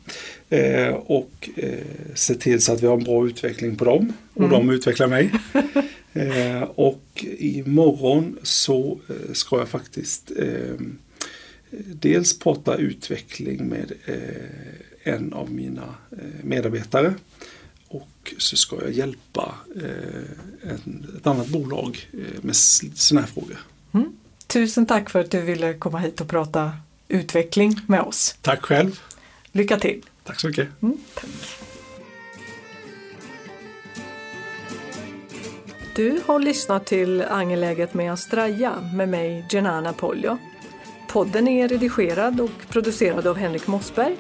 Eh, 0.48 0.88
och 0.94 1.48
eh, 1.56 1.78
se 2.14 2.34
till 2.34 2.60
så 2.60 2.72
att 2.72 2.82
vi 2.82 2.86
har 2.86 2.96
en 2.96 3.04
bra 3.04 3.26
utveckling 3.26 3.76
på 3.76 3.84
dem 3.84 4.12
och 4.34 4.44
Mm. 4.44 4.50
de 4.50 4.70
utvecklar 4.74 5.06
mig. 5.06 5.30
eh, 6.12 6.62
och 6.62 7.24
imorgon 7.38 8.38
så 8.42 8.98
eh, 9.08 9.32
ska 9.32 9.58
jag 9.58 9.68
faktiskt 9.68 10.32
dels 11.92 12.38
prata 12.38 12.76
utveckling 12.76 13.68
med 13.68 13.92
en 15.02 15.32
av 15.32 15.52
mina 15.52 15.94
medarbetare. 16.42 17.14
Och 17.88 18.34
så 18.38 18.56
ska 18.56 18.76
jag 18.82 18.92
hjälpa 18.92 19.54
eh, 19.76 20.70
en, 20.70 21.06
ett 21.18 21.26
annat 21.26 21.48
bolag 21.48 22.08
eh, 22.12 22.42
med 22.42 22.56
här 23.18 23.26
frågor. 23.26 23.58
Mm. 23.92 24.12
Tusen 24.50 24.86
tack 24.86 25.10
för 25.10 25.20
att 25.20 25.30
du 25.30 25.40
ville 25.40 25.74
komma 25.74 25.98
hit 25.98 26.20
och 26.20 26.28
prata 26.28 26.72
utveckling 27.08 27.80
med 27.86 28.00
oss. 28.00 28.36
Tack 28.42 28.60
själv. 28.60 29.00
Lycka 29.52 29.78
till! 29.78 30.02
Tack 30.24 30.40
så 30.40 30.48
mycket. 30.48 30.68
Mm, 30.82 30.98
tack. 31.14 31.30
Du 35.94 36.20
har 36.26 36.38
lyssnat 36.38 36.86
till 36.86 37.22
Angeläget 37.22 37.94
med 37.94 38.12
Astraja 38.12 38.80
med 38.94 39.08
mig 39.08 39.46
Genana 39.50 39.92
Poljo. 39.92 40.38
Podden 41.08 41.48
är 41.48 41.68
redigerad 41.68 42.40
och 42.40 42.68
producerad 42.68 43.26
av 43.26 43.36
Henrik 43.36 43.66
Mossberg 43.66 44.16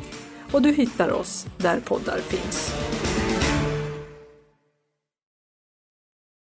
och 0.52 0.62
du 0.62 0.72
hittar 0.72 1.10
oss 1.12 1.46
där 1.56 1.80
poddar 1.80 2.18
finns. 2.18 2.72